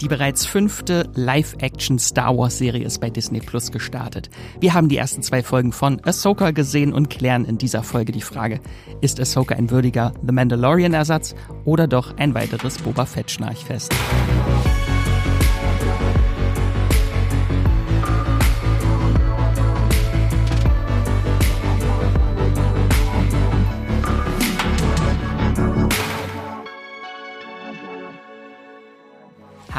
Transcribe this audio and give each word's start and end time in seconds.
Die 0.00 0.08
bereits 0.08 0.46
fünfte 0.46 1.10
Live-Action 1.14 1.98
Star 1.98 2.36
Wars 2.36 2.56
Serie 2.56 2.84
ist 2.84 3.00
bei 3.00 3.10
Disney 3.10 3.40
Plus 3.40 3.70
gestartet. 3.70 4.30
Wir 4.58 4.72
haben 4.72 4.88
die 4.88 4.96
ersten 4.96 5.22
zwei 5.22 5.42
Folgen 5.42 5.72
von 5.72 6.00
Ahsoka 6.04 6.52
gesehen 6.52 6.94
und 6.94 7.10
klären 7.10 7.44
in 7.44 7.58
dieser 7.58 7.82
Folge 7.82 8.12
die 8.12 8.22
Frage, 8.22 8.60
ist 9.02 9.20
Ahsoka 9.20 9.54
ein 9.54 9.70
würdiger 9.70 10.14
The 10.26 10.32
Mandalorian 10.32 10.94
Ersatz 10.94 11.34
oder 11.66 11.86
doch 11.86 12.16
ein 12.16 12.34
weiteres 12.34 12.78
Boba 12.78 13.04
Fett 13.04 13.30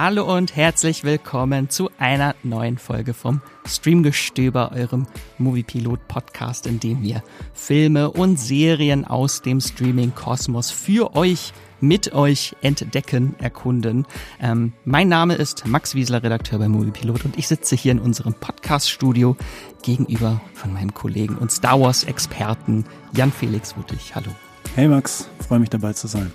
Hallo 0.03 0.35
und 0.35 0.55
herzlich 0.55 1.03
willkommen 1.03 1.69
zu 1.69 1.91
einer 1.99 2.33
neuen 2.41 2.79
Folge 2.79 3.13
vom 3.13 3.39
Streamgestöber, 3.67 4.71
eurem 4.71 5.05
Moviepilot-Podcast, 5.37 6.65
in 6.65 6.79
dem 6.79 7.03
wir 7.03 7.21
Filme 7.53 8.09
und 8.09 8.39
Serien 8.39 9.05
aus 9.05 9.43
dem 9.43 9.61
Streaming-Kosmos 9.61 10.71
für 10.71 11.15
euch 11.15 11.53
mit 11.81 12.13
euch 12.13 12.55
entdecken, 12.63 13.35
erkunden. 13.37 14.07
Ähm, 14.41 14.73
mein 14.85 15.07
Name 15.07 15.35
ist 15.35 15.67
Max 15.67 15.93
Wiesler, 15.93 16.23
Redakteur 16.23 16.57
bei 16.57 16.67
Moviepilot 16.67 17.23
und 17.23 17.37
ich 17.37 17.47
sitze 17.47 17.75
hier 17.75 17.91
in 17.91 17.99
unserem 17.99 18.33
Podcast-Studio 18.33 19.37
gegenüber 19.83 20.41
von 20.55 20.73
meinem 20.73 20.95
Kollegen 20.95 21.37
und 21.37 21.51
Star 21.51 21.79
Wars-Experten 21.79 22.85
Jan 23.15 23.31
Felix 23.31 23.77
Wuttig. 23.77 24.15
Hallo. 24.15 24.31
Hey 24.73 24.87
Max, 24.87 25.29
freue 25.47 25.59
mich 25.59 25.69
dabei 25.69 25.93
zu 25.93 26.07
sein. 26.07 26.31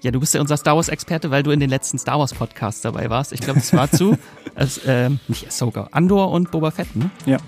Ja, 0.00 0.12
du 0.12 0.20
bist 0.20 0.32
ja 0.32 0.40
unser 0.40 0.56
Star 0.56 0.76
Wars-Experte, 0.76 1.30
weil 1.30 1.42
du 1.42 1.50
in 1.50 1.58
den 1.58 1.70
letzten 1.70 1.98
Star 1.98 2.20
Wars-Podcasts 2.20 2.82
dabei 2.82 3.10
warst. 3.10 3.32
Ich 3.32 3.40
glaube, 3.40 3.58
es 3.58 3.72
war 3.72 3.90
zu, 3.90 4.16
als, 4.54 4.80
ähm, 4.86 5.18
nicht 5.26 5.48
Ahsoka, 5.48 5.88
Andor 5.90 6.30
und 6.30 6.52
Boba 6.52 6.70
Fett, 6.70 6.94
ne? 6.94 7.10
Ja, 7.26 7.38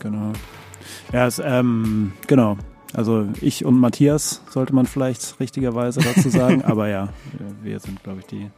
genau. 0.00 0.32
Ja, 1.12 1.26
es, 1.26 1.40
ähm, 1.44 2.12
genau. 2.26 2.56
Also 2.94 3.28
ich 3.40 3.64
und 3.64 3.78
Matthias 3.78 4.42
sollte 4.48 4.74
man 4.74 4.86
vielleicht 4.86 5.38
richtigerweise 5.40 6.00
dazu 6.00 6.30
sagen, 6.30 6.64
aber 6.64 6.88
ja, 6.88 7.10
wir 7.62 7.78
sind, 7.80 8.02
glaube 8.02 8.20
ich, 8.20 8.26
die, 8.26 8.50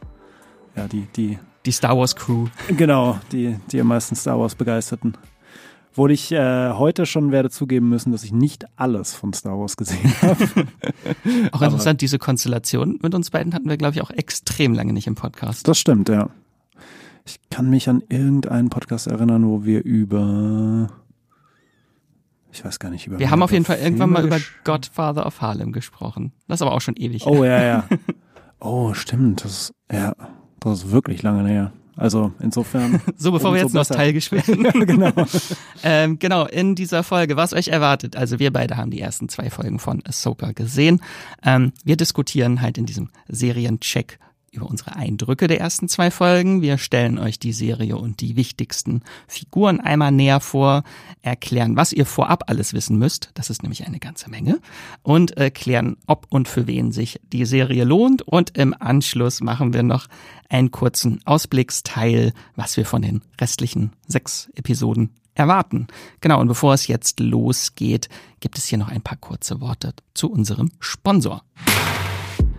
ja, 0.75 0.87
die, 0.87 1.07
die. 1.15 1.37
Die 1.65 1.71
Star 1.71 1.97
Wars 1.97 2.15
Crew. 2.15 2.47
Genau, 2.69 3.19
die, 3.31 3.57
die 3.71 3.79
am 3.79 3.87
meisten 3.87 4.15
Star 4.15 4.39
Wars 4.39 4.55
begeisterten. 4.55 5.15
Obwohl 5.93 6.09
ich 6.09 6.31
äh, 6.31 6.71
heute 6.71 7.05
schon 7.05 7.31
werde 7.31 7.51
zugeben 7.51 7.87
müssen, 7.87 8.11
dass 8.11 8.23
ich 8.23 8.31
nicht 8.31 8.65
alles 8.77 9.13
von 9.13 9.31
Star 9.31 9.59
Wars 9.59 9.77
gesehen 9.77 10.11
habe. 10.23 10.39
auch 11.51 11.61
interessant, 11.61 11.87
Aber, 11.87 11.93
diese 11.93 12.17
Konstellation 12.17 12.97
mit 13.03 13.13
uns 13.13 13.29
beiden 13.29 13.53
hatten 13.53 13.69
wir, 13.69 13.77
glaube 13.77 13.93
ich, 13.93 14.01
auch 14.01 14.09
extrem 14.09 14.73
lange 14.73 14.91
nicht 14.91 15.05
im 15.05 15.13
Podcast. 15.13 15.67
Das 15.67 15.77
stimmt, 15.77 16.09
ja. 16.09 16.31
Ich 17.25 17.39
kann 17.51 17.69
mich 17.69 17.89
an 17.89 18.01
irgendeinen 18.09 18.69
Podcast 18.69 19.05
erinnern, 19.05 19.47
wo 19.47 19.65
wir 19.65 19.83
über 19.83 20.89
ich 22.51 22.65
weiß 22.65 22.79
gar 22.79 22.89
nicht 22.89 23.05
über. 23.05 23.19
Wir 23.19 23.29
haben 23.29 23.43
auf 23.43 23.51
jeden 23.51 23.65
Fall 23.65 23.77
irgendwann 23.77 24.09
mal 24.09 24.25
über 24.25 24.39
Godfather 24.63 25.27
of 25.27 25.41
Harlem 25.41 25.73
gesprochen. 25.73 26.33
Das 26.47 26.57
ist 26.57 26.61
aber 26.63 26.73
auch 26.73 26.81
schon 26.81 26.95
ewig. 26.95 27.27
Oh 27.27 27.43
ja, 27.43 27.63
ja. 27.63 27.87
Oh, 28.59 28.93
stimmt. 28.93 29.43
Das 29.43 29.73
ja, 29.91 30.15
das 30.61 30.79
ist 30.79 30.91
wirklich 30.91 31.21
lange 31.21 31.47
her. 31.47 31.73
Also 31.95 32.31
insofern. 32.39 33.01
so, 33.17 33.31
bevor 33.31 33.53
wir 33.53 33.61
jetzt 33.61 33.73
nostalgisch 33.73 34.31
werden. 34.31 34.65
ja, 34.65 34.71
genau. 34.71 35.11
ähm, 35.83 36.19
genau, 36.19 36.45
in 36.45 36.75
dieser 36.75 37.03
Folge, 37.03 37.35
was 37.35 37.53
euch 37.53 37.67
erwartet. 37.67 38.15
Also 38.15 38.39
wir 38.39 38.51
beide 38.51 38.77
haben 38.77 38.91
die 38.91 39.01
ersten 39.01 39.29
zwei 39.29 39.49
Folgen 39.49 39.79
von 39.79 40.01
Ahsoka 40.05 40.51
gesehen. 40.51 41.01
Ähm, 41.43 41.71
wir 41.83 41.97
diskutieren 41.97 42.61
halt 42.61 42.77
in 42.77 42.85
diesem 42.85 43.09
Seriencheck 43.27 44.19
über 44.53 44.69
unsere 44.69 44.95
Eindrücke 44.95 45.47
der 45.47 45.59
ersten 45.59 45.87
zwei 45.89 46.11
Folgen. 46.11 46.61
Wir 46.61 46.77
stellen 46.77 47.17
euch 47.17 47.39
die 47.39 47.53
Serie 47.53 47.97
und 47.97 48.21
die 48.21 48.35
wichtigsten 48.35 49.01
Figuren 49.27 49.79
einmal 49.79 50.11
näher 50.11 50.39
vor, 50.39 50.83
erklären, 51.21 51.75
was 51.75 51.91
ihr 51.91 52.05
vorab 52.05 52.49
alles 52.49 52.73
wissen 52.73 52.97
müsst. 52.97 53.31
Das 53.33 53.49
ist 53.49 53.63
nämlich 53.63 53.85
eine 53.85 53.99
ganze 53.99 54.29
Menge. 54.29 54.59
Und 55.01 55.31
erklären, 55.37 55.97
ob 56.07 56.27
und 56.29 56.47
für 56.47 56.67
wen 56.67 56.91
sich 56.91 57.19
die 57.31 57.45
Serie 57.45 57.83
lohnt. 57.83 58.21
Und 58.21 58.57
im 58.57 58.75
Anschluss 58.79 59.41
machen 59.41 59.73
wir 59.73 59.83
noch 59.83 60.07
einen 60.49 60.71
kurzen 60.71 61.19
Ausblicksteil, 61.25 62.33
was 62.55 62.77
wir 62.77 62.85
von 62.85 63.01
den 63.01 63.21
restlichen 63.41 63.91
sechs 64.07 64.49
Episoden 64.55 65.09
erwarten. 65.35 65.87
Genau, 66.21 66.39
und 66.39 66.47
bevor 66.47 66.73
es 66.73 66.87
jetzt 66.87 67.19
losgeht, 67.19 68.07
gibt 68.39 68.57
es 68.57 68.67
hier 68.67 68.77
noch 68.77 68.89
ein 68.89 69.01
paar 69.01 69.17
kurze 69.17 69.61
Worte 69.61 69.93
zu 70.13 70.31
unserem 70.31 70.71
Sponsor. 70.79 71.43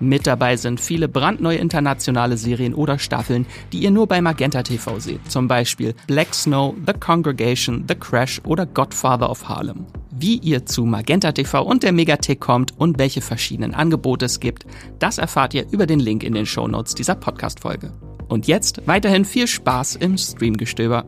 Mit 0.00 0.28
dabei 0.28 0.56
sind 0.56 0.80
viele 0.80 1.08
brandneue 1.08 1.58
internationale 1.58 2.36
Serien 2.36 2.74
oder 2.74 2.98
Staffeln, 2.98 3.46
die 3.72 3.80
ihr 3.80 3.90
nur 3.90 4.06
bei 4.06 4.20
Magenta 4.20 4.62
TV 4.62 5.00
seht. 5.00 5.28
Zum 5.28 5.48
Beispiel 5.48 5.94
Black 6.06 6.32
Snow, 6.34 6.74
The 6.86 6.92
Congregation, 6.92 7.84
The 7.88 7.96
Crash 7.96 8.40
oder 8.44 8.64
Godfather 8.64 9.28
of 9.28 9.48
Harlem. 9.48 9.86
Wie 10.10 10.36
ihr 10.36 10.66
zu 10.66 10.84
Magenta 10.84 11.32
TV 11.32 11.62
und 11.62 11.82
der 11.82 11.92
Megathek 11.92 12.40
kommt 12.40 12.78
und 12.78 12.98
welche 12.98 13.20
verschiedenen 13.20 13.74
Angebote 13.74 14.26
es 14.26 14.38
gibt, 14.38 14.66
das 15.00 15.18
erfahrt 15.18 15.54
ihr 15.54 15.66
über 15.70 15.86
den 15.86 16.00
Link 16.00 16.22
in 16.22 16.34
den 16.34 16.46
Show 16.46 16.68
Notes 16.68 16.94
dieser 16.94 17.16
Podcast-Folge. 17.16 17.92
Und 18.28 18.46
jetzt 18.46 18.82
weiterhin 18.86 19.24
viel 19.24 19.46
Spaß 19.46 19.96
im 19.96 20.16
Streamgestöber. 20.16 21.06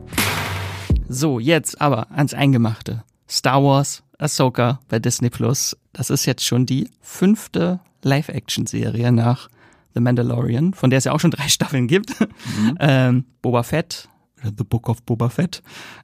So, 1.07 1.39
jetzt 1.39 1.79
aber 1.79 2.07
ans 2.11 2.33
Eingemachte. 2.33 3.03
Star 3.29 3.63
Wars, 3.63 4.03
Ahsoka 4.17 4.79
bei 4.89 4.99
Disney 4.99 5.29
Plus. 5.29 5.77
Das 5.93 6.09
ist 6.09 6.25
jetzt 6.25 6.45
schon 6.45 6.65
die 6.65 6.89
fünfte 7.01 7.79
Live-Action-Serie 8.03 9.11
nach 9.11 9.49
The 9.93 9.99
Mandalorian, 9.99 10.73
von 10.73 10.89
der 10.89 10.97
es 10.97 11.03
ja 11.03 11.11
auch 11.11 11.19
schon 11.19 11.31
drei 11.31 11.47
Staffeln 11.47 11.87
gibt. 11.87 12.19
Mhm. 12.19 12.77
Ähm, 12.79 13.25
Boba 13.41 13.63
Fett, 13.63 14.09
The 14.43 14.63
Book 14.63 14.89
of 14.89 15.03
Boba 15.03 15.29
Fett, 15.29 15.61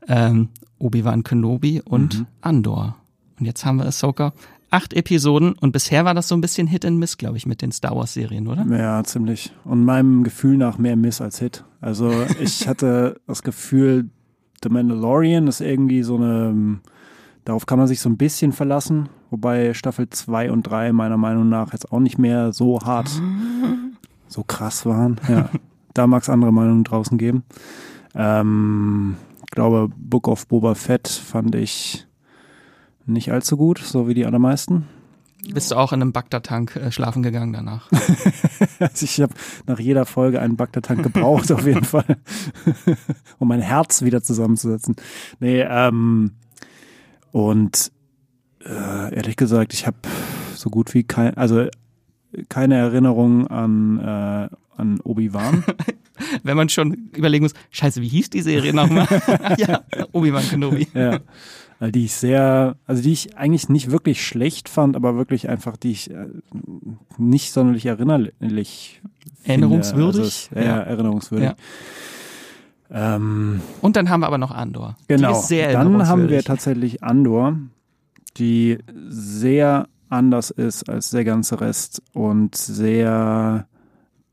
ähm, 0.08 0.50
Obi-Wan 0.80 1.24
Kenobi 1.24 1.82
und 1.82 2.20
mhm. 2.20 2.28
Andor. 2.42 2.98
Und 3.40 3.46
jetzt 3.46 3.66
haben 3.66 3.78
wir 3.78 3.86
Ahsoka. 3.86 4.34
Acht 4.70 4.94
Episoden 4.94 5.54
und 5.54 5.72
bisher 5.72 6.04
war 6.04 6.14
das 6.14 6.28
so 6.28 6.36
ein 6.36 6.42
bisschen 6.42 6.68
Hit 6.68 6.84
and 6.84 7.00
Miss, 7.00 7.18
glaube 7.18 7.38
ich, 7.38 7.46
mit 7.46 7.62
den 7.62 7.72
Star 7.72 7.96
Wars 7.96 8.14
Serien, 8.14 8.48
oder? 8.48 8.66
Ja, 8.66 9.02
ziemlich. 9.06 9.54
Und 9.64 9.86
meinem 9.86 10.26
Gefühl 10.26 10.58
nach 10.58 10.78
mehr 10.78 10.98
Miss 10.98 11.22
als 11.22 11.40
Hit. 11.40 11.64
Also 11.80 12.12
ich 12.42 12.68
hatte 12.68 13.22
das 13.28 13.44
Gefühl, 13.44 14.10
The 14.62 14.70
Mandalorian 14.70 15.48
ist 15.48 15.62
irgendwie 15.62 16.04
so 16.04 16.18
eine, 16.18 16.80
darauf 17.46 17.66
kann 17.66 17.80
man 17.80 17.88
sich 17.88 18.02
so 18.02 18.10
ein 18.10 18.18
bisschen 18.18 18.52
verlassen, 18.52 19.08
wobei 19.30 19.74
Staffel 19.74 20.10
2 20.10 20.52
und 20.52 20.64
3 20.64 20.94
meiner 20.94 21.18
Meinung 21.18 21.50
nach 21.50 21.74
jetzt 21.74 21.92
auch 21.92 22.00
nicht 22.00 22.18
mehr 22.18 22.54
so 22.54 22.80
hart, 22.82 23.10
so 24.28 24.44
krass 24.44 24.86
waren. 24.86 25.20
Ja, 25.28 25.50
da 25.94 26.08
mag 26.08 26.24
es 26.24 26.30
andere 26.30 26.52
Meinungen 26.52 26.84
draußen 26.84 27.18
geben. 27.18 27.44
Ähm, 28.16 29.18
ich 29.46 29.52
glaube, 29.52 29.90
Book 29.96 30.28
of 30.28 30.48
Boba 30.48 30.76
Fett 30.76 31.08
fand 31.08 31.56
ich 31.56 32.08
nicht 33.06 33.32
allzu 33.32 33.58
gut, 33.58 33.80
so 33.80 34.08
wie 34.08 34.14
die 34.14 34.26
allermeisten. 34.26 34.88
Bist 35.54 35.72
du 35.72 35.76
auch 35.76 35.94
in 35.94 36.02
einem 36.02 36.12
Bagdad-Tank 36.12 36.76
äh, 36.76 36.92
schlafen 36.92 37.24
gegangen 37.24 37.54
danach? 37.54 37.90
also 38.80 39.06
ich 39.06 39.22
habe 39.22 39.34
nach 39.66 39.80
jeder 39.80 40.06
Folge 40.06 40.42
einen 40.42 40.58
Bagdad-Tank 40.58 41.04
gebraucht, 41.04 41.52
auf 41.52 41.66
jeden 41.66 41.86
Fall, 41.86 42.18
um 43.40 43.48
mein 43.48 43.62
Herz 43.62 44.02
wieder 44.02 44.22
zusammenzusetzen. 44.22 44.96
Nee, 45.40 45.62
ähm, 45.62 46.32
und 47.32 47.92
äh, 48.66 49.16
ehrlich 49.16 49.36
gesagt, 49.36 49.74
ich 49.74 49.88
habe 49.88 49.98
so 50.56 50.70
gut 50.70 50.94
wie 50.94 51.04
kein, 51.04 51.36
also 51.38 51.68
keine 52.50 52.76
Erinnerung 52.76 53.48
an, 53.48 54.00
äh, 54.00 54.50
an 54.76 55.00
Obi-Wan. 55.04 55.64
Wenn 56.44 56.58
man 56.58 56.70
schon 56.70 57.10
überlegen 57.16 57.44
muss, 57.44 57.54
scheiße, 57.70 58.02
wie 58.02 58.08
hieß 58.08 58.30
die 58.32 58.42
Serie 58.42 58.74
nochmal? 58.74 59.08
ja, 59.58 59.82
Obi-Wan 60.12 60.44
Kenobi. 60.50 60.88
Ja. 60.94 61.20
Die 61.80 62.06
ich 62.06 62.14
sehr, 62.14 62.76
also 62.88 63.04
die 63.04 63.14
ich 63.14 63.38
eigentlich 63.38 63.70
nicht 63.70 63.92
wirklich 63.92 64.26
schlecht 64.26 64.68
fand, 64.68 64.96
aber 64.96 65.16
wirklich 65.16 65.48
einfach, 65.48 65.78
die 65.78 65.92
ich 65.92 66.10
äh, 66.10 66.26
nicht 67.20 67.54
sonderlich 67.54 67.86
erinnerlich 67.86 69.00
Erinnerungswürdig? 69.44 70.50
Also, 70.52 70.56
ja, 70.56 70.62
ja, 70.62 70.80
erinnerungswürdig. 70.82 71.52
Ähm, 72.90 73.62
und 73.82 73.96
dann 73.96 74.10
haben 74.10 74.22
wir 74.22 74.28
aber 74.28 74.38
noch 74.38 74.52
Andor. 74.52 74.96
Genau. 75.08 75.44
dann 75.50 76.08
haben 76.08 76.30
wir 76.30 76.44
tatsächlich 76.44 77.04
Andor, 77.04 77.58
die 78.38 78.78
sehr 79.10 79.88
anders 80.10 80.52
ist 80.52 80.90
als 80.90 81.10
der 81.12 81.24
ganze 81.24 81.60
Rest 81.60 82.02
und 82.14 82.56
sehr, 82.56 83.68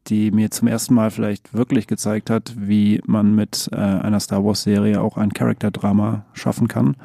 die 0.07 0.31
mir 0.31 0.51
zum 0.51 0.69
ersten 0.69 0.95
Mal 0.95 1.11
vielleicht 1.11 1.55
wirklich 1.55 1.87
gezeigt 1.87 2.31
hat, 2.31 2.55
wie 2.57 3.01
man 3.07 3.35
mit 3.35 3.69
äh, 3.73 3.77
einer 3.77 4.21
Star 4.21 4.45
Wars-Serie 4.45 5.01
auch 5.01 5.17
ein 5.17 5.33
Charakterdrama 5.33 6.25
schaffen 6.33 6.69
kann. 6.69 6.97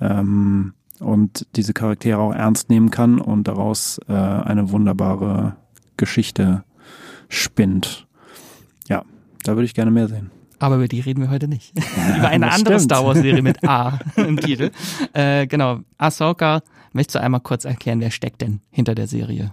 Ähm, 0.00 0.74
und 0.98 1.46
diese 1.56 1.72
Charaktere 1.72 2.18
auch 2.18 2.34
ernst 2.34 2.68
nehmen 2.68 2.90
kann 2.90 3.20
und 3.20 3.48
daraus 3.48 3.98
äh, 4.08 4.12
eine 4.12 4.70
wunderbare 4.70 5.56
Geschichte 5.96 6.64
spinnt. 7.28 8.06
Ja, 8.88 9.04
da 9.44 9.54
würde 9.54 9.64
ich 9.64 9.74
gerne 9.74 9.90
mehr 9.90 10.08
sehen. 10.08 10.30
Aber 10.60 10.76
über 10.76 10.88
die 10.88 11.00
reden 11.00 11.22
wir 11.22 11.30
heute 11.30 11.48
nicht. 11.48 11.72
über 12.16 12.28
eine 12.28 12.52
andere 12.52 12.74
stimmt. 12.74 12.82
Star 12.82 13.04
Wars-Serie 13.04 13.42
mit 13.42 13.66
A 13.66 13.98
im 14.16 14.38
Titel. 14.38 14.70
Äh, 15.12 15.46
genau, 15.46 15.80
Ahsoka. 15.98 16.62
Möchtest 16.92 17.16
du 17.16 17.20
einmal 17.20 17.40
kurz 17.40 17.64
erklären, 17.64 18.00
wer 18.00 18.10
steckt 18.10 18.42
denn 18.42 18.60
hinter 18.70 18.94
der 18.94 19.06
Serie? 19.06 19.52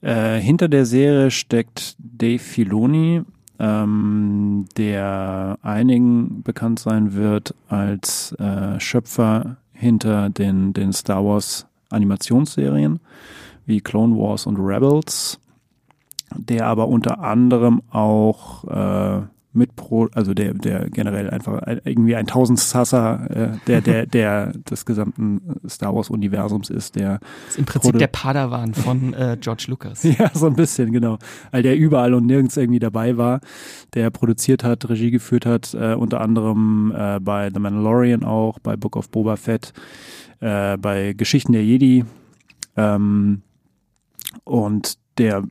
Äh, 0.00 0.38
hinter 0.38 0.68
der 0.68 0.86
Serie 0.86 1.30
steckt 1.30 1.96
Dave 1.98 2.38
Filoni, 2.38 3.22
ähm, 3.58 4.66
der 4.76 5.58
einigen 5.62 6.42
bekannt 6.42 6.78
sein 6.78 7.14
wird 7.14 7.54
als 7.68 8.32
äh, 8.32 8.78
Schöpfer 8.78 9.56
hinter 9.72 10.30
den, 10.30 10.72
den 10.72 10.92
Star 10.92 11.24
Wars 11.24 11.66
Animationsserien 11.90 13.00
wie 13.66 13.80
Clone 13.80 14.16
Wars 14.16 14.46
und 14.46 14.56
Rebels, 14.58 15.38
der 16.36 16.66
aber 16.66 16.88
unter 16.88 17.20
anderem 17.20 17.82
auch 17.90 18.64
äh, 18.64 19.22
mit 19.54 19.76
Pro, 19.76 20.08
also 20.12 20.32
der, 20.34 20.54
der 20.54 20.88
generell 20.88 21.28
einfach 21.30 21.60
irgendwie 21.84 22.16
ein 22.16 22.26
Tausendsasser 22.26 23.30
äh, 23.30 23.58
der, 23.66 23.80
der, 23.80 24.06
der 24.12 24.52
des 24.52 24.86
gesamten 24.86 25.60
Star 25.68 25.94
Wars 25.94 26.10
Universums 26.10 26.70
ist, 26.70 26.96
der 26.96 27.20
ist 27.48 27.58
im 27.58 27.64
Prinzip 27.64 27.98
der 27.98 28.06
Padawan 28.06 28.74
von 28.74 29.12
äh, 29.14 29.36
George 29.40 29.66
Lucas. 29.68 30.02
ja, 30.18 30.30
so 30.32 30.46
ein 30.46 30.54
bisschen, 30.54 30.92
genau. 30.92 31.18
Weil 31.50 31.62
der 31.62 31.76
überall 31.76 32.14
und 32.14 32.26
nirgends 32.26 32.56
irgendwie 32.56 32.78
dabei 32.78 33.16
war, 33.16 33.40
der 33.94 34.10
produziert 34.10 34.64
hat, 34.64 34.88
Regie 34.88 35.10
geführt 35.10 35.44
hat, 35.44 35.74
äh, 35.74 35.94
unter 35.94 36.20
anderem 36.20 36.92
äh, 36.96 37.20
bei 37.20 37.50
The 37.52 37.60
Mandalorian 37.60 38.24
auch, 38.24 38.58
bei 38.58 38.76
Book 38.76 38.96
of 38.96 39.10
Boba 39.10 39.36
Fett, 39.36 39.72
äh, 40.40 40.76
bei 40.78 41.12
Geschichten 41.12 41.52
der 41.52 41.64
Jedi. 41.64 42.04
Ähm, 42.76 43.42
und 44.44 44.96
der 45.18 45.44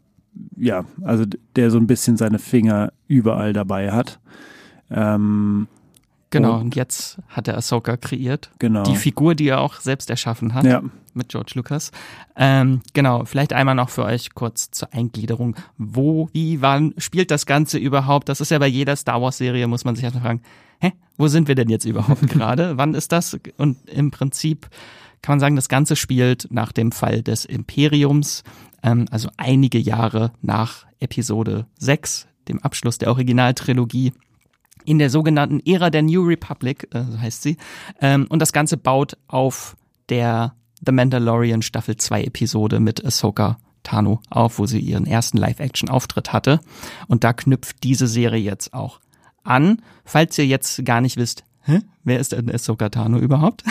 ja, 0.57 0.85
also 1.03 1.25
der 1.55 1.71
so 1.71 1.77
ein 1.77 1.87
bisschen 1.87 2.17
seine 2.17 2.39
Finger 2.39 2.93
überall 3.07 3.53
dabei 3.53 3.91
hat. 3.91 4.19
Ähm, 4.89 5.67
genau, 6.29 6.55
und, 6.55 6.61
und, 6.61 6.75
jetzt 6.75 7.19
hat 7.29 7.47
er 7.47 7.57
Ahsoka 7.57 7.97
kreiert. 7.97 8.51
Genau. 8.59 8.83
Die 8.83 8.95
Figur, 8.95 9.35
die 9.35 9.47
er 9.47 9.59
auch 9.59 9.79
selbst 9.79 10.09
erschaffen 10.09 10.53
hat. 10.53 10.65
Ja. 10.65 10.81
Mit 11.13 11.29
George 11.29 11.51
Lucas. 11.55 11.91
Ähm, 12.37 12.81
genau, 12.93 13.25
vielleicht 13.25 13.51
einmal 13.51 13.75
noch 13.75 13.89
für 13.89 14.05
euch 14.05 14.33
kurz 14.33 14.71
zur 14.71 14.93
Eingliederung. 14.93 15.57
Wo, 15.77 16.29
wie, 16.31 16.61
wann 16.61 16.93
spielt 16.97 17.31
das 17.31 17.45
Ganze 17.45 17.77
überhaupt? 17.77 18.29
Das 18.29 18.39
ist 18.39 18.51
ja 18.51 18.59
bei 18.59 18.67
jeder 18.67 18.95
Star 18.95 19.21
Wars-Serie, 19.21 19.67
muss 19.67 19.83
man 19.83 19.95
sich 19.95 20.05
erstmal 20.05 20.23
fragen, 20.23 20.41
hä, 20.79 20.93
wo 21.17 21.27
sind 21.27 21.49
wir 21.49 21.55
denn 21.55 21.69
jetzt 21.69 21.85
überhaupt 21.85 22.21
gerade? 22.29 22.77
wann 22.77 22.93
ist 22.93 23.11
das? 23.11 23.37
Und 23.57 23.89
im 23.89 24.11
Prinzip 24.11 24.69
kann 25.21 25.33
man 25.33 25.39
sagen, 25.41 25.55
das 25.55 25.69
Ganze 25.69 25.95
spielt 25.95 26.47
nach 26.49 26.71
dem 26.71 26.91
Fall 26.91 27.21
des 27.21 27.45
Imperiums 27.45 28.43
ähm, 28.83 29.05
also 29.11 29.29
einige 29.37 29.77
Jahre 29.77 30.31
nach 30.41 30.85
Episode 30.99 31.67
6, 31.79 32.27
dem 32.47 32.59
Abschluss 32.59 32.97
der 32.97 33.09
Originaltrilogie 33.09 34.13
in 34.85 34.99
der 34.99 35.09
sogenannten 35.09 35.59
Ära 35.65 35.89
der 35.89 36.01
New 36.01 36.23
Republic, 36.23 36.87
äh, 36.93 37.03
so 37.09 37.19
heißt 37.19 37.41
sie. 37.41 37.57
Ähm, 37.99 38.25
und 38.29 38.39
das 38.39 38.53
Ganze 38.53 38.77
baut 38.77 39.17
auf 39.27 39.75
der 40.09 40.55
The 40.85 40.91
Mandalorian 40.91 41.61
Staffel 41.61 41.95
2 41.95 42.23
Episode 42.23 42.79
mit 42.79 43.05
Ahsoka 43.05 43.57
Tano 43.83 44.21
auf, 44.29 44.59
wo 44.59 44.65
sie 44.65 44.79
ihren 44.79 45.05
ersten 45.05 45.37
Live-Action-Auftritt 45.37 46.33
hatte. 46.33 46.59
Und 47.07 47.23
da 47.23 47.33
knüpft 47.33 47.83
diese 47.83 48.07
Serie 48.07 48.41
jetzt 48.41 48.73
auch 48.73 48.99
an. 49.43 49.81
Falls 50.05 50.37
ihr 50.37 50.45
jetzt 50.45 50.85
gar 50.85 51.01
nicht 51.01 51.17
wisst, 51.17 51.43
hä, 51.63 51.79
wer 52.03 52.19
ist 52.19 52.31
denn 52.31 52.51
Ahsoka 52.51 52.89
Tano 52.89 53.17
überhaupt? 53.19 53.63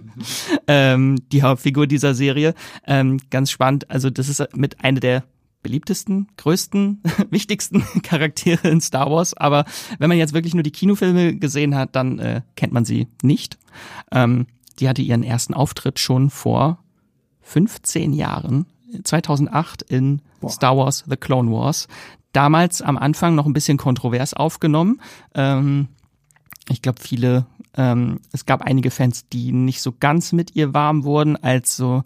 ähm, 0.66 1.18
die 1.32 1.42
Hauptfigur 1.42 1.86
dieser 1.86 2.14
Serie. 2.14 2.54
Ähm, 2.86 3.18
ganz 3.30 3.50
spannend. 3.50 3.90
Also 3.90 4.10
das 4.10 4.28
ist 4.28 4.44
mit 4.54 4.84
einer 4.84 5.00
der 5.00 5.24
beliebtesten, 5.62 6.28
größten, 6.36 7.02
wichtigsten 7.30 7.84
Charaktere 8.02 8.68
in 8.68 8.80
Star 8.80 9.10
Wars. 9.10 9.34
Aber 9.34 9.64
wenn 9.98 10.08
man 10.08 10.18
jetzt 10.18 10.34
wirklich 10.34 10.54
nur 10.54 10.62
die 10.62 10.70
Kinofilme 10.70 11.36
gesehen 11.36 11.74
hat, 11.74 11.96
dann 11.96 12.18
äh, 12.18 12.42
kennt 12.56 12.72
man 12.72 12.84
sie 12.84 13.08
nicht. 13.22 13.58
Ähm, 14.10 14.46
die 14.78 14.88
hatte 14.88 15.02
ihren 15.02 15.22
ersten 15.22 15.54
Auftritt 15.54 15.98
schon 15.98 16.30
vor 16.30 16.82
15 17.42 18.12
Jahren, 18.12 18.66
2008 19.04 19.82
in 19.82 20.22
Boah. 20.40 20.50
Star 20.50 20.76
Wars 20.76 21.04
The 21.08 21.16
Clone 21.16 21.50
Wars. 21.50 21.88
Damals 22.32 22.80
am 22.80 22.96
Anfang 22.96 23.34
noch 23.34 23.46
ein 23.46 23.52
bisschen 23.52 23.76
kontrovers 23.76 24.32
aufgenommen. 24.34 25.00
Ähm, 25.34 25.88
ich 26.68 26.82
glaube, 26.82 27.00
viele, 27.00 27.46
ähm, 27.76 28.20
es 28.32 28.46
gab 28.46 28.62
einige 28.62 28.90
Fans, 28.90 29.28
die 29.28 29.52
nicht 29.52 29.82
so 29.82 29.92
ganz 29.98 30.32
mit 30.32 30.54
ihr 30.54 30.74
warm 30.74 31.04
wurden, 31.04 31.36
als 31.36 31.76
so 31.76 32.02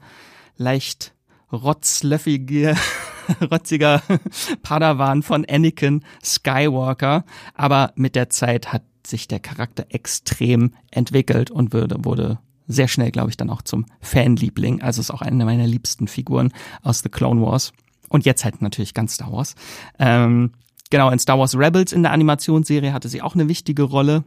leicht 0.56 1.14
rotzlöffige, 1.52 2.76
rotziger 3.50 4.02
Padawan 4.62 5.22
von 5.22 5.44
Anakin 5.48 6.04
Skywalker. 6.24 7.24
Aber 7.54 7.92
mit 7.96 8.14
der 8.14 8.30
Zeit 8.30 8.72
hat 8.72 8.82
sich 9.06 9.28
der 9.28 9.40
Charakter 9.40 9.86
extrem 9.90 10.74
entwickelt 10.90 11.50
und 11.50 11.72
wurde, 11.72 12.04
wurde 12.04 12.38
sehr 12.66 12.88
schnell, 12.88 13.12
glaube 13.12 13.30
ich, 13.30 13.36
dann 13.36 13.50
auch 13.50 13.62
zum 13.62 13.86
Fanliebling. 14.00 14.82
Also 14.82 15.00
ist 15.00 15.10
auch 15.10 15.22
eine 15.22 15.44
meiner 15.44 15.66
liebsten 15.66 16.08
Figuren 16.08 16.52
aus 16.82 17.00
The 17.00 17.08
Clone 17.08 17.40
Wars. 17.40 17.72
Und 18.08 18.24
jetzt 18.24 18.44
halt 18.44 18.62
natürlich 18.62 18.94
ganz 18.94 19.14
Star 19.14 19.32
Wars. 19.32 19.54
Ähm, 19.98 20.52
genau, 20.90 21.10
in 21.10 21.18
Star 21.18 21.38
Wars 21.38 21.56
Rebels 21.56 21.92
in 21.92 22.02
der 22.02 22.12
Animationsserie 22.12 22.92
hatte 22.92 23.08
sie 23.08 23.22
auch 23.22 23.34
eine 23.34 23.48
wichtige 23.48 23.82
Rolle. 23.82 24.24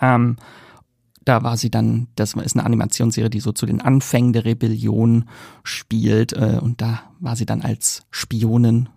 Ähm, 0.00 0.36
da 1.26 1.42
war 1.42 1.56
sie 1.56 1.70
dann, 1.70 2.06
das 2.14 2.34
ist 2.34 2.56
eine 2.56 2.64
Animationsserie, 2.64 3.28
die 3.28 3.40
so 3.40 3.52
zu 3.52 3.66
den 3.66 3.80
Anfängen 3.80 4.32
der 4.32 4.44
Rebellion 4.44 5.28
spielt. 5.64 6.32
Äh, 6.32 6.60
und 6.62 6.80
da 6.80 7.02
war 7.18 7.36
sie 7.36 7.46
dann 7.46 7.62
als 7.62 8.02
Spionin 8.10 8.88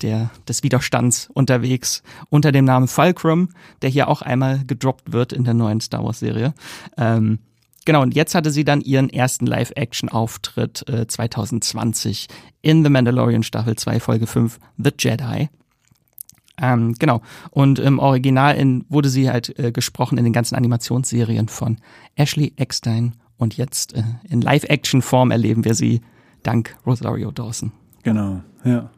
der, 0.00 0.30
des 0.48 0.62
Widerstands 0.62 1.28
unterwegs 1.32 2.02
unter 2.30 2.52
dem 2.52 2.64
Namen 2.64 2.88
Fulcrum, 2.88 3.50
der 3.82 3.90
hier 3.90 4.08
auch 4.08 4.22
einmal 4.22 4.64
gedroppt 4.64 5.12
wird 5.12 5.32
in 5.32 5.44
der 5.44 5.54
neuen 5.54 5.80
Star 5.80 6.02
Wars 6.04 6.20
Serie. 6.20 6.54
Ähm, 6.96 7.38
genau, 7.84 8.02
und 8.02 8.14
jetzt 8.14 8.34
hatte 8.34 8.50
sie 8.50 8.64
dann 8.64 8.80
ihren 8.80 9.10
ersten 9.10 9.46
Live-Action-Auftritt 9.46 10.88
äh, 10.88 11.06
2020 11.06 12.28
in 12.62 12.82
The 12.82 12.90
Mandalorian 12.90 13.42
Staffel 13.42 13.76
2 13.76 14.00
Folge 14.00 14.26
5 14.26 14.58
The 14.78 14.90
Jedi. 14.98 15.48
Ähm, 16.60 16.94
genau. 16.98 17.20
Und 17.50 17.78
im 17.78 17.98
Original 17.98 18.56
in, 18.56 18.84
wurde 18.88 19.08
sie 19.08 19.30
halt 19.30 19.58
äh, 19.58 19.72
gesprochen 19.72 20.18
in 20.18 20.24
den 20.24 20.32
ganzen 20.32 20.54
Animationsserien 20.54 21.48
von 21.48 21.78
Ashley 22.16 22.52
Eckstein. 22.56 23.14
Und 23.36 23.56
jetzt 23.56 23.94
äh, 23.94 24.02
in 24.28 24.40
Live-Action-Form 24.40 25.30
erleben 25.30 25.64
wir 25.64 25.74
sie 25.74 26.00
dank 26.42 26.76
Rosario 26.86 27.30
Dawson. 27.30 27.72
Genau, 28.02 28.42
ja. 28.64 28.90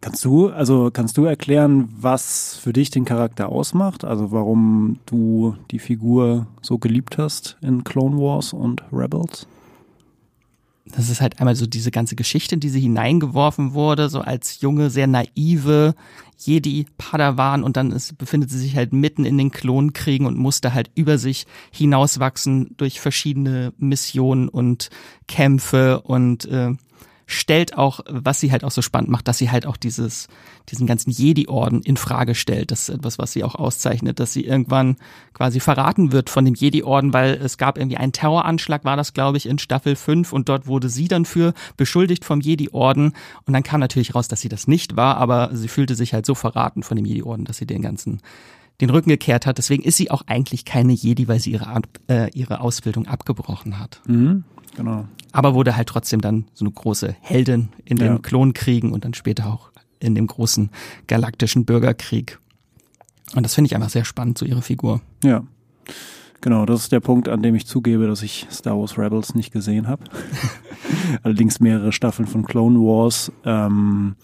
Kannst 0.00 0.22
du, 0.26 0.50
also 0.50 0.90
kannst 0.92 1.16
du 1.16 1.24
erklären, 1.24 1.88
was 1.98 2.56
für 2.56 2.74
dich 2.74 2.90
den 2.90 3.06
Charakter 3.06 3.48
ausmacht? 3.48 4.04
Also 4.04 4.32
warum 4.32 4.98
du 5.06 5.56
die 5.70 5.78
Figur 5.78 6.46
so 6.60 6.76
geliebt 6.76 7.16
hast 7.16 7.56
in 7.62 7.84
Clone 7.84 8.18
Wars 8.18 8.52
und 8.52 8.84
Rebels? 8.92 9.46
Das 10.86 11.08
ist 11.08 11.20
halt 11.22 11.40
einmal 11.40 11.56
so 11.56 11.66
diese 11.66 11.90
ganze 11.90 12.14
Geschichte, 12.14 12.58
die 12.58 12.68
sie 12.68 12.80
hineingeworfen 12.80 13.72
wurde, 13.72 14.10
so 14.10 14.20
als 14.20 14.60
junge, 14.60 14.90
sehr 14.90 15.06
naive 15.06 15.94
Jedi 16.36 16.86
Padawan. 16.98 17.64
Und 17.64 17.78
dann 17.78 17.90
ist, 17.90 18.18
befindet 18.18 18.50
sie 18.50 18.58
sich 18.58 18.76
halt 18.76 18.92
mitten 18.92 19.24
in 19.24 19.38
den 19.38 19.50
Klonkriegen 19.50 20.26
und 20.26 20.36
musste 20.36 20.74
halt 20.74 20.90
über 20.94 21.16
sich 21.16 21.46
hinauswachsen 21.70 22.74
durch 22.76 23.00
verschiedene 23.00 23.72
Missionen 23.78 24.48
und 24.48 24.90
Kämpfe 25.26 26.02
und 26.02 26.44
äh, 26.46 26.72
stellt 27.26 27.76
auch, 27.76 28.00
was 28.08 28.40
sie 28.40 28.52
halt 28.52 28.64
auch 28.64 28.70
so 28.70 28.82
spannend 28.82 29.10
macht, 29.10 29.28
dass 29.28 29.38
sie 29.38 29.50
halt 29.50 29.66
auch 29.66 29.76
dieses, 29.76 30.28
diesen 30.70 30.86
ganzen 30.86 31.10
Jedi-Orden 31.10 31.82
in 31.82 31.96
Frage 31.96 32.34
stellt. 32.34 32.70
Das 32.70 32.88
ist 32.88 32.96
etwas, 32.96 33.18
was 33.18 33.32
sie 33.32 33.44
auch 33.44 33.54
auszeichnet, 33.54 34.20
dass 34.20 34.32
sie 34.32 34.44
irgendwann 34.44 34.96
quasi 35.32 35.60
verraten 35.60 36.12
wird 36.12 36.30
von 36.30 36.44
dem 36.44 36.54
Jedi-Orden, 36.54 37.12
weil 37.12 37.34
es 37.34 37.58
gab 37.58 37.78
irgendwie 37.78 37.96
einen 37.96 38.12
Terroranschlag, 38.12 38.84
war 38.84 38.96
das, 38.96 39.14
glaube 39.14 39.38
ich, 39.38 39.46
in 39.46 39.58
Staffel 39.58 39.96
5 39.96 40.32
und 40.32 40.48
dort 40.48 40.66
wurde 40.66 40.88
sie 40.88 41.08
dann 41.08 41.24
für 41.24 41.54
beschuldigt 41.76 42.24
vom 42.24 42.40
Jedi-Orden 42.40 43.12
und 43.46 43.52
dann 43.52 43.62
kam 43.62 43.80
natürlich 43.80 44.14
raus, 44.14 44.28
dass 44.28 44.40
sie 44.40 44.48
das 44.48 44.68
nicht 44.68 44.96
war, 44.96 45.16
aber 45.16 45.50
sie 45.52 45.68
fühlte 45.68 45.94
sich 45.94 46.14
halt 46.14 46.26
so 46.26 46.34
verraten 46.34 46.82
von 46.82 46.96
dem 46.96 47.06
Jedi-Orden, 47.06 47.44
dass 47.44 47.56
sie 47.56 47.66
den 47.66 47.82
ganzen 47.82 48.20
den 48.80 48.90
Rücken 48.90 49.10
gekehrt 49.10 49.46
hat. 49.46 49.58
Deswegen 49.58 49.84
ist 49.84 49.96
sie 49.96 50.10
auch 50.10 50.22
eigentlich 50.26 50.64
keine 50.64 50.92
Jedi, 50.92 51.28
weil 51.28 51.40
sie 51.40 51.52
ihre, 51.52 51.82
äh, 52.08 52.30
ihre 52.32 52.60
Ausbildung 52.60 53.06
abgebrochen 53.06 53.78
hat. 53.78 54.00
Mhm. 54.06 54.44
Genau. 54.76 55.06
Aber 55.32 55.54
wurde 55.54 55.76
halt 55.76 55.88
trotzdem 55.88 56.20
dann 56.20 56.46
so 56.54 56.64
eine 56.64 56.72
große 56.72 57.16
Heldin 57.20 57.70
in 57.84 57.96
den 57.96 58.12
ja. 58.12 58.18
Klonkriegen 58.18 58.92
und 58.92 59.04
dann 59.04 59.14
später 59.14 59.46
auch 59.46 59.70
in 60.00 60.14
dem 60.14 60.26
großen 60.26 60.70
galaktischen 61.06 61.64
Bürgerkrieg. 61.64 62.38
Und 63.34 63.44
das 63.44 63.54
finde 63.54 63.66
ich 63.66 63.74
einfach 63.74 63.90
sehr 63.90 64.04
spannend, 64.04 64.38
so 64.38 64.46
ihre 64.46 64.62
Figur. 64.62 65.00
Ja. 65.22 65.44
Genau, 66.40 66.66
das 66.66 66.82
ist 66.82 66.92
der 66.92 67.00
Punkt, 67.00 67.28
an 67.28 67.42
dem 67.42 67.54
ich 67.54 67.66
zugebe, 67.66 68.06
dass 68.06 68.22
ich 68.22 68.46
Star 68.50 68.78
Wars 68.78 68.98
Rebels 68.98 69.34
nicht 69.34 69.50
gesehen 69.50 69.88
habe. 69.88 70.04
Allerdings 71.22 71.58
mehrere 71.58 71.90
Staffeln 71.90 72.28
von 72.28 72.44
Clone 72.44 72.78
Wars. 72.78 73.32
Ähm, 73.44 74.14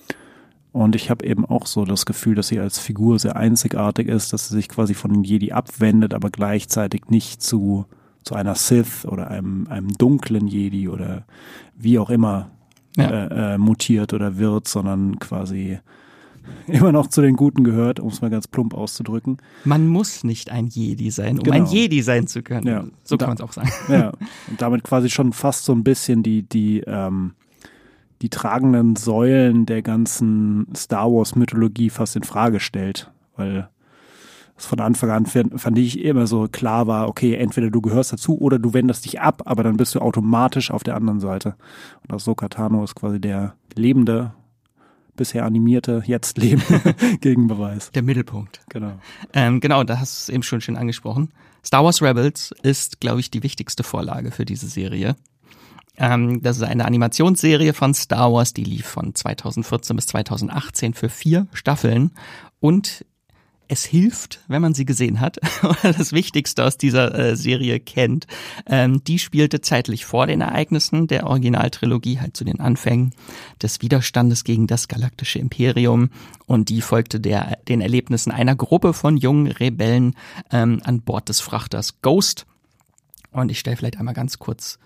und 0.72 0.94
ich 0.94 1.10
habe 1.10 1.24
eben 1.24 1.46
auch 1.46 1.66
so 1.66 1.84
das 1.84 2.06
Gefühl, 2.06 2.34
dass 2.34 2.48
sie 2.48 2.60
als 2.60 2.78
Figur 2.78 3.18
sehr 3.18 3.36
einzigartig 3.36 4.06
ist, 4.06 4.32
dass 4.32 4.48
sie 4.48 4.54
sich 4.54 4.68
quasi 4.68 4.94
von 4.94 5.12
den 5.12 5.24
Jedi 5.24 5.52
abwendet, 5.52 6.12
aber 6.12 6.30
gleichzeitig 6.30 7.08
nicht 7.08 7.42
zu, 7.42 7.86
zu 8.22 8.34
einer 8.34 8.54
Sith 8.54 9.04
oder 9.06 9.30
einem, 9.30 9.66
einem 9.68 9.88
dunklen 9.96 10.46
Jedi 10.46 10.88
oder 10.88 11.24
wie 11.76 11.98
auch 11.98 12.10
immer 12.10 12.50
ja. 12.96 13.08
äh, 13.08 13.54
äh, 13.54 13.58
mutiert 13.58 14.12
oder 14.12 14.36
wird, 14.36 14.68
sondern 14.68 15.18
quasi 15.18 15.78
immer 16.66 16.92
noch 16.92 17.08
zu 17.08 17.22
den 17.22 17.36
Guten 17.36 17.64
gehört, 17.64 18.00
um 18.00 18.08
es 18.08 18.20
mal 18.20 18.30
ganz 18.30 18.48
plump 18.48 18.74
auszudrücken. 18.74 19.38
Man 19.64 19.86
muss 19.86 20.24
nicht 20.24 20.50
ein 20.50 20.66
Jedi 20.66 21.10
sein, 21.10 21.38
um 21.38 21.44
genau. 21.44 21.56
ein 21.56 21.66
Jedi 21.66 22.02
sein 22.02 22.26
zu 22.26 22.42
können. 22.42 22.66
Ja. 22.66 22.84
So 23.04 23.16
kann 23.16 23.28
man 23.28 23.36
es 23.36 23.42
auch 23.42 23.52
sagen. 23.52 23.70
Ja, 23.88 24.12
und 24.48 24.60
damit 24.60 24.84
quasi 24.84 25.10
schon 25.10 25.32
fast 25.32 25.64
so 25.64 25.72
ein 25.72 25.84
bisschen 25.84 26.22
die, 26.22 26.42
die, 26.42 26.80
ähm, 26.86 27.34
die 28.22 28.28
tragenden 28.28 28.96
Säulen 28.96 29.66
der 29.66 29.82
ganzen 29.82 30.66
Star 30.76 31.10
Wars 31.10 31.34
Mythologie 31.34 31.90
fast 31.90 32.16
in 32.16 32.22
Frage 32.22 32.60
stellt, 32.60 33.10
weil 33.36 33.68
von 34.66 34.80
Anfang 34.80 35.10
an 35.10 35.26
fand 35.26 35.78
ich 35.78 36.00
immer 36.00 36.26
so 36.26 36.48
klar 36.50 36.86
war, 36.86 37.08
okay, 37.08 37.34
entweder 37.34 37.70
du 37.70 37.80
gehörst 37.80 38.12
dazu 38.12 38.38
oder 38.38 38.58
du 38.58 38.74
wendest 38.74 39.04
dich 39.04 39.20
ab, 39.20 39.42
aber 39.46 39.62
dann 39.62 39.76
bist 39.76 39.94
du 39.94 40.00
automatisch 40.00 40.70
auf 40.70 40.82
der 40.82 40.96
anderen 40.96 41.20
Seite. 41.20 41.54
Und 42.02 42.14
Ahsoka 42.14 42.48
Tano 42.48 42.84
ist 42.84 42.94
quasi 42.94 43.20
der 43.20 43.54
lebende 43.74 44.32
bisher 45.16 45.44
animierte, 45.44 46.02
jetzt 46.06 46.38
lebende 46.38 46.94
Gegenbeweis. 47.20 47.90
Der 47.92 48.02
Mittelpunkt. 48.02 48.60
Genau. 48.68 48.92
Ähm, 49.32 49.60
genau, 49.60 49.84
da 49.84 49.98
hast 49.98 50.28
du 50.28 50.32
es 50.32 50.34
eben 50.34 50.42
schon 50.42 50.60
schön 50.60 50.76
angesprochen. 50.76 51.30
Star 51.64 51.84
Wars 51.84 52.00
Rebels 52.00 52.54
ist, 52.62 53.00
glaube 53.00 53.20
ich, 53.20 53.30
die 53.30 53.42
wichtigste 53.42 53.82
Vorlage 53.82 54.30
für 54.30 54.44
diese 54.44 54.66
Serie. 54.66 55.16
Ähm, 55.96 56.40
das 56.42 56.56
ist 56.56 56.62
eine 56.62 56.86
Animationsserie 56.86 57.74
von 57.74 57.92
Star 57.92 58.32
Wars, 58.32 58.54
die 58.54 58.64
lief 58.64 58.86
von 58.86 59.14
2014 59.14 59.96
bis 59.96 60.06
2018 60.06 60.94
für 60.94 61.10
vier 61.10 61.46
Staffeln 61.52 62.12
und 62.60 63.04
es 63.70 63.84
hilft, 63.84 64.40
wenn 64.48 64.60
man 64.60 64.74
sie 64.74 64.84
gesehen 64.84 65.20
hat 65.20 65.38
oder 65.62 65.92
das 65.92 66.12
Wichtigste 66.12 66.64
aus 66.64 66.76
dieser 66.76 67.14
äh, 67.16 67.36
Serie 67.36 67.78
kennt. 67.78 68.26
Ähm, 68.66 69.04
die 69.04 69.20
spielte 69.20 69.60
zeitlich 69.60 70.04
vor 70.04 70.26
den 70.26 70.40
Ereignissen 70.40 71.06
der 71.06 71.26
Originaltrilogie, 71.26 72.18
halt 72.18 72.36
zu 72.36 72.44
den 72.44 72.58
Anfängen 72.58 73.14
des 73.62 73.80
Widerstandes 73.80 74.42
gegen 74.42 74.66
das 74.66 74.88
galaktische 74.88 75.38
Imperium 75.38 76.10
und 76.46 76.68
die 76.68 76.80
folgte 76.80 77.20
der, 77.20 77.58
den 77.68 77.80
Erlebnissen 77.80 78.32
einer 78.32 78.56
Gruppe 78.56 78.92
von 78.92 79.16
jungen 79.16 79.46
Rebellen 79.46 80.16
ähm, 80.50 80.80
an 80.84 81.02
Bord 81.02 81.28
des 81.28 81.40
Frachters 81.40 82.02
Ghost. 82.02 82.46
Und 83.30 83.52
ich 83.52 83.60
stelle 83.60 83.76
vielleicht 83.76 83.98
einmal 83.98 84.14
ganz 84.14 84.40
kurz 84.40 84.80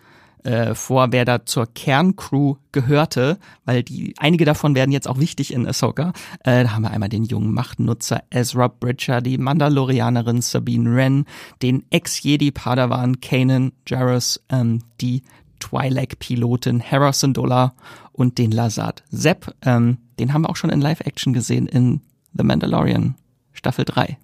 äh, 0.45 0.75
vor, 0.75 1.11
wer 1.11 1.25
da 1.25 1.45
zur 1.45 1.67
Kerncrew 1.67 2.57
gehörte, 2.73 3.39
weil 3.65 3.83
die 3.83 4.15
einige 4.19 4.45
davon 4.45 4.75
werden 4.75 4.93
jetzt 4.93 5.09
auch 5.09 5.19
wichtig 5.19 5.53
in 5.53 5.67
Ahsoka. 5.67 6.13
Äh, 6.41 6.65
da 6.65 6.73
haben 6.73 6.83
wir 6.83 6.91
einmal 6.91 7.09
den 7.09 7.25
jungen 7.25 7.53
Machtnutzer 7.53 8.23
Ezra 8.31 8.69
Bridger, 8.69 9.21
die 9.21 9.39
Mandalorianerin 9.39 10.43
Sabine 10.43 10.95
Wren, 10.95 11.25
den 11.63 11.85
Ex-Jedi 11.91 12.51
Padawan 12.51 13.21
Kanan 13.21 13.73
Jarrus, 13.87 14.41
ähm, 14.51 14.81
die 15.01 15.23
Twi'lek-Pilotin 15.61 16.81
Hera 16.81 17.13
Syndulla 17.13 17.75
und 18.13 18.39
den 18.39 18.51
Lazard 18.51 19.03
Sepp. 19.11 19.55
Ähm, 19.63 19.99
den 20.19 20.33
haben 20.33 20.43
wir 20.43 20.51
auch 20.51 20.57
schon 20.57 20.71
in 20.71 20.81
Live-Action 20.81 21.33
gesehen 21.33 21.67
in 21.67 22.01
The 22.35 22.45
Mandalorian 22.45 23.15
Staffel 23.53 23.85
3. 23.85 24.19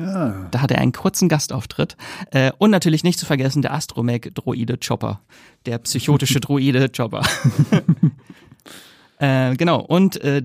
Ah. 0.00 0.48
Da 0.50 0.60
hat 0.60 0.70
er 0.70 0.78
einen 0.78 0.92
kurzen 0.92 1.28
Gastauftritt. 1.28 1.96
Äh, 2.30 2.52
und 2.58 2.70
natürlich 2.70 3.04
nicht 3.04 3.18
zu 3.18 3.26
vergessen 3.26 3.62
der 3.62 3.74
Astromech-Droide 3.74 4.78
Chopper. 4.78 5.20
Der 5.66 5.78
psychotische 5.78 6.40
Droide 6.40 6.88
Chopper. 6.88 7.22
äh, 9.18 9.54
genau. 9.56 9.80
Und 9.80 10.20
äh, 10.20 10.42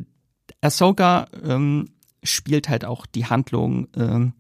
Ahsoka 0.61 1.27
ähm, 1.43 1.89
spielt 2.23 2.69
halt 2.69 2.85
auch 2.85 3.05
die 3.05 3.25
Handlung, 3.25 3.87
ähm, 3.95 4.33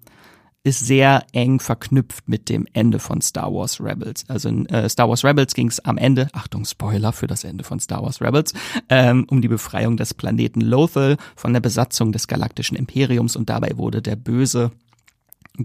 ist 0.63 0.85
sehr 0.85 1.25
eng 1.31 1.61
verknüpft 1.61 2.27
mit 2.27 2.49
dem 2.49 2.67
Ende 2.73 2.99
von 2.99 3.21
Star 3.21 3.53
Wars 3.53 3.79
Rebels. 3.79 4.25
Also 4.27 4.49
in 4.49 4.65
äh, 4.67 4.89
Star 4.89 5.07
Wars 5.07 5.23
Rebels 5.23 5.53
ging 5.53 5.69
es 5.69 5.79
am 5.79 5.97
Ende, 5.97 6.27
Achtung, 6.33 6.65
Spoiler 6.65 7.13
für 7.13 7.27
das 7.27 7.45
Ende 7.45 7.63
von 7.63 7.79
Star 7.79 8.03
Wars 8.03 8.21
Rebels, 8.21 8.53
ähm, 8.89 9.25
um 9.29 9.41
die 9.41 9.47
Befreiung 9.47 9.95
des 9.95 10.13
Planeten 10.13 10.59
Lothal 10.59 11.15
von 11.37 11.53
der 11.53 11.61
Besatzung 11.61 12.11
des 12.11 12.27
galaktischen 12.27 12.75
Imperiums 12.75 13.37
und 13.37 13.49
dabei 13.49 13.77
wurde 13.77 14.01
der 14.01 14.17
böse 14.17 14.71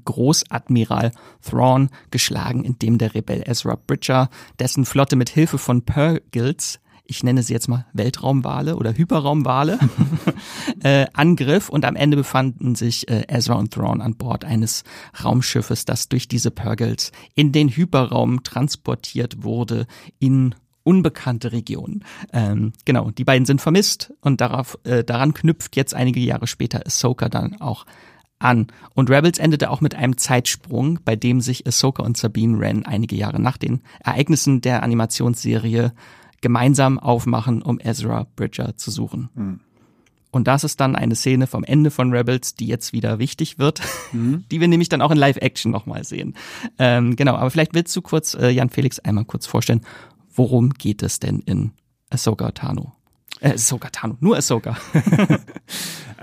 Großadmiral 0.02 1.12
Thrawn 1.42 1.90
geschlagen, 2.10 2.64
indem 2.64 2.98
der 2.98 3.14
Rebell 3.14 3.42
Ezra 3.46 3.76
Bridger 3.86 4.30
dessen 4.58 4.84
Flotte 4.84 5.16
mit 5.16 5.28
Hilfe 5.28 5.58
von 5.58 5.84
Purgils 5.84 6.80
ich 7.06 7.22
nenne 7.22 7.42
sie 7.42 7.52
jetzt 7.52 7.68
mal 7.68 7.86
Weltraumwale 7.92 8.76
oder 8.76 8.96
Hyperraumwale, 8.96 9.78
äh, 10.82 11.06
angriff 11.12 11.68
und 11.68 11.84
am 11.84 11.96
Ende 11.96 12.16
befanden 12.16 12.74
sich 12.74 13.08
äh, 13.08 13.24
Ezra 13.28 13.54
und 13.54 13.72
Thrawn 13.72 14.00
an 14.00 14.16
Bord 14.16 14.44
eines 14.44 14.84
Raumschiffes, 15.22 15.84
das 15.84 16.08
durch 16.08 16.28
diese 16.28 16.50
Purgils 16.50 17.12
in 17.34 17.52
den 17.52 17.68
Hyperraum 17.68 18.42
transportiert 18.42 19.44
wurde 19.44 19.86
in 20.18 20.54
unbekannte 20.82 21.52
Regionen. 21.52 22.04
Ähm, 22.32 22.72
genau, 22.84 23.10
die 23.10 23.24
beiden 23.24 23.46
sind 23.46 23.60
vermisst 23.60 24.12
und 24.20 24.40
darauf, 24.40 24.78
äh, 24.84 25.04
daran 25.04 25.34
knüpft 25.34 25.76
jetzt 25.76 25.94
einige 25.94 26.20
Jahre 26.20 26.46
später 26.46 26.86
Ahsoka 26.86 27.28
dann 27.28 27.60
auch 27.60 27.86
an. 28.44 28.68
Und 28.94 29.10
Rebels 29.10 29.38
endete 29.38 29.70
auch 29.70 29.80
mit 29.80 29.94
einem 29.94 30.16
Zeitsprung, 30.16 31.00
bei 31.04 31.16
dem 31.16 31.40
sich 31.40 31.66
Ahsoka 31.66 32.02
und 32.02 32.16
Sabine 32.16 32.60
Wren 32.60 32.86
einige 32.86 33.16
Jahre 33.16 33.40
nach 33.40 33.56
den 33.56 33.80
Ereignissen 34.00 34.60
der 34.60 34.82
Animationsserie 34.82 35.92
gemeinsam 36.40 36.98
aufmachen, 36.98 37.62
um 37.62 37.80
Ezra 37.80 38.26
Bridger 38.36 38.76
zu 38.76 38.90
suchen. 38.90 39.30
Mhm. 39.34 39.60
Und 40.30 40.48
das 40.48 40.64
ist 40.64 40.80
dann 40.80 40.96
eine 40.96 41.14
Szene 41.14 41.46
vom 41.46 41.62
Ende 41.62 41.92
von 41.92 42.12
Rebels, 42.12 42.56
die 42.56 42.66
jetzt 42.66 42.92
wieder 42.92 43.18
wichtig 43.18 43.58
wird, 43.58 43.80
mhm. 44.12 44.44
die 44.50 44.60
wir 44.60 44.68
nämlich 44.68 44.88
dann 44.88 45.00
auch 45.00 45.12
in 45.12 45.16
Live-Action 45.16 45.70
nochmal 45.70 46.04
sehen. 46.04 46.34
Ähm, 46.78 47.16
genau, 47.16 47.36
aber 47.36 47.50
vielleicht 47.50 47.72
willst 47.72 47.94
du 47.96 48.02
kurz, 48.02 48.34
äh, 48.34 48.50
Jan 48.50 48.68
Felix, 48.68 48.98
einmal 48.98 49.24
kurz 49.24 49.46
vorstellen, 49.46 49.82
worum 50.34 50.70
geht 50.70 51.02
es 51.02 51.20
denn 51.20 51.40
in 51.40 51.70
Ahsoka 52.10 52.50
Tano? 52.50 52.92
Äh, 53.40 53.52
Ahsoka 53.52 53.90
Tano, 53.90 54.16
nur 54.20 54.36
Ahsoka. 54.36 54.76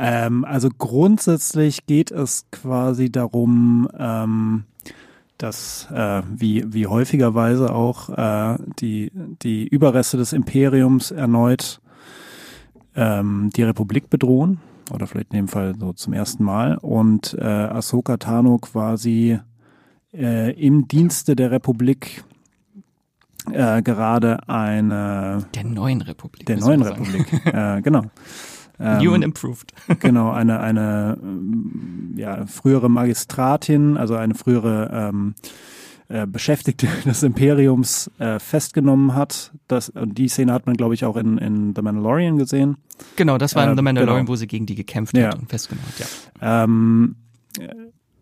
ähm, 0.04 0.46
also 0.46 0.70
grundsätzlich 0.76 1.86
geht 1.86 2.10
es 2.10 2.48
quasi 2.50 3.12
darum, 3.12 3.88
ähm, 4.00 4.64
dass 5.38 5.88
äh, 5.94 6.24
wie, 6.36 6.66
wie 6.74 6.88
häufigerweise 6.88 7.72
auch 7.72 8.10
äh, 8.10 8.58
die, 8.80 9.12
die 9.44 9.68
Überreste 9.68 10.18
des 10.18 10.34
Imperiums 10.34 11.12
erneut 11.12 11.82
ähm, 12.96 13.52
die 13.56 13.62
Republik 13.62 14.10
bedrohen. 14.10 14.60
Oder 14.92 15.06
vielleicht 15.06 15.34
in 15.34 15.38
dem 15.38 15.48
Fall 15.48 15.76
so 15.80 15.94
zum 15.94 16.14
ersten 16.14 16.44
Mal. 16.44 16.80
Und 16.80 17.38
äh, 17.40 17.46
Ahsoka 17.46 18.18
Tano 18.18 18.58
quasi 18.58 19.40
äh, 20.14 20.52
im 20.54 20.88
Dienste 20.88 21.36
der 21.36 21.52
Republik 21.52 22.24
äh, 23.52 23.84
gerade 23.84 24.50
eine 24.50 25.46
der 25.54 25.64
neuen 25.64 26.02
Republik. 26.02 26.48
Der 26.48 26.58
neuen 26.58 26.82
Republik, 26.82 27.46
äh, 27.46 27.82
genau. 27.84 28.02
Ähm, 28.82 28.98
New 29.00 29.14
and 29.14 29.24
improved. 29.24 29.74
genau, 30.00 30.32
eine, 30.32 30.60
eine 30.60 31.18
ja, 32.16 32.46
frühere 32.46 32.90
Magistratin, 32.90 33.98
also 33.98 34.16
eine 34.16 34.34
frühere 34.34 34.90
ähm, 34.92 35.36
äh, 36.08 36.26
Beschäftigte 36.28 36.88
des 37.06 37.24
Imperiums 37.24 38.12
äh, 38.20 38.40
festgenommen 38.40 39.16
hat. 39.16 39.52
Das, 39.68 39.90
und 39.90 40.18
die 40.18 40.28
Szene 40.28 40.54
hat 40.54 40.66
man, 40.66 40.76
glaube 40.76 40.94
ich, 40.94 41.06
auch 41.06 41.16
in, 41.16 41.38
in 41.38 41.74
The 41.76 41.82
Mandalorian 41.82 42.38
gesehen. 42.38 42.78
Genau, 43.16 43.38
das 43.38 43.56
war 43.56 43.64
in 43.64 43.72
äh, 43.72 43.76
The 43.76 43.82
Mandalorian, 43.82 44.26
genau. 44.26 44.32
wo 44.32 44.36
sie 44.36 44.48
gegen 44.48 44.66
die 44.66 44.76
gekämpft 44.76 45.16
ja. 45.16 45.28
hat 45.28 45.40
und 45.40 45.50
festgenommen 45.50 45.88
hat, 45.88 46.00
ja. 46.42 46.64
Ähm, 46.64 47.16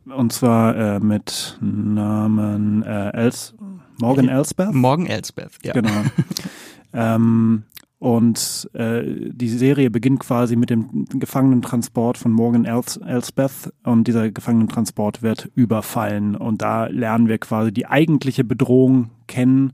und 0.06 0.34
zwar 0.34 0.76
äh, 0.76 1.00
mit 1.00 1.58
Namen 1.62 2.84
äh, 2.84 3.10
Els 3.12 3.54
Morgan 4.00 4.30
Elsbeth. 4.30 4.74
Morgan 4.74 5.08
Elsbeth, 5.08 5.52
ja. 5.64 5.74
Genau. 5.74 6.04
ähm, 6.94 7.64
und 8.00 8.70
äh, 8.74 9.04
die 9.06 9.50
Serie 9.50 9.92
beginnt 9.92 10.22
quasi 10.22 10.56
mit 10.56 10.70
dem 10.70 11.06
Gefangenentransport 11.10 12.18
von 12.18 12.32
Morgan 12.32 12.64
Els 12.64 12.96
Elsbeth 12.96 13.74
und 13.84 14.08
dieser 14.08 14.32
Gefangenentransport 14.32 15.22
wird 15.22 15.52
überfallen 15.54 16.38
und 16.38 16.62
da 16.62 16.88
lernen 16.88 17.28
wir 17.28 17.38
quasi 17.40 17.74
die 17.74 17.88
eigentliche 17.88 18.46
Bedrohung 18.46 19.10
kennen, 19.28 19.74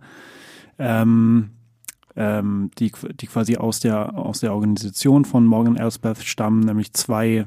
ähm, 0.79 1.51
ähm, 2.15 2.71
die, 2.79 2.91
die 3.19 3.27
quasi 3.27 3.57
aus 3.57 3.79
der, 3.79 4.17
aus 4.17 4.39
der 4.39 4.55
Organisation 4.55 5.23
von 5.23 5.45
Morgan 5.45 5.75
Elsbeth 5.75 6.23
stammen, 6.23 6.61
nämlich 6.61 6.93
zwei, 6.93 7.45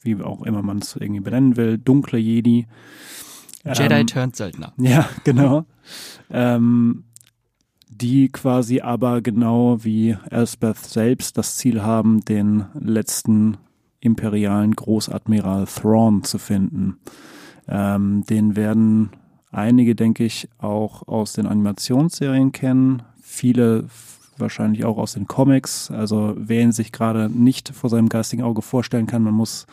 wie 0.00 0.22
auch 0.22 0.42
immer 0.44 0.62
man 0.62 0.78
es 0.78 0.96
irgendwie 0.96 1.20
benennen 1.20 1.58
will, 1.58 1.76
dunkle 1.76 2.18
Jedi. 2.18 2.66
Jedi 3.62 3.94
ähm, 3.94 4.06
turned 4.06 4.36
Söldner. 4.36 4.72
Ja, 4.78 5.06
genau. 5.24 5.66
ähm, 6.30 7.04
die 8.00 8.28
quasi 8.28 8.80
aber 8.80 9.22
genau 9.22 9.84
wie 9.84 10.16
Elspeth 10.30 10.78
selbst 10.78 11.38
das 11.38 11.56
Ziel 11.56 11.82
haben, 11.82 12.24
den 12.24 12.66
letzten 12.78 13.56
imperialen 14.00 14.74
Großadmiral 14.74 15.66
Thrawn 15.66 16.22
zu 16.22 16.38
finden. 16.38 16.98
Ähm, 17.68 18.24
den 18.28 18.56
werden 18.56 19.10
einige, 19.50 19.94
denke 19.94 20.24
ich, 20.24 20.48
auch 20.58 21.06
aus 21.08 21.32
den 21.32 21.46
Animationsserien 21.46 22.52
kennen. 22.52 23.02
Viele 23.20 23.86
wahrscheinlich 24.40 24.84
auch 24.84 24.98
aus 24.98 25.14
den 25.14 25.26
Comics. 25.26 25.90
Also 25.90 26.34
wer 26.36 26.62
ihn 26.62 26.72
sich 26.72 26.92
gerade 26.92 27.28
nicht 27.30 27.70
vor 27.70 27.90
seinem 27.90 28.08
geistigen 28.08 28.42
Auge 28.42 28.62
vorstellen 28.62 29.06
kann, 29.06 29.22
man 29.22 29.34
muss, 29.34 29.66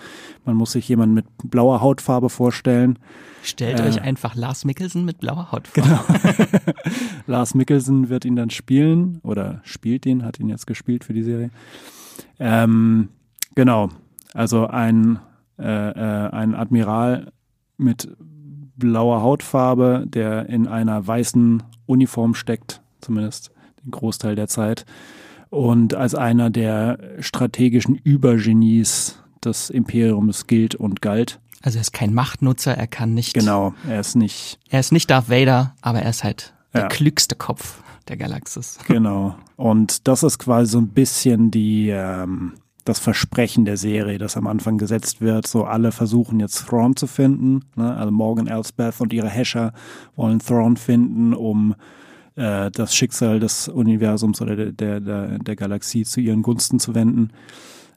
man 0.46 0.56
muss 0.56 0.72
sich 0.74 0.88
jemanden 0.88 1.16
mit 1.16 1.26
blauer 1.44 1.82
Hautfarbe 1.82 2.30
vorstellen. 2.30 3.00
Stellt 3.44 3.80
äh, 3.80 3.84
euch 3.84 4.02
einfach 4.02 4.36
Lars 4.36 4.66
Mickelson 4.66 5.06
mit 5.06 5.20
blauer 5.20 5.52
Hautfarbe. 5.52 5.90
Genau. 5.90 6.04
Lars 7.28 7.56
Mickelson 7.56 8.10
wird 8.10 8.26
ihn 8.26 8.36
dann 8.36 8.50
spielen 8.50 9.20
oder 9.24 9.62
spielt 9.64 10.06
ihn, 10.06 10.24
hat 10.24 10.40
ihn 10.40 10.50
jetzt 10.50 10.68
gespielt 10.68 11.04
für 11.04 11.14
die 11.14 11.24
Serie. 11.24 11.50
Ähm, 12.40 13.10
genau. 13.56 13.90
Also 14.34 14.68
ein, 14.68 15.20
äh, 15.60 15.64
äh, 15.64 16.30
ein 16.30 16.56
Admiral 16.56 17.32
mit 17.78 18.10
blauer 18.76 19.22
Hautfarbe, 19.22 20.06
der 20.08 20.50
in 20.50 20.68
einer 20.68 21.06
weißen 21.06 21.64
Uniform 21.86 22.34
steckt, 22.34 22.82
zumindest 23.02 23.52
den 23.84 23.92
Großteil 23.92 24.36
der 24.36 24.48
Zeit. 24.48 24.86
Und 25.50 25.94
als 25.94 26.16
einer 26.16 26.50
der 26.50 26.98
strategischen 27.20 27.96
Übergenies 27.96 29.20
des 29.46 29.70
Imperiums 29.70 30.48
gilt 30.48 30.76
und 30.76 31.02
galt. 31.02 31.40
Also 31.62 31.78
er 31.78 31.82
ist 31.82 31.94
kein 31.94 32.14
Machtnutzer, 32.14 32.76
er 32.76 32.88
kann 32.88 33.14
nicht. 33.14 33.34
Genau, 33.34 33.74
er 33.88 34.00
ist 34.00 34.16
nicht. 34.16 34.60
Er 34.70 34.80
ist 34.80 34.92
nicht 34.92 35.10
Darth 35.10 35.30
Vader, 35.30 35.76
aber 35.82 36.02
er 36.02 36.10
ist 36.10 36.24
halt 36.24 36.54
ja. 36.74 36.82
der 36.82 36.90
klügste 36.90 37.36
Kopf 37.36 37.82
der 38.08 38.18
Galaxis. 38.18 38.80
Genau. 38.88 39.36
Und 39.56 40.08
das 40.08 40.24
ist 40.24 40.40
quasi 40.40 40.72
so 40.72 40.80
ein 40.80 40.90
bisschen 40.90 41.52
die, 41.52 41.90
ähm, 41.90 42.54
das 42.84 43.00
Versprechen 43.00 43.66
der 43.66 43.78
Serie, 43.78 44.18
das 44.18 44.36
am 44.36 44.48
Anfang 44.48 44.78
gesetzt 44.78 45.22
wird. 45.22 45.48
So 45.48 45.64
alle 45.64 45.92
versuchen 45.92 46.40
jetzt 46.40 46.68
Thrawn 46.68 46.96
zu 46.96 47.08
finden. 47.08 47.62
Ne? 47.76 47.96
Also 47.96 48.12
Morgan 48.12 48.48
Elsbeth 48.48 49.00
und 49.00 49.14
ihre 49.14 49.30
Häscher 49.30 49.74
wollen 50.16 50.40
Thrawn 50.40 50.76
finden, 50.76 51.34
um 51.34 51.76
äh, 52.36 52.72
das 52.72 52.96
Schicksal 52.96 53.40
des 53.40 53.68
Universums 53.68 54.42
oder 54.42 54.56
der, 54.56 54.72
der, 54.72 55.00
der, 55.00 55.40
der 55.40 55.56
Galaxie 55.56 56.04
zu 56.04 56.20
ihren 56.20 56.42
Gunsten 56.42 56.80
zu 56.80 56.96
wenden. 56.96 57.32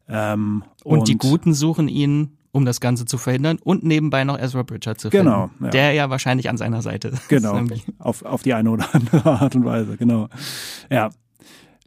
Ähm, 0.08 0.64
und, 0.84 1.00
und, 1.00 1.08
die 1.08 1.18
Guten 1.18 1.54
suchen 1.54 1.88
ihn, 1.88 2.36
um 2.52 2.64
das 2.64 2.80
Ganze 2.80 3.04
zu 3.04 3.18
verhindern 3.18 3.58
und 3.62 3.84
nebenbei 3.84 4.24
noch 4.24 4.38
Ezra 4.38 4.62
Bridger 4.62 4.96
zu 4.96 5.10
finden. 5.10 5.26
Genau. 5.26 5.50
Ja. 5.60 5.68
Der 5.70 5.92
ja 5.92 6.10
wahrscheinlich 6.10 6.48
an 6.48 6.56
seiner 6.56 6.82
Seite 6.82 7.08
ist. 7.08 7.28
Genau. 7.28 7.60
auf, 7.98 8.24
auf 8.24 8.42
die 8.42 8.54
eine 8.54 8.70
oder 8.70 8.94
andere 8.94 9.24
Art 9.24 9.54
und 9.54 9.64
Weise, 9.64 9.96
genau. 9.96 10.28
Ja. 10.90 11.10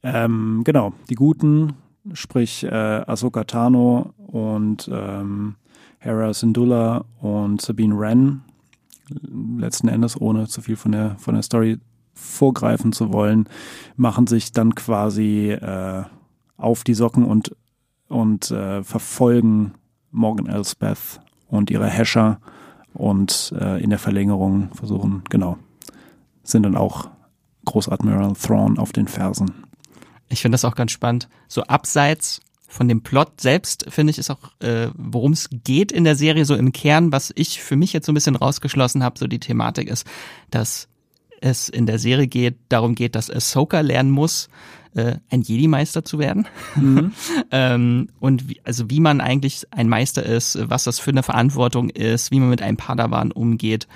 Ähm, 0.03 0.61
genau. 0.63 0.93
Die 1.09 1.15
Guten, 1.15 1.73
sprich 2.13 2.63
äh, 2.63 2.69
Ahsoka 2.69 3.43
Tano 3.43 4.13
und 4.17 4.89
ähm, 4.91 5.55
Hera 5.99 6.33
Syndulla 6.33 7.05
und 7.19 7.61
Sabine 7.61 7.97
Wren, 7.97 8.41
letzten 9.57 9.87
Endes, 9.87 10.19
ohne 10.19 10.47
zu 10.47 10.61
viel 10.61 10.77
von 10.77 10.91
der, 10.91 11.15
von 11.17 11.33
der 11.33 11.43
Story 11.43 11.79
vorgreifen 12.19 12.91
zu 12.91 13.11
wollen, 13.13 13.47
machen 13.95 14.27
sich 14.27 14.51
dann 14.51 14.75
quasi 14.75 15.51
äh, 15.51 16.03
auf 16.57 16.83
die 16.83 16.93
Socken 16.93 17.23
und, 17.23 17.55
und 18.07 18.51
äh, 18.51 18.83
verfolgen 18.83 19.73
Morgan 20.11 20.47
Elsbeth 20.47 21.19
und 21.47 21.71
ihre 21.71 21.87
Häscher 21.87 22.39
und 22.93 23.53
äh, 23.59 23.81
in 23.81 23.89
der 23.89 23.99
Verlängerung 23.99 24.69
versuchen, 24.73 25.23
genau, 25.29 25.57
sind 26.43 26.63
dann 26.63 26.75
auch 26.75 27.09
Großadmiral 27.65 28.33
Thrawn 28.33 28.77
auf 28.77 28.91
den 28.91 29.07
Fersen. 29.07 29.65
Ich 30.27 30.41
finde 30.41 30.55
das 30.55 30.65
auch 30.65 30.75
ganz 30.75 30.91
spannend. 30.91 31.27
So 31.47 31.63
abseits 31.63 32.41
von 32.67 32.87
dem 32.87 33.01
Plot 33.01 33.41
selbst 33.41 33.85
finde 33.89 34.11
ich 34.11 34.19
ist 34.19 34.29
auch, 34.29 34.51
äh, 34.59 34.89
worum 34.95 35.33
es 35.33 35.49
geht 35.51 35.91
in 35.91 36.03
der 36.03 36.15
Serie 36.15 36.45
so 36.45 36.55
im 36.55 36.71
Kern, 36.71 37.11
was 37.11 37.33
ich 37.35 37.61
für 37.61 37.75
mich 37.75 37.93
jetzt 37.93 38.05
so 38.05 38.11
ein 38.11 38.15
bisschen 38.15 38.35
rausgeschlossen 38.35 39.03
habe, 39.03 39.17
so 39.17 39.27
die 39.27 39.39
Thematik 39.39 39.89
ist, 39.89 40.05
dass 40.51 40.87
es 41.41 41.69
in 41.69 41.85
der 41.85 41.99
Serie 41.99 42.27
geht, 42.27 42.57
darum 42.69 42.95
geht, 42.95 43.15
dass 43.15 43.29
Ahsoka 43.29 43.81
lernen 43.81 44.11
muss, 44.11 44.49
äh, 44.95 45.15
ein 45.29 45.41
Jedi-Meister 45.41 46.03
zu 46.03 46.19
werden. 46.19 46.47
Mhm. 46.75 47.13
ähm, 47.51 48.09
und 48.19 48.49
wie, 48.49 48.61
also 48.63 48.89
wie 48.89 48.99
man 48.99 49.21
eigentlich 49.21 49.67
ein 49.71 49.89
Meister 49.89 50.23
ist, 50.23 50.57
was 50.69 50.83
das 50.83 50.99
für 50.99 51.11
eine 51.11 51.23
Verantwortung 51.23 51.89
ist, 51.89 52.31
wie 52.31 52.39
man 52.39 52.49
mit 52.49 52.61
einem 52.61 52.77
Padawan 52.77 53.31
umgeht. 53.31 53.87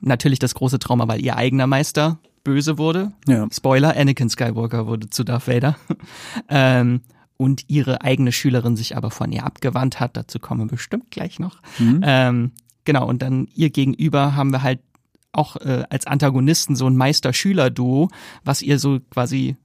Natürlich 0.00 0.38
das 0.38 0.54
große 0.54 0.78
Trauma, 0.78 1.08
weil 1.08 1.22
ihr 1.22 1.36
eigener 1.36 1.66
Meister 1.66 2.18
böse 2.42 2.78
wurde. 2.78 3.12
Ja. 3.28 3.46
Spoiler, 3.52 3.96
Anakin 3.96 4.30
Skywalker 4.30 4.86
wurde 4.86 5.10
zu 5.10 5.24
Darth 5.24 5.46
Vader. 5.46 5.76
ähm, 6.48 7.02
und 7.36 7.64
ihre 7.68 8.02
eigene 8.02 8.32
Schülerin 8.32 8.76
sich 8.76 8.96
aber 8.96 9.10
von 9.10 9.32
ihr 9.32 9.46
abgewandt 9.46 9.98
hat. 9.98 10.16
Dazu 10.16 10.38
kommen 10.38 10.60
wir 10.60 10.66
bestimmt 10.66 11.10
gleich 11.10 11.38
noch. 11.38 11.56
Mhm. 11.78 12.00
Ähm, 12.04 12.52
genau, 12.84 13.06
und 13.06 13.22
dann 13.22 13.48
ihr 13.54 13.70
gegenüber 13.70 14.36
haben 14.36 14.50
wir 14.50 14.62
halt 14.62 14.80
auch 15.32 15.56
äh, 15.56 15.84
als 15.90 16.06
Antagonisten 16.06 16.76
so 16.76 16.86
ein 16.86 16.96
Meister-Schüler-Duo, 16.96 18.08
was 18.44 18.62
ihr 18.62 18.78
so 18.78 19.00
quasi 19.10 19.56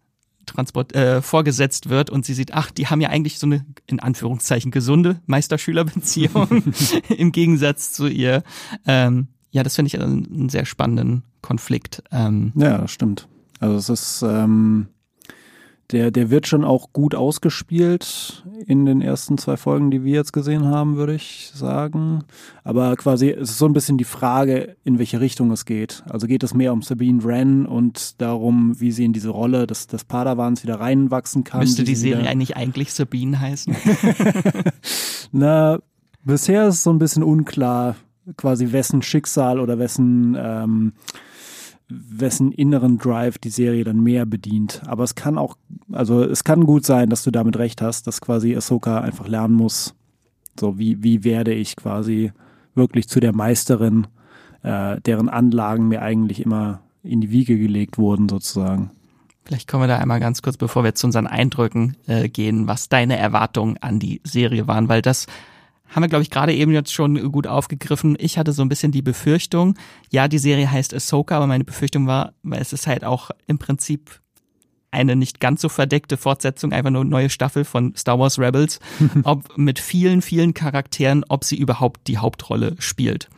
transport 0.46 0.94
äh, 0.94 1.22
vorgesetzt 1.22 1.90
wird 1.90 2.10
und 2.10 2.26
sie 2.26 2.34
sieht, 2.34 2.54
ach, 2.54 2.72
die 2.72 2.88
haben 2.88 3.02
ja 3.02 3.10
eigentlich 3.10 3.40
so 3.40 3.48
eine 3.48 3.66
in 3.88 4.00
Anführungszeichen 4.00 4.72
gesunde 4.72 5.20
Meister-Schüler-Beziehung 5.26 6.64
im 7.18 7.32
Gegensatz 7.32 7.92
zu 7.94 8.08
ihr. 8.08 8.44
Ähm, 8.86 9.28
ja, 9.52 9.64
das 9.64 9.76
finde 9.76 9.88
ich 9.88 10.00
einen, 10.00 10.50
sehr 10.50 10.66
spannenden 10.66 11.24
Konflikt. 11.42 12.04
Ähm, 12.12 12.52
ja, 12.56 12.78
das 12.78 12.92
stimmt. 12.92 13.28
Also 13.60 13.78
es 13.78 13.90
ist 13.90 14.22
ähm, 14.22 14.88
der, 15.92 16.10
der 16.10 16.32
wird 16.32 16.48
schon 16.48 16.64
auch 16.64 16.92
gut 16.94 17.14
ausgespielt 17.14 18.44
in 18.66 18.86
den 18.86 19.02
ersten 19.02 19.38
zwei 19.38 19.56
Folgen, 19.56 19.92
die 19.92 20.04
wir 20.04 20.16
jetzt 20.16 20.34
gesehen 20.34 20.66
haben, 20.66 20.96
würde 20.96 21.14
ich 21.14 21.52
sagen. 21.54 22.24
Aber 22.64 22.96
quasi 22.96 23.30
es 23.30 23.52
ist 23.52 23.58
so 23.60 23.68
ein 23.68 23.74
bisschen 23.74 23.98
die 23.98 24.04
Frage, 24.04 24.76
in 24.84 24.98
welche 24.98 25.20
Richtung 25.20 25.52
es 25.52 25.66
geht. 25.66 26.04
Also 26.10 26.26
geht 26.26 26.44
es 26.44 26.56
mehr 26.56 26.74
um 26.74 26.82
Sabine 26.82 27.24
Wren 27.24 27.68
und 27.68 28.20
darum, 28.20 28.80
wie 28.80 28.92
sie 28.92 29.06
in 29.06 29.14
diese 29.14 29.30
Rolle 29.30 29.68
des, 29.68 29.86
des 29.86 30.04
Padawans 30.06 30.64
wieder 30.64 30.80
reinwachsen 30.80 31.44
kann. 31.44 31.60
Müsste 31.60 31.84
die 31.84 31.96
Serie 31.96 32.28
eigentlich 32.28 32.58
eigentlich 32.58 32.92
Sabine 32.92 33.40
heißen? 33.40 33.76
Na, 35.32 35.80
bisher 36.24 36.68
ist 36.68 36.76
es 36.76 36.84
so 36.84 36.90
ein 36.90 37.00
bisschen 37.00 37.24
unklar, 37.24 37.96
quasi 38.38 38.72
wessen 38.72 39.04
Schicksal 39.04 39.60
oder 39.60 39.78
wessen 39.78 40.36
ähm, 40.40 40.94
wessen 41.88 42.52
inneren 42.52 42.98
Drive 42.98 43.38
die 43.38 43.50
Serie 43.50 43.84
dann 43.84 44.02
mehr 44.02 44.26
bedient. 44.26 44.82
Aber 44.86 45.04
es 45.04 45.16
kann 45.16 45.38
auch, 45.38 45.56
also 45.92 46.24
es 46.24 46.44
kann 46.44 46.66
gut 46.66 46.86
sein, 46.86 47.10
dass 47.10 47.24
du 47.24 47.32
damit 47.32 47.58
recht 47.58 47.82
hast, 47.82 48.08
dass 48.08 48.22
quasi 48.22 48.56
Ahsoka 48.56 49.02
einfach 49.02 49.28
lernen 49.28 49.54
muss, 49.54 49.94
so 50.60 50.80
wie, 50.80 51.04
wie 51.04 51.24
werde 51.24 51.54
ich 51.54 51.76
quasi 51.76 52.32
wirklich 52.74 53.08
zu 53.08 53.20
der 53.20 53.36
Meisterin, 53.36 54.08
äh, 54.64 55.00
deren 55.02 55.30
Anlagen 55.30 55.88
mir 55.88 56.02
eigentlich 56.02 56.42
immer 56.42 56.82
in 57.04 57.22
die 57.22 57.32
Wiege 57.32 57.58
gelegt 57.58 57.98
wurden, 57.98 58.28
sozusagen. 58.28 58.92
Vielleicht 59.46 59.70
kommen 59.70 59.84
wir 59.84 59.88
da 59.88 60.00
einmal 60.00 60.20
ganz 60.20 60.42
kurz, 60.42 60.58
bevor 60.58 60.84
wir 60.84 60.96
zu 60.96 61.06
unseren 61.06 61.28
Eindrücken 61.28 61.96
äh, 62.08 62.30
gehen, 62.30 62.68
was 62.68 62.90
deine 62.90 63.18
Erwartungen 63.18 63.78
an 63.80 64.00
die 64.00 64.22
Serie 64.24 64.68
waren, 64.68 64.90
weil 64.90 65.04
das 65.04 65.28
haben 65.96 66.04
wir, 66.04 66.10
glaube 66.10 66.24
ich, 66.24 66.30
gerade 66.30 66.54
eben 66.54 66.74
jetzt 66.74 66.94
schon 66.94 67.32
gut 67.32 67.48
aufgegriffen. 67.48 68.18
Ich 68.20 68.38
hatte 68.38 68.52
so 68.52 68.62
ein 68.62 68.68
bisschen 68.68 68.92
die 68.92 69.02
Befürchtung, 69.02 69.76
ja, 70.12 70.28
die 70.28 70.40
Serie 70.40 70.70
heißt 70.70 70.94
Ahsoka, 70.94 71.38
aber 71.38 71.48
meine 71.48 71.64
Befürchtung 71.64 72.06
war, 72.06 72.34
weil 72.44 72.62
es 72.62 72.74
ist 72.74 72.86
halt 72.86 73.06
auch 73.06 73.32
im 73.48 73.60
Prinzip 73.60 74.20
eine 74.92 75.16
nicht 75.16 75.40
ganz 75.40 75.62
so 75.62 75.70
verdeckte 75.70 76.18
Fortsetzung, 76.18 76.74
einfach 76.74 76.90
nur 76.90 77.02
eine 77.02 77.10
neue 77.10 77.30
Staffel 77.30 77.64
von 77.64 77.96
Star 77.96 78.20
Wars 78.20 78.38
Rebels, 78.38 78.82
ob 79.24 79.58
mit 79.58 79.80
vielen, 79.80 80.22
vielen 80.22 80.54
Charakteren, 80.54 81.24
ob 81.30 81.46
sie 81.46 81.58
überhaupt 81.58 82.08
die 82.08 82.18
Hauptrolle 82.18 82.76
spielt 82.80 83.30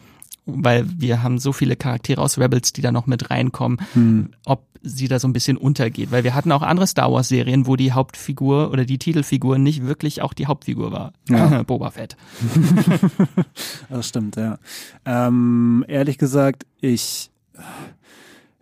weil 0.48 0.86
wir 0.98 1.22
haben 1.22 1.38
so 1.38 1.52
viele 1.52 1.76
Charaktere 1.76 2.22
aus 2.22 2.40
Rebels, 2.40 2.74
die 2.74 2.82
da 2.82 2.92
noch 2.92 3.06
mit 3.06 3.30
reinkommen, 3.30 3.78
hm. 3.94 4.30
ob 4.46 4.64
sie 4.82 5.08
da 5.08 5.20
so 5.20 5.28
ein 5.28 5.34
bisschen 5.34 5.58
untergeht. 5.58 6.12
Weil 6.12 6.24
wir 6.24 6.34
hatten 6.34 6.52
auch 6.52 6.62
andere 6.62 6.88
Star 6.88 7.12
Wars 7.12 7.28
Serien, 7.28 7.68
wo 7.68 7.76
die 7.76 7.92
Hauptfigur 7.92 8.72
oder 8.72 8.86
die 8.86 8.98
Titelfigur 8.98 9.58
nicht 9.58 9.86
wirklich 9.86 10.22
auch 10.22 10.34
die 10.34 10.48
Hauptfigur 10.48 10.92
war. 10.92 11.14
Ja. 11.30 11.64
Boba 11.68 11.92
Fett. 11.92 12.16
das 13.90 14.08
stimmt, 14.08 14.38
ja. 14.38 14.58
Ähm, 15.06 15.84
ehrlich 15.88 16.18
gesagt, 16.18 16.66
ich, 16.80 17.30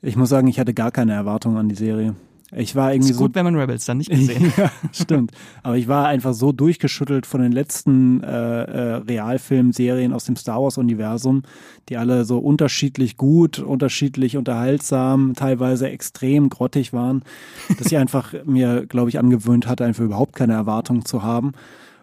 ich 0.02 0.16
muss 0.16 0.30
sagen, 0.30 0.48
ich 0.48 0.60
hatte 0.60 0.74
gar 0.74 0.92
keine 0.92 1.14
Erwartungen 1.14 1.58
an 1.58 1.70
die 1.70 1.76
Serie. 1.76 2.16
Ich 2.52 2.76
war 2.76 2.94
irgendwie 2.94 3.12
ist 3.12 3.18
gut, 3.18 3.32
so, 3.32 3.36
wenn 3.36 3.46
man 3.46 3.56
Rebels 3.56 3.86
dann 3.86 3.98
nicht 3.98 4.12
gesehen 4.12 4.54
ja, 4.58 4.72
stimmt. 4.92 5.32
Aber 5.64 5.78
ich 5.78 5.88
war 5.88 6.08
einfach 6.08 6.34
so 6.34 6.52
durchgeschüttelt 6.52 7.26
von 7.26 7.42
den 7.42 7.52
letzten 7.52 8.22
äh, 8.24 8.64
äh, 8.64 8.96
Realfilmserien 8.98 10.14
aus 10.14 10.26
dem 10.26 10.36
Star 10.36 10.62
Wars-Universum, 10.62 11.42
die 11.90 11.98
alle 11.98 12.24
so 12.24 12.38
unterschiedlich 12.38 13.18
gut, 13.18 13.58
unterschiedlich 13.58 14.38
unterhaltsam, 14.38 15.34
teilweise 15.36 15.90
extrem 15.90 16.50
grottig 16.50 16.94
waren, 16.94 17.24
dass 17.78 17.88
ich 17.88 17.98
einfach 17.98 18.34
mir, 18.46 18.86
glaube 18.86 19.10
ich, 19.10 19.18
angewöhnt 19.18 19.68
hatte, 19.68 19.84
einfach 19.84 20.04
überhaupt 20.04 20.36
keine 20.36 20.54
Erwartungen 20.54 21.04
zu 21.04 21.24
haben. 21.24 21.54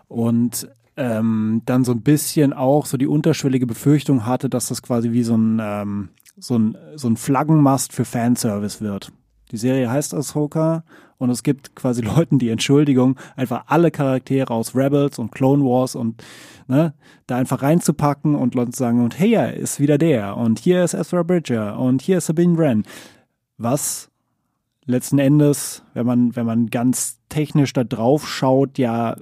Und 0.09 0.69
ähm, 0.97 1.63
dann 1.67 1.85
so 1.85 1.93
ein 1.93 2.03
bisschen 2.03 2.53
auch 2.53 2.87
so 2.87 2.97
die 2.97 3.07
unterschwellige 3.07 3.67
Befürchtung 3.67 4.27
hatte, 4.27 4.51
dass 4.51 4.69
das 4.69 4.83
quasi 4.83 5.13
wie 5.13 5.23
so 5.23 5.37
ein, 5.37 5.61
ähm, 5.63 6.09
so 6.37 6.59
ein, 6.59 6.77
so 6.97 7.09
ein 7.09 7.17
Flaggenmast 7.17 7.93
für 7.93 8.05
Fanservice 8.05 8.81
wird 8.81 9.13
Die 9.53 9.59
Serie 9.59 9.91
heißt 9.91 10.15
Ahsoka 10.15 10.83
und 11.19 11.31
es 11.31 11.43
gibt 11.43 11.77
quasi 11.77 12.03
Leuten 12.17 12.39
die 12.39 12.49
Entschuldigung, 12.49 13.17
einfach 13.37 13.65
alle 13.69 13.91
Charaktere 13.91 14.53
aus 14.53 14.75
Rebels 14.75 15.19
und 15.19 15.31
Clone 15.31 15.63
Wars 15.63 15.95
und 15.95 16.25
ne, 16.67 16.95
da 17.27 17.37
einfach 17.37 17.63
reinzupacken 17.63 18.35
und 18.35 18.55
Leute 18.55 18.73
sagen, 18.75 19.05
und 19.05 19.19
hey, 19.19 19.35
er 19.35 19.55
ist 19.55 19.79
wieder 19.79 19.99
der 19.99 20.37
und 20.37 20.59
hier 20.59 20.83
ist 20.83 20.95
Ezra 20.95 21.23
Bridger 21.23 21.79
und 21.79 22.03
hier 22.03 22.19
ist 22.19 22.27
Sabine 22.27 22.59
Wren. 22.59 22.85
Was 23.59 24.11
letzten 24.85 25.19
Endes, 25.19 25.83
wenn 25.95 26.07
man, 26.07 26.35
wenn 26.35 26.47
man 26.47 26.67
ganz 26.69 27.21
technisch 27.29 27.73
da 27.73 27.85
drauf 27.85 28.29
schaut, 28.29 28.79
ja 28.79 29.17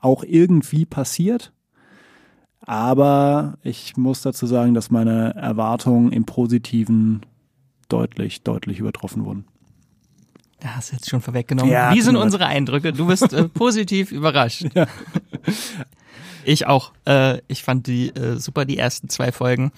auch 0.00 0.24
irgendwie 0.24 0.84
passiert. 0.84 1.52
Aber 2.60 3.58
ich 3.62 3.96
muss 3.96 4.22
dazu 4.22 4.46
sagen, 4.46 4.74
dass 4.74 4.90
meine 4.90 5.34
Erwartungen 5.36 6.10
im 6.10 6.24
Positiven 6.24 7.24
deutlich, 7.88 8.42
deutlich 8.42 8.80
übertroffen 8.80 9.24
wurden. 9.24 9.44
Da 10.60 10.76
hast 10.76 10.90
du 10.90 10.96
jetzt 10.96 11.10
schon 11.10 11.20
vorweggenommen. 11.20 11.70
Ja, 11.70 11.92
Wie 11.92 12.00
sind 12.00 12.14
genau. 12.14 12.24
unsere 12.24 12.46
Eindrücke? 12.46 12.92
Du 12.92 13.06
bist 13.06 13.32
äh, 13.32 13.48
positiv 13.48 14.12
überrascht. 14.12 14.66
Ja. 14.74 14.86
Ich 16.44 16.66
auch. 16.66 16.92
Äh, 17.06 17.40
ich 17.48 17.62
fand 17.62 17.86
die 17.86 18.08
äh, 18.08 18.38
super, 18.38 18.64
die 18.64 18.78
ersten 18.78 19.08
zwei 19.08 19.32
Folgen. 19.32 19.72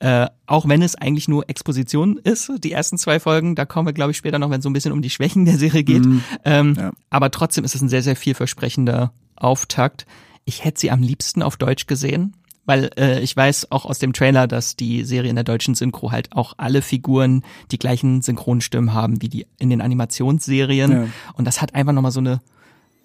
Äh, 0.00 0.28
auch 0.46 0.68
wenn 0.68 0.80
es 0.80 0.94
eigentlich 0.94 1.28
nur 1.28 1.48
Exposition 1.50 2.18
ist, 2.18 2.50
die 2.58 2.72
ersten 2.72 2.98
zwei 2.98 3.18
Folgen, 3.18 3.56
da 3.56 3.64
kommen 3.64 3.88
wir, 3.88 3.92
glaube 3.92 4.12
ich, 4.12 4.16
später 4.16 4.38
noch, 4.38 4.48
wenn 4.50 4.60
es 4.60 4.62
so 4.62 4.70
ein 4.70 4.72
bisschen 4.72 4.92
um 4.92 5.02
die 5.02 5.10
Schwächen 5.10 5.44
der 5.44 5.58
Serie 5.58 5.82
geht. 5.82 6.04
Mhm. 6.04 6.22
Ähm, 6.44 6.74
ja. 6.78 6.92
Aber 7.10 7.30
trotzdem 7.30 7.64
ist 7.64 7.74
es 7.74 7.82
ein 7.82 7.88
sehr, 7.88 8.02
sehr 8.02 8.16
vielversprechender 8.16 9.12
Auftakt. 9.36 10.06
Ich 10.44 10.64
hätte 10.64 10.80
sie 10.80 10.90
am 10.90 11.02
liebsten 11.02 11.42
auf 11.42 11.56
Deutsch 11.56 11.86
gesehen, 11.86 12.34
weil 12.68 12.90
äh, 12.98 13.20
ich 13.20 13.34
weiß 13.34 13.72
auch 13.72 13.86
aus 13.86 13.98
dem 13.98 14.12
Trailer, 14.12 14.46
dass 14.46 14.76
die 14.76 15.02
Serie 15.04 15.30
in 15.30 15.36
der 15.36 15.44
deutschen 15.44 15.74
Synchro 15.74 16.12
halt 16.12 16.32
auch 16.32 16.52
alle 16.58 16.82
Figuren 16.82 17.42
die 17.70 17.78
gleichen 17.78 18.20
Synchronstimmen 18.20 18.92
haben 18.92 19.22
wie 19.22 19.30
die 19.30 19.46
in 19.58 19.70
den 19.70 19.80
Animationsserien. 19.80 20.92
Ja. 20.92 21.06
Und 21.32 21.46
das 21.46 21.62
hat 21.62 21.74
einfach 21.74 21.94
nochmal 21.94 22.12
so 22.12 22.20
eine 22.20 22.40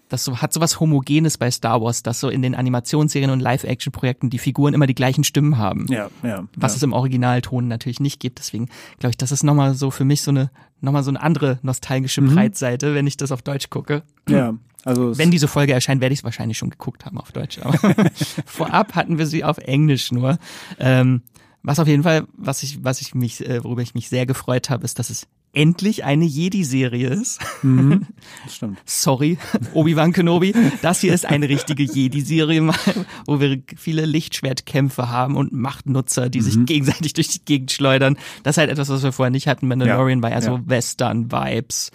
das 0.10 0.26
so, 0.26 0.38
hat 0.38 0.54
so 0.54 0.60
was 0.60 0.80
Homogenes 0.80 1.38
bei 1.38 1.50
Star 1.50 1.82
Wars, 1.82 2.04
dass 2.04 2.20
so 2.20 2.30
in 2.30 2.42
den 2.42 2.54
Animationsserien 2.54 3.32
und 3.32 3.40
Live-Action-Projekten 3.40 4.30
die 4.30 4.38
Figuren 4.38 4.74
immer 4.74 4.86
die 4.86 4.94
gleichen 4.94 5.24
Stimmen 5.24 5.58
haben. 5.58 5.88
Ja, 5.90 6.10
ja. 6.22 6.44
Was 6.56 6.74
ja. 6.74 6.78
es 6.78 6.84
im 6.84 6.94
Originalton 6.94 7.68
natürlich 7.68 8.00
nicht 8.00 8.20
gibt. 8.20 8.38
Deswegen 8.38 8.68
glaube 9.00 9.12
ich, 9.12 9.18
das 9.18 9.32
ist 9.32 9.44
nochmal 9.44 9.74
so 9.74 9.90
für 9.90 10.06
mich 10.06 10.22
so 10.22 10.30
eine, 10.30 10.52
nochmal 10.82 11.04
so 11.04 11.10
eine 11.10 11.22
andere 11.22 11.58
nostalgische 11.64 12.22
mhm. 12.22 12.36
Breitseite, 12.36 12.94
wenn 12.94 13.08
ich 13.08 13.18
das 13.18 13.32
auf 13.32 13.42
Deutsch 13.42 13.70
gucke. 13.70 14.04
Ja. 14.30 14.54
Also 14.86 15.18
Wenn 15.18 15.32
diese 15.32 15.48
Folge 15.48 15.74
erscheint, 15.74 16.02
werde 16.02 16.14
ich 16.14 16.20
es 16.20 16.24
wahrscheinlich 16.24 16.58
schon 16.58 16.70
geguckt 16.70 17.06
haben 17.06 17.18
auf 17.18 17.32
Deutsch. 17.32 17.60
Aber 17.60 17.78
vorab 18.46 18.96
hatten 18.96 19.18
wir 19.18 19.26
sie 19.26 19.44
auf 19.44 19.58
Englisch 19.58 20.12
nur. 20.12 20.38
Ähm, 20.80 21.22
was 21.62 21.80
auf 21.80 21.88
jeden 21.88 22.04
Fall, 22.04 22.28
was 22.36 22.62
ich, 22.64 22.84
was 22.84 23.00
ich 23.00 23.16
mich, 23.16 23.48
äh, 23.48 23.64
worüber 23.64 23.82
ich 23.82 23.96
mich 23.96 24.10
sehr 24.10 24.26
gefreut 24.26 24.70
habe, 24.70 24.84
ist, 24.84 25.00
dass 25.00 25.10
es 25.10 25.28
endlich 25.54 26.04
eine 26.04 26.26
Jedi-Serie 26.26 27.10
ist. 27.10 27.40
Mhm, 27.62 28.08
das 28.44 28.56
stimmt. 28.56 28.80
Sorry, 28.86 29.38
Obi-Wan 29.74 30.12
Kenobi. 30.12 30.54
Das 30.82 31.00
hier 31.00 31.14
ist 31.14 31.26
eine 31.26 31.48
richtige 31.48 31.84
Jedi-Serie, 31.84 32.70
wo 33.26 33.40
wir 33.40 33.62
viele 33.78 34.06
Lichtschwertkämpfe 34.06 35.10
haben 35.10 35.38
und 35.38 35.54
Machtnutzer, 35.54 36.30
die 36.30 36.40
mhm. 36.40 36.44
sich 36.44 36.66
gegenseitig 36.66 37.14
durch 37.14 37.30
die 37.30 37.46
Gegend 37.46 37.72
schleudern. 37.72 38.18
Das 38.42 38.56
ist 38.56 38.58
halt 38.58 38.72
etwas, 38.72 38.90
was 38.90 39.04
wir 39.04 39.12
vorher 39.12 39.32
nicht 39.32 39.48
hatten. 39.48 39.68
Mandalorian 39.68 40.20
ja, 40.20 40.24
war 40.24 40.32
ja, 40.32 40.42
so 40.42 40.60
Western-Vibes. 40.66 41.92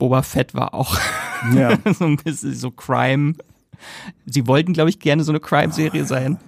Boba 0.00 0.22
Fett 0.22 0.54
war 0.54 0.74
auch 0.74 0.98
ja. 1.54 1.78
so 1.92 2.06
ein 2.06 2.16
bisschen 2.16 2.54
so 2.54 2.70
Crime. 2.70 3.34
Sie 4.26 4.46
wollten, 4.46 4.72
glaube 4.72 4.90
ich, 4.90 4.98
gerne 4.98 5.22
so 5.22 5.30
eine 5.30 5.40
Crime-Serie 5.40 6.04
sein. 6.04 6.38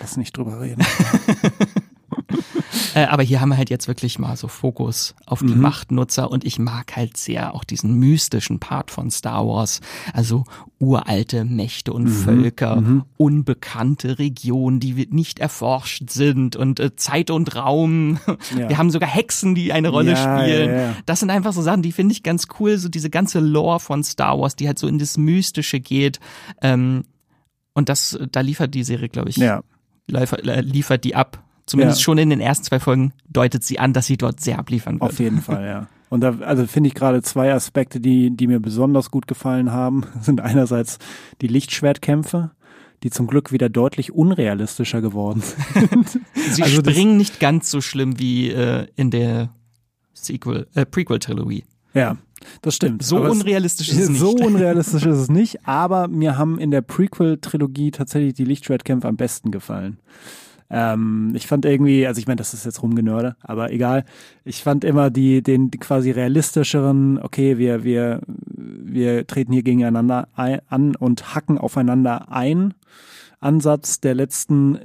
Lass 0.00 0.16
nicht 0.16 0.36
drüber 0.36 0.60
reden. 0.60 0.84
Äh, 2.94 3.06
aber 3.06 3.22
hier 3.22 3.40
haben 3.40 3.48
wir 3.48 3.56
halt 3.56 3.70
jetzt 3.70 3.88
wirklich 3.88 4.18
mal 4.18 4.36
so 4.36 4.46
Fokus 4.46 5.14
auf 5.26 5.40
die 5.40 5.54
mhm. 5.54 5.60
Machtnutzer 5.60 6.30
und 6.30 6.44
ich 6.44 6.58
mag 6.58 6.94
halt 6.96 7.16
sehr 7.16 7.54
auch 7.54 7.64
diesen 7.64 7.94
mystischen 7.98 8.60
Part 8.60 8.90
von 8.90 9.10
Star 9.10 9.46
Wars. 9.46 9.80
Also 10.12 10.44
uralte 10.78 11.44
Mächte 11.44 11.92
und 11.92 12.04
mhm. 12.04 12.08
Völker, 12.08 12.76
mhm. 12.76 13.04
unbekannte 13.16 14.18
Regionen, 14.18 14.80
die 14.80 15.08
nicht 15.10 15.38
erforscht 15.38 16.10
sind 16.10 16.56
und 16.56 16.78
äh, 16.80 16.94
Zeit 16.96 17.30
und 17.30 17.54
Raum. 17.56 18.18
Ja. 18.56 18.68
Wir 18.68 18.78
haben 18.78 18.90
sogar 18.90 19.08
Hexen, 19.08 19.54
die 19.54 19.72
eine 19.72 19.88
Rolle 19.88 20.12
ja, 20.12 20.16
spielen. 20.16 20.70
Ja, 20.70 20.96
das 21.06 21.20
sind 21.20 21.30
einfach 21.30 21.52
so 21.52 21.62
Sachen, 21.62 21.82
die 21.82 21.92
finde 21.92 22.12
ich 22.12 22.22
ganz 22.22 22.46
cool. 22.58 22.76
So 22.78 22.88
diese 22.88 23.10
ganze 23.10 23.40
Lore 23.40 23.80
von 23.80 24.04
Star 24.04 24.38
Wars, 24.38 24.54
die 24.54 24.66
halt 24.66 24.78
so 24.78 24.86
in 24.86 24.98
das 24.98 25.16
Mystische 25.16 25.80
geht. 25.80 26.20
Ähm, 26.60 27.04
und 27.72 27.88
das, 27.88 28.18
da 28.30 28.40
liefert 28.40 28.74
die 28.74 28.84
Serie, 28.84 29.08
glaube 29.08 29.30
ich, 29.30 29.36
liefert, 30.06 30.46
äh, 30.46 30.60
liefert 30.60 31.04
die 31.04 31.14
ab. 31.14 31.42
Zumindest 31.66 32.00
ja. 32.00 32.04
schon 32.04 32.18
in 32.18 32.30
den 32.30 32.40
ersten 32.40 32.64
zwei 32.64 32.78
Folgen 32.78 33.12
deutet 33.28 33.64
sie 33.64 33.78
an, 33.78 33.92
dass 33.92 34.06
sie 34.06 34.16
dort 34.16 34.40
sehr 34.40 34.58
abliefern 34.58 35.00
wird. 35.00 35.02
Auf 35.02 35.18
jeden 35.18 35.40
Fall, 35.40 35.64
ja. 35.64 35.88
Und 36.10 36.20
da 36.20 36.38
also 36.40 36.66
finde 36.66 36.88
ich 36.88 36.94
gerade 36.94 37.22
zwei 37.22 37.52
Aspekte, 37.52 38.00
die, 38.00 38.30
die 38.30 38.46
mir 38.46 38.60
besonders 38.60 39.10
gut 39.10 39.26
gefallen 39.26 39.72
haben, 39.72 40.04
sind 40.20 40.40
einerseits 40.40 40.98
die 41.40 41.48
Lichtschwertkämpfe, 41.48 42.50
die 43.02 43.10
zum 43.10 43.26
Glück 43.26 43.50
wieder 43.50 43.68
deutlich 43.68 44.12
unrealistischer 44.12 45.00
geworden 45.00 45.42
sind. 45.42 46.20
sie 46.52 46.62
also 46.62 46.76
springen 46.76 47.16
nicht 47.16 47.40
ganz 47.40 47.70
so 47.70 47.80
schlimm 47.80 48.18
wie 48.18 48.50
äh, 48.50 48.86
in 48.96 49.10
der 49.10 49.50
Sequel, 50.12 50.68
äh, 50.74 50.86
Prequel-Trilogie. 50.86 51.64
Ja, 51.94 52.16
das 52.62 52.76
stimmt. 52.76 53.02
So 53.02 53.18
aber 53.18 53.30
unrealistisch 53.30 53.88
ist 53.88 53.98
es 53.98 54.08
nicht. 54.10 54.20
So 54.20 54.30
unrealistisch 54.36 55.06
ist 55.06 55.18
es 55.18 55.28
nicht, 55.28 55.66
aber 55.66 56.08
mir 56.08 56.36
haben 56.38 56.58
in 56.58 56.70
der 56.70 56.82
Prequel-Trilogie 56.82 57.90
tatsächlich 57.90 58.34
die 58.34 58.44
Lichtschwertkämpfe 58.44 59.08
am 59.08 59.16
besten 59.16 59.50
gefallen. 59.50 59.98
Ähm, 60.70 61.32
ich 61.34 61.46
fand 61.46 61.64
irgendwie, 61.64 62.06
also 62.06 62.18
ich 62.18 62.26
meine, 62.26 62.38
das 62.38 62.54
ist 62.54 62.64
jetzt 62.64 62.82
rumgenörde, 62.82 63.36
aber 63.40 63.72
egal. 63.72 64.04
Ich 64.44 64.62
fand 64.62 64.84
immer 64.84 65.10
die, 65.10 65.42
den 65.42 65.70
quasi 65.70 66.10
realistischeren, 66.10 67.18
okay, 67.18 67.58
wir, 67.58 67.84
wir, 67.84 68.20
wir 68.26 69.26
treten 69.26 69.52
hier 69.52 69.62
gegeneinander 69.62 70.28
ein, 70.34 70.60
an 70.68 70.96
und 70.96 71.34
hacken 71.34 71.58
aufeinander 71.58 72.30
ein. 72.30 72.74
Ansatz 73.40 74.00
der 74.00 74.14
letzten 74.14 74.78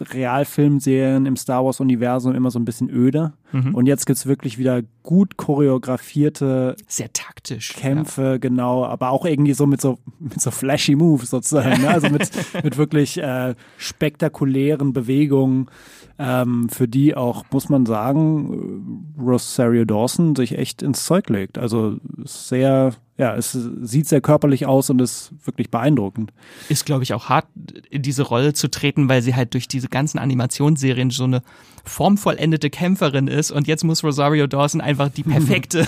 Realfilmserien 0.00 1.26
im 1.26 1.36
Star 1.36 1.64
Wars-Universum 1.64 2.34
immer 2.34 2.50
so 2.50 2.58
ein 2.58 2.64
bisschen 2.64 2.90
öde. 2.90 3.32
Mhm. 3.52 3.74
Und 3.74 3.86
jetzt 3.86 4.06
gibt's 4.06 4.26
wirklich 4.26 4.58
wieder 4.58 4.82
gut 5.02 5.36
choreografierte 5.36 6.76
sehr 6.86 7.12
taktisch 7.12 7.74
Kämpfe, 7.74 8.22
ja. 8.22 8.36
genau, 8.38 8.84
aber 8.84 9.10
auch 9.10 9.24
irgendwie 9.24 9.52
so 9.52 9.66
mit 9.66 9.80
so 9.80 9.98
mit 10.18 10.40
so 10.40 10.50
flashy 10.50 10.96
Moves 10.96 11.30
sozusagen. 11.30 11.82
Ne? 11.82 11.88
Also 11.88 12.08
mit, 12.08 12.30
mit 12.64 12.76
wirklich 12.76 13.18
äh, 13.18 13.54
spektakulären 13.76 14.92
Bewegungen 14.92 15.68
ähm, 16.18 16.68
für 16.68 16.86
die 16.86 17.16
auch, 17.16 17.44
muss 17.50 17.68
man 17.68 17.84
sagen, 17.84 19.14
Rosario 19.18 19.84
Dawson 19.84 20.36
sich 20.36 20.56
echt 20.56 20.82
ins 20.82 21.04
Zeug 21.04 21.28
legt. 21.28 21.58
Also 21.58 21.96
sehr, 22.24 22.92
ja, 23.16 23.34
es 23.34 23.52
sieht 23.52 24.06
sehr 24.06 24.20
körperlich 24.20 24.66
aus 24.66 24.88
und 24.90 25.00
ist 25.00 25.32
wirklich 25.44 25.70
beeindruckend. 25.70 26.32
Ist, 26.68 26.86
glaube 26.86 27.02
ich, 27.02 27.14
auch 27.14 27.28
hart, 27.28 27.46
in 27.90 28.02
diese 28.02 28.22
Rolle 28.22 28.52
zu 28.52 28.70
treten, 28.70 29.08
weil 29.08 29.22
sie 29.22 29.34
halt 29.34 29.54
durch 29.54 29.66
diese 29.66 29.88
ganzen 29.88 30.18
Animationsserien 30.18 31.10
so 31.10 31.24
eine 31.24 31.42
formvollendete 31.84 32.70
Kämpferin 32.70 33.26
ist 33.26 33.41
und 33.50 33.66
jetzt 33.66 33.84
muss 33.84 34.04
Rosario 34.04 34.46
Dawson 34.46 34.80
einfach 34.80 35.08
die 35.08 35.22
perfekte 35.22 35.86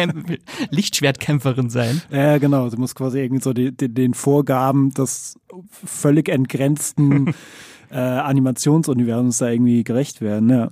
Lichtschwertkämpferin 0.70 1.70
sein. 1.70 2.02
Ja, 2.10 2.38
genau. 2.38 2.68
Sie 2.68 2.76
muss 2.76 2.94
quasi 2.94 3.20
irgendwie 3.20 3.42
so 3.42 3.52
die, 3.52 3.76
die, 3.76 3.92
den 3.92 4.14
Vorgaben 4.14 4.90
des 4.90 5.38
völlig 5.70 6.28
entgrenzten 6.28 7.34
äh, 7.90 7.96
Animationsuniversums 7.96 9.38
da 9.38 9.48
irgendwie 9.48 9.84
gerecht 9.84 10.20
werden. 10.20 10.50
Ja. 10.50 10.70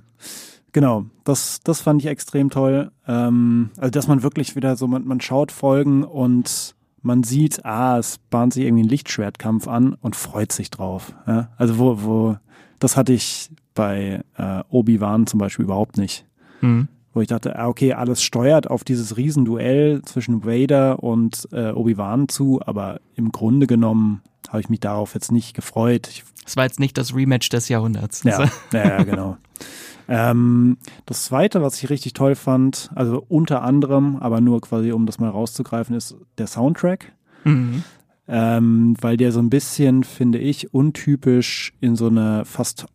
Genau, 0.71 1.05
das, 1.23 1.61
das 1.63 1.79
fand 1.79 2.01
ich 2.01 2.07
extrem 2.07 2.49
toll. 2.49 2.91
Ähm, 3.07 3.69
also, 3.77 3.91
dass 3.91 4.07
man 4.07 4.23
wirklich 4.23 4.55
wieder 4.55 4.75
so, 4.75 4.87
man, 4.87 5.05
man 5.05 5.21
schaut 5.21 5.53
Folgen 5.53 6.03
und 6.03 6.75
man 7.01 7.23
sieht, 7.23 7.63
ah, 7.63 7.97
es 7.97 8.17
bahnt 8.29 8.53
sich 8.53 8.65
irgendwie 8.65 8.83
ein 8.83 8.89
Lichtschwertkampf 8.89 9.67
an 9.67 9.93
und 9.93 10.15
freut 10.15 10.51
sich 10.51 10.71
drauf. 10.71 11.13
Ja? 11.27 11.49
Also, 11.55 11.77
wo, 11.77 12.03
wo, 12.03 12.37
das 12.79 12.97
hatte 12.97 13.13
ich 13.13 13.51
bei 13.75 14.23
äh, 14.37 14.63
Obi-Wan 14.69 15.27
zum 15.27 15.39
Beispiel 15.39 15.65
überhaupt 15.65 15.97
nicht. 15.97 16.25
Mhm. 16.61 16.87
Wo 17.13 17.21
ich 17.21 17.27
dachte, 17.27 17.57
ah, 17.57 17.67
okay, 17.67 17.93
alles 17.93 18.23
steuert 18.23 18.69
auf 18.69 18.83
dieses 18.83 19.15
Riesenduell 19.15 20.01
zwischen 20.01 20.43
Vader 20.43 21.01
und 21.01 21.47
äh, 21.51 21.71
Obi-Wan 21.71 22.27
zu, 22.27 22.59
aber 22.65 22.99
im 23.15 23.31
Grunde 23.31 23.67
genommen 23.67 24.21
habe 24.49 24.59
ich 24.59 24.69
mich 24.69 24.79
darauf 24.79 25.13
jetzt 25.13 25.31
nicht 25.31 25.53
gefreut. 25.53 26.23
Es 26.45 26.57
war 26.57 26.65
jetzt 26.65 26.79
nicht 26.79 26.97
das 26.97 27.15
Rematch 27.15 27.49
des 27.49 27.69
Jahrhunderts. 27.69 28.23
Ja, 28.23 28.39
also 28.39 28.51
ja, 28.73 29.03
genau. 29.03 29.37
ähm, 30.07 30.77
das 31.05 31.25
zweite, 31.25 31.61
was 31.61 31.81
ich 31.81 31.89
richtig 31.89 32.13
toll 32.13 32.35
fand, 32.35 32.89
also 32.95 33.25
unter 33.27 33.61
anderem, 33.61 34.17
aber 34.17 34.41
nur 34.41 34.61
quasi, 34.61 34.91
um 34.91 35.05
das 35.05 35.19
mal 35.19 35.29
rauszugreifen, 35.29 35.95
ist 35.95 36.15
der 36.37 36.47
Soundtrack. 36.47 37.13
Mhm. 37.43 37.83
Ähm, 38.27 38.95
weil 39.01 39.17
der 39.17 39.31
so 39.31 39.39
ein 39.39 39.51
bisschen, 39.51 40.03
finde 40.03 40.39
ich, 40.39 40.73
untypisch 40.73 41.73
in 41.79 41.95
so 41.95 42.07
eine 42.07 42.43
fast, 42.43 42.87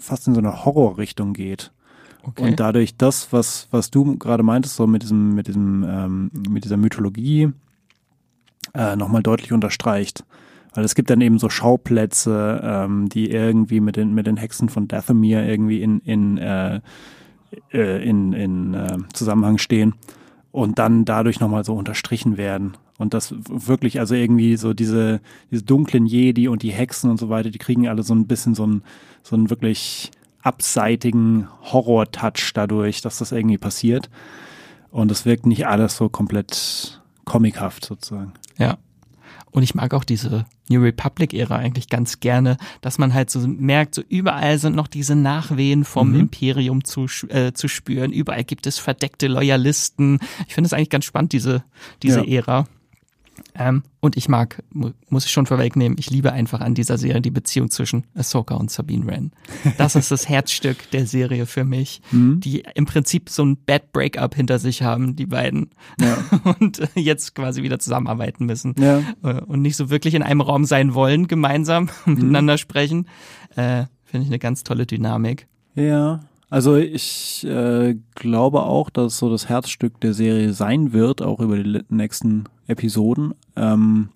fast 0.00 0.26
in 0.28 0.34
so 0.34 0.40
eine 0.40 0.64
Horrorrichtung 0.64 1.32
geht. 1.32 1.72
Okay. 2.22 2.42
Und 2.42 2.60
dadurch 2.60 2.96
das, 2.96 3.32
was, 3.32 3.68
was 3.70 3.90
du 3.90 4.16
gerade 4.18 4.42
meintest, 4.42 4.76
so 4.76 4.86
mit 4.86 5.02
diesem, 5.02 5.34
mit 5.34 5.46
diesem, 5.46 5.84
ähm, 5.88 6.30
mit 6.48 6.64
dieser 6.64 6.76
Mythologie, 6.76 7.52
äh, 8.74 8.96
nochmal 8.96 9.22
deutlich 9.22 9.52
unterstreicht. 9.52 10.24
Weil 10.74 10.84
es 10.84 10.94
gibt 10.94 11.08
dann 11.08 11.20
eben 11.20 11.38
so 11.38 11.48
Schauplätze, 11.48 12.60
ähm, 12.62 13.08
die 13.08 13.30
irgendwie 13.30 13.80
mit 13.80 13.96
den, 13.96 14.12
mit 14.12 14.26
den 14.26 14.36
Hexen 14.36 14.68
von 14.68 14.88
Dathomir 14.88 15.46
irgendwie 15.46 15.80
in, 15.82 16.00
in, 16.00 16.36
äh, 16.38 16.80
äh, 17.72 18.06
in, 18.06 18.32
in 18.32 18.74
äh, 18.74 18.98
Zusammenhang 19.12 19.58
stehen. 19.58 19.94
und 20.56 20.78
dann 20.78 21.04
dadurch 21.04 21.38
nochmal 21.38 21.64
so 21.64 21.74
unterstrichen 21.74 22.38
werden. 22.38 22.78
Und 22.96 23.12
das 23.12 23.34
wirklich, 23.46 24.00
also 24.00 24.14
irgendwie 24.14 24.56
so 24.56 24.72
diese, 24.72 25.20
diese 25.50 25.62
dunklen 25.62 26.06
Jedi 26.06 26.48
und 26.48 26.62
die 26.62 26.72
Hexen 26.72 27.10
und 27.10 27.18
so 27.18 27.28
weiter, 27.28 27.50
die 27.50 27.58
kriegen 27.58 27.88
alle 27.88 28.02
so 28.02 28.14
ein 28.14 28.26
bisschen 28.26 28.54
so 28.54 28.62
einen, 28.62 28.82
so 29.26 29.34
einen 29.34 29.50
wirklich 29.50 30.12
abseitigen 30.42 31.48
Horror-Touch 31.72 32.52
dadurch, 32.54 33.00
dass 33.00 33.18
das 33.18 33.32
irgendwie 33.32 33.58
passiert. 33.58 34.08
Und 34.90 35.10
es 35.10 35.26
wirkt 35.26 35.46
nicht 35.46 35.66
alles 35.66 35.96
so 35.96 36.08
komplett 36.08 37.02
comichaft 37.24 37.84
sozusagen. 37.84 38.32
Ja. 38.56 38.78
Und 39.50 39.62
ich 39.64 39.74
mag 39.74 39.94
auch 39.94 40.04
diese 40.04 40.44
New 40.68 40.80
Republic-Ära 40.80 41.56
eigentlich 41.56 41.88
ganz 41.88 42.20
gerne, 42.20 42.56
dass 42.82 42.98
man 42.98 43.14
halt 43.14 43.30
so 43.30 43.40
merkt, 43.46 43.94
so 43.94 44.02
überall 44.08 44.58
sind 44.58 44.76
noch 44.76 44.86
diese 44.86 45.16
Nachwehen 45.16 45.84
vom 45.84 46.10
mhm. 46.10 46.20
Imperium 46.20 46.84
zu, 46.84 47.06
äh, 47.28 47.52
zu 47.52 47.66
spüren. 47.66 48.12
Überall 48.12 48.44
gibt 48.44 48.66
es 48.66 48.78
verdeckte 48.78 49.26
Loyalisten. 49.26 50.20
Ich 50.46 50.54
finde 50.54 50.66
es 50.66 50.72
eigentlich 50.72 50.90
ganz 50.90 51.04
spannend, 51.06 51.32
diese, 51.32 51.64
diese 52.02 52.24
ja. 52.24 52.38
Ära. 52.38 52.66
Ähm, 53.54 53.82
und 54.00 54.16
ich 54.16 54.28
mag, 54.28 54.62
muss 54.72 55.24
ich 55.24 55.32
schon 55.32 55.46
vorwegnehmen, 55.46 55.96
ich 55.98 56.10
liebe 56.10 56.32
einfach 56.32 56.60
an 56.60 56.74
dieser 56.74 56.98
Serie 56.98 57.20
die 57.20 57.30
Beziehung 57.30 57.70
zwischen 57.70 58.04
Ahsoka 58.14 58.54
und 58.54 58.70
Sabine 58.70 59.06
Wren. 59.06 59.32
Das 59.78 59.96
ist 59.96 60.10
das 60.10 60.28
Herzstück 60.28 60.90
der 60.90 61.06
Serie 61.06 61.46
für 61.46 61.64
mich, 61.64 62.02
mhm. 62.10 62.40
die 62.40 62.64
im 62.74 62.86
Prinzip 62.86 63.30
so 63.30 63.44
ein 63.44 63.56
Bad 63.56 63.92
Breakup 63.92 64.34
hinter 64.34 64.58
sich 64.58 64.82
haben, 64.82 65.16
die 65.16 65.26
beiden. 65.26 65.70
Ja. 66.00 66.18
Und 66.60 66.82
jetzt 66.94 67.34
quasi 67.34 67.62
wieder 67.62 67.78
zusammenarbeiten 67.78 68.46
müssen. 68.46 68.74
Ja. 68.78 69.02
Äh, 69.22 69.40
und 69.42 69.62
nicht 69.62 69.76
so 69.76 69.90
wirklich 69.90 70.14
in 70.14 70.22
einem 70.22 70.40
Raum 70.40 70.64
sein 70.64 70.94
wollen, 70.94 71.28
gemeinsam 71.28 71.84
mhm. 72.04 72.14
miteinander 72.14 72.58
sprechen. 72.58 73.08
Äh, 73.56 73.84
Finde 74.04 74.24
ich 74.24 74.30
eine 74.30 74.38
ganz 74.38 74.62
tolle 74.62 74.86
Dynamik. 74.86 75.48
Ja, 75.74 76.20
also 76.48 76.76
ich 76.76 77.44
äh, 77.44 77.96
glaube 78.14 78.62
auch, 78.62 78.90
dass 78.90 79.18
so 79.18 79.30
das 79.30 79.48
Herzstück 79.48 80.00
der 80.00 80.14
Serie 80.14 80.52
sein 80.52 80.92
wird, 80.92 81.22
auch 81.22 81.40
über 81.40 81.56
die 81.56 81.82
nächsten 81.88 82.44
Episoden. 82.66 83.34
Ähm, 83.56 84.10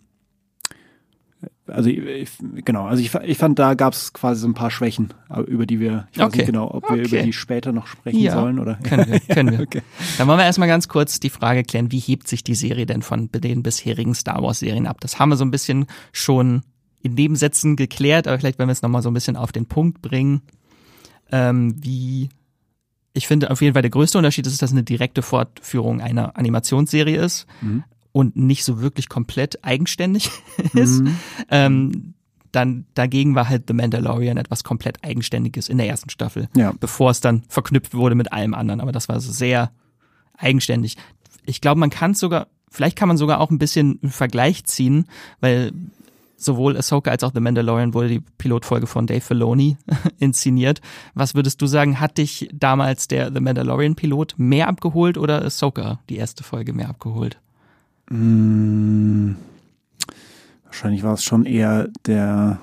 also 1.67 1.89
ich, 1.89 2.31
genau, 2.65 2.87
also 2.87 3.03
ich, 3.03 3.15
ich 3.15 3.39
fand, 3.39 3.59
da 3.59 3.75
gab 3.75 3.93
es 3.93 4.13
quasi 4.13 4.41
so 4.41 4.49
ein 4.49 4.55
paar 4.55 4.71
Schwächen, 4.71 5.15
über 5.47 5.67
die 5.67 5.81
wir, 5.81 6.09
ich 6.13 6.19
weiß 6.19 6.27
okay. 6.27 6.39
nicht 6.39 6.47
genau, 6.47 6.71
ob 6.71 6.85
wir 6.85 6.99
okay. 7.01 7.07
über 7.07 7.23
die 7.23 7.33
später 7.33 7.73
noch 7.73 7.87
sprechen 7.87 8.19
ja, 8.19 8.33
sollen 8.33 8.59
oder. 8.59 8.75
Können 8.77 9.11
wir, 9.11 9.21
können 9.21 9.53
wir. 9.53 9.61
okay. 9.67 9.83
Dann 10.19 10.29
wollen 10.29 10.39
wir 10.39 10.45
erstmal 10.45 10.69
ganz 10.69 10.89
kurz 10.89 11.21
die 11.21 11.31
Frage 11.31 11.63
klären, 11.63 11.93
wie 11.93 11.99
hebt 11.99 12.29
sich 12.29 12.45
die 12.45 12.55
Serie 12.55 12.87
denn 12.87 13.03
von 13.03 13.31
den 13.33 13.63
bisherigen 13.63 14.15
Star 14.15 14.43
Wars 14.43 14.61
Serien 14.61 14.87
ab? 14.87 15.01
Das 15.01 15.19
haben 15.19 15.31
wir 15.31 15.37
so 15.37 15.45
ein 15.45 15.51
bisschen 15.51 15.87
schon 16.13 16.63
in 17.03 17.15
Nebensätzen 17.15 17.77
geklärt, 17.77 18.27
aber 18.27 18.39
vielleicht, 18.39 18.59
wenn 18.59 18.69
wir 18.69 18.73
es 18.73 18.83
nochmal 18.83 19.03
so 19.03 19.11
ein 19.11 19.15
bisschen 19.15 19.37
auf 19.37 19.53
den 19.53 19.67
Punkt 19.67 20.03
bringen, 20.03 20.43
ähm, 21.33 21.75
wie 21.83 22.29
ich 23.13 23.27
finde 23.27 23.51
auf 23.51 23.61
jeden 23.61 23.75
Fall 23.75 23.83
der 23.83 23.91
größte 23.91 24.19
Unterschied 24.19 24.47
ist, 24.47 24.63
dass 24.63 24.71
es 24.71 24.75
eine 24.75 24.85
direkte 24.85 25.23
Fortführung 25.23 26.01
einer 26.01 26.37
Animationsserie 26.37 27.21
ist. 27.21 27.47
Mhm 27.61 27.85
und 28.13 28.37
nicht 28.37 28.65
so 28.65 28.81
wirklich 28.81 29.09
komplett 29.09 29.65
eigenständig 29.65 30.31
ist. 30.75 31.01
Mhm. 31.01 31.17
Ähm, 31.51 32.15
dann 32.53 32.87
dagegen 32.95 33.37
war 33.37 33.49
halt 33.49 33.65
The 33.69 33.75
Mandalorian 33.75 34.37
etwas 34.37 34.65
komplett 34.65 35.05
Eigenständiges 35.05 35.69
in 35.69 35.79
der 35.79 35.89
ersten 35.89 36.11
Staffel, 36.11 36.49
ja. 36.57 36.73
bevor 36.81 37.11
es 37.11 37.21
dann 37.21 37.45
verknüpft 37.49 37.95
wurde 37.95 38.17
mit 38.17 38.33
allem 38.33 38.55
anderen. 38.55 38.81
Aber 38.81 38.91
das 38.91 39.09
war 39.09 39.21
so 39.21 39.31
sehr 39.31 39.71
eigenständig. 40.37 40.97
Ich 41.47 41.61
glaube, 41.61 41.79
man 41.79 41.91
kann 41.91 42.15
sogar, 42.15 42.49
vielleicht 42.69 42.97
kann 42.97 43.07
man 43.07 43.17
sogar 43.17 43.41
auch 43.41 43.51
ein 43.51 43.59
bisschen 43.59 44.01
einen 44.03 44.11
Vergleich 44.11 44.65
ziehen, 44.65 45.05
weil 45.41 45.73
sowohl 46.41 46.77
Ahsoka 46.77 47.11
als 47.11 47.23
auch 47.23 47.33
The 47.35 47.41
Mandalorian 47.41 47.95
wurde 47.95 48.09
die 48.09 48.21
Pilotfolge 48.39 48.87
von 48.87 49.07
Dave 49.07 49.21
Filoni 49.21 49.77
inszeniert. 50.19 50.81
Was 51.15 51.35
würdest 51.35 51.61
du 51.63 51.67
sagen, 51.67 52.01
hat 52.01 52.19
dich 52.19 52.49
damals 52.53 53.09
der 53.09 53.33
The 53.33 53.41
Mandalorian 53.41 53.95
Pilot 53.95 54.35
mehr 54.39 54.69
abgeholt 54.69 55.19
oder 55.19 55.45
Ahsoka 55.45 56.01
die 56.09 56.17
erste 56.17 56.43
Folge 56.43 56.73
mehr 56.73 56.89
abgeholt? 56.89 57.39
Mmh, 58.09 59.37
wahrscheinlich 60.65 61.03
war 61.03 61.15
es 61.15 61.23
schon 61.23 61.45
eher 61.45 61.89
der 62.07 62.59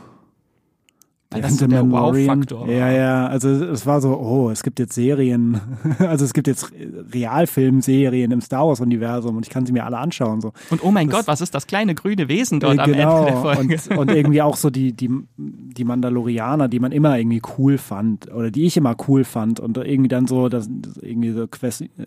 weil 1.29 1.41
das 1.41 1.51
ist 1.53 1.61
der 1.69 1.91
Wow-Faktor. 1.91 2.69
Ja, 2.69 2.89
ja, 2.89 3.27
also 3.27 3.49
es 3.49 3.85
war 3.85 3.99
so, 3.99 4.17
oh, 4.17 4.49
es 4.49 4.63
gibt 4.63 4.79
jetzt 4.79 4.93
Serien, 4.93 5.59
also 5.99 6.23
es 6.23 6.33
gibt 6.33 6.47
jetzt 6.47 6.71
Realfilmserien 7.13 8.31
im 8.31 8.39
Star 8.39 8.65
Wars-Universum 8.65 9.35
und 9.35 9.45
ich 9.45 9.49
kann 9.49 9.65
sie 9.65 9.73
mir 9.73 9.85
alle 9.85 9.97
anschauen. 9.97 10.39
So. 10.39 10.53
Und 10.69 10.83
oh 10.83 10.91
mein 10.91 11.09
das, 11.09 11.17
Gott, 11.17 11.27
was 11.27 11.41
ist 11.41 11.53
das 11.53 11.67
kleine 11.67 11.95
grüne 11.95 12.29
Wesen 12.29 12.61
dort 12.61 12.77
äh, 12.77 12.81
am 12.81 12.93
Ende 12.93 12.97
der 12.97 13.25
genau, 13.25 13.41
Folge? 13.41 13.77
Und, 13.89 13.97
und 13.97 14.11
irgendwie 14.11 14.41
auch 14.41 14.55
so 14.55 14.69
die, 14.69 14.93
die, 14.93 15.09
die 15.37 15.83
Mandalorianer, 15.83 16.69
die 16.69 16.79
man 16.79 16.93
immer 16.93 17.17
irgendwie 17.17 17.41
cool 17.57 17.77
fand 17.77 18.31
oder 18.33 18.49
die 18.49 18.65
ich 18.65 18.77
immer 18.77 18.95
cool 19.07 19.25
fand 19.25 19.59
und 19.59 19.77
irgendwie 19.77 20.09
dann 20.09 20.27
so, 20.27 20.47
das, 20.47 20.69
irgendwie 21.01 21.31
so 21.31 21.45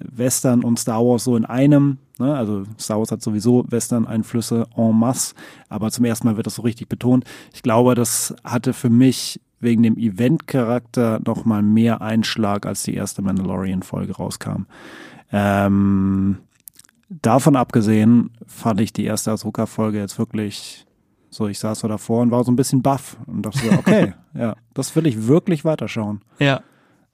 Western 0.00 0.64
und 0.64 0.78
Star 0.78 1.04
Wars 1.04 1.24
so 1.24 1.36
in 1.36 1.44
einem 1.44 1.98
Ne? 2.20 2.36
Also 2.36 2.64
Star 2.78 2.98
Wars 2.98 3.10
hat 3.10 3.22
sowieso 3.22 3.64
Western-Einflüsse 3.68 4.66
en 4.76 4.96
masse, 4.96 5.34
aber 5.68 5.90
zum 5.90 6.04
ersten 6.04 6.26
Mal 6.26 6.36
wird 6.36 6.46
das 6.46 6.54
so 6.54 6.62
richtig 6.62 6.88
betont. 6.88 7.24
Ich 7.52 7.62
glaube, 7.62 7.94
das 7.94 8.34
hatte 8.44 8.72
für 8.72 8.90
mich 8.90 9.40
wegen 9.58 9.82
dem 9.82 9.96
Event-Charakter 9.96 11.20
noch 11.26 11.44
mal 11.44 11.62
mehr 11.62 12.00
Einschlag, 12.00 12.66
als 12.66 12.82
die 12.82 12.94
erste 12.94 13.22
Mandalorian-Folge 13.22 14.16
rauskam. 14.16 14.66
Ähm, 15.32 16.38
davon 17.08 17.56
abgesehen 17.56 18.30
fand 18.46 18.80
ich 18.80 18.92
die 18.92 19.04
erste 19.04 19.32
Ahsoka-Folge 19.32 19.98
jetzt 19.98 20.18
wirklich 20.18 20.86
so, 21.30 21.46
ich 21.46 21.58
saß 21.60 21.80
so 21.80 21.88
davor 21.88 22.22
und 22.22 22.32
war 22.32 22.42
so 22.42 22.50
ein 22.50 22.56
bisschen 22.56 22.82
baff 22.82 23.16
und 23.26 23.42
dachte 23.42 23.58
so, 23.58 23.70
okay, 23.72 24.14
ja, 24.34 24.56
das 24.74 24.94
will 24.96 25.06
ich 25.06 25.28
wirklich 25.28 25.64
weiterschauen. 25.64 26.22
Ja. 26.40 26.62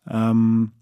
Ähm, 0.08 0.72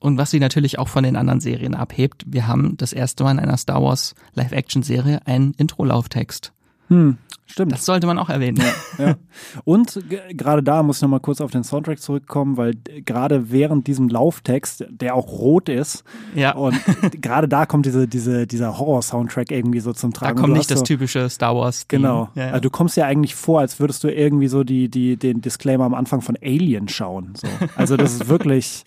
und 0.00 0.16
was 0.16 0.30
sie 0.30 0.40
natürlich 0.40 0.78
auch 0.78 0.88
von 0.88 1.04
den 1.04 1.16
anderen 1.16 1.40
Serien 1.40 1.74
abhebt, 1.74 2.24
wir 2.26 2.46
haben 2.46 2.76
das 2.76 2.92
erste 2.92 3.24
Mal 3.24 3.32
in 3.32 3.38
einer 3.40 3.56
Star 3.56 3.82
Wars 3.82 4.14
Live-Action-Serie 4.34 5.26
einen 5.26 5.54
Intro-Lauftext. 5.54 6.52
Hm, 6.88 7.18
stimmt. 7.46 7.72
Das 7.72 7.84
sollte 7.84 8.06
man 8.06 8.18
auch 8.18 8.30
erwähnen. 8.30 8.62
Ja, 8.98 9.04
ja. 9.08 9.16
Und 9.64 10.00
gerade 10.30 10.62
da 10.62 10.82
muss 10.82 10.98
ich 10.98 11.02
nochmal 11.02 11.20
kurz 11.20 11.40
auf 11.40 11.50
den 11.50 11.62
Soundtrack 11.62 12.00
zurückkommen, 12.00 12.56
weil 12.56 12.74
gerade 13.04 13.50
während 13.50 13.86
diesem 13.88 14.08
Lauftext, 14.08 14.86
der 14.88 15.14
auch 15.14 15.26
rot 15.26 15.68
ist, 15.68 16.02
ja. 16.34 16.54
und 16.54 16.78
gerade 17.20 17.46
da 17.46 17.66
kommt 17.66 17.84
diese, 17.84 18.08
diese, 18.08 18.46
dieser 18.46 18.78
Horror-Soundtrack 18.78 19.50
irgendwie 19.50 19.80
so 19.80 19.92
zum 19.92 20.14
Tragen. 20.14 20.36
Da 20.36 20.40
kommt 20.40 20.54
nicht 20.54 20.70
das 20.70 20.78
so, 20.78 20.84
typische 20.84 21.28
Star 21.28 21.54
Wars. 21.56 21.82
-Theme. 21.82 21.88
Genau. 21.88 22.28
Ja. 22.34 22.48
Also 22.48 22.60
du 22.60 22.70
kommst 22.70 22.96
ja 22.96 23.04
eigentlich 23.04 23.34
vor, 23.34 23.60
als 23.60 23.80
würdest 23.80 24.02
du 24.04 24.08
irgendwie 24.08 24.48
so 24.48 24.64
die, 24.64 24.88
die, 24.88 25.16
den 25.18 25.42
Disclaimer 25.42 25.84
am 25.84 25.94
Anfang 25.94 26.22
von 26.22 26.38
Alien 26.40 26.88
schauen. 26.88 27.34
So. 27.36 27.48
Also 27.76 27.96
das 27.96 28.14
ist 28.14 28.28
wirklich. 28.28 28.84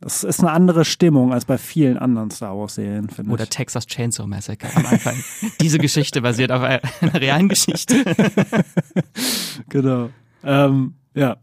Das 0.00 0.24
ist 0.24 0.40
eine 0.40 0.50
andere 0.50 0.84
Stimmung 0.84 1.32
als 1.32 1.46
bei 1.46 1.56
vielen 1.56 1.96
anderen 1.96 2.30
Star 2.30 2.56
Wars-Serien, 2.56 3.08
finde 3.08 3.30
ich. 3.30 3.34
Oder 3.34 3.46
Texas 3.48 3.86
Chainsaw 3.86 4.26
Massacre 4.26 4.68
am 4.74 4.84
Anfang. 4.84 5.16
Diese 5.60 5.78
Geschichte 5.78 6.20
basiert 6.20 6.52
auf 6.52 6.62
einer 6.62 6.82
realen 7.14 7.48
Geschichte. 7.48 8.04
genau. 9.70 10.10
Ähm, 10.44 10.94
ja, 11.14 11.38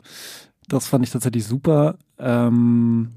das 0.68 0.88
fand 0.88 1.04
ich 1.04 1.12
tatsächlich 1.12 1.46
super. 1.46 1.98
Ähm, 2.20 3.10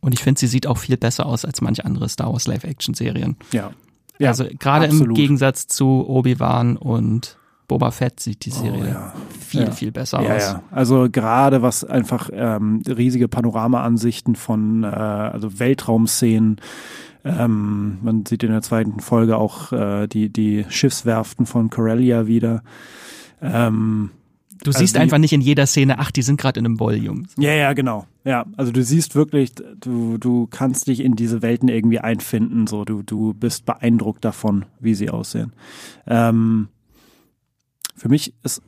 und 0.00 0.14
ich 0.14 0.20
finde, 0.20 0.38
sie 0.38 0.46
sieht 0.46 0.68
auch 0.68 0.78
viel 0.78 0.96
besser 0.96 1.26
aus 1.26 1.44
als 1.44 1.60
manche 1.60 1.84
andere 1.84 2.08
Star 2.08 2.32
Wars 2.32 2.46
Live-Action-Serien. 2.46 3.36
Ja. 3.52 3.72
ja. 4.18 4.28
Also 4.28 4.46
gerade 4.58 4.86
im 4.86 5.14
Gegensatz 5.14 5.66
zu 5.66 6.06
Obi-Wan 6.06 6.76
und 6.76 7.38
Boba 7.66 7.90
Fett 7.90 8.20
sieht 8.20 8.44
die 8.44 8.50
Serie 8.50 8.82
oh, 8.82 8.84
ja. 8.84 9.12
viel, 9.40 9.62
ja. 9.62 9.70
viel 9.70 9.92
besser 9.92 10.22
ja, 10.22 10.36
aus. 10.36 10.42
Ja. 10.42 10.62
Also 10.70 11.08
gerade 11.10 11.62
was 11.62 11.84
einfach 11.84 12.30
ähm, 12.32 12.82
riesige 12.86 13.28
Panoramaansichten 13.28 14.36
von 14.36 14.84
äh, 14.84 14.86
also 14.86 15.58
Weltraumszenen. 15.58 16.60
Ähm, 17.24 17.98
man 18.02 18.26
sieht 18.26 18.42
in 18.42 18.50
der 18.50 18.60
zweiten 18.60 19.00
Folge 19.00 19.38
auch 19.38 19.72
äh, 19.72 20.06
die, 20.06 20.30
die 20.30 20.66
Schiffswerften 20.68 21.46
von 21.46 21.70
Corellia 21.70 22.26
wieder. 22.26 22.62
Ähm, 23.40 24.10
Du 24.62 24.70
also 24.70 24.78
siehst 24.78 24.96
die, 24.96 25.00
einfach 25.00 25.18
nicht 25.18 25.32
in 25.32 25.42
jeder 25.42 25.66
Szene, 25.66 25.98
ach, 25.98 26.10
die 26.10 26.22
sind 26.22 26.40
gerade 26.40 26.58
in 26.58 26.64
einem 26.64 26.80
Volume. 26.80 27.24
Ja, 27.36 27.52
ja, 27.52 27.74
genau. 27.74 28.06
Ja, 28.24 28.46
also 28.56 28.72
du 28.72 28.82
siehst 28.82 29.14
wirklich, 29.14 29.52
du, 29.78 30.16
du 30.16 30.46
kannst 30.46 30.86
dich 30.86 31.00
in 31.00 31.16
diese 31.16 31.42
Welten 31.42 31.68
irgendwie 31.68 31.98
einfinden, 31.98 32.66
so 32.66 32.84
du, 32.84 33.02
du 33.02 33.34
bist 33.34 33.66
beeindruckt 33.66 34.24
davon, 34.24 34.64
wie 34.80 34.94
sie 34.94 35.10
aussehen. 35.10 35.52
Ähm, 36.06 36.68
für 37.94 38.08
mich 38.08 38.34
ist 38.42 38.62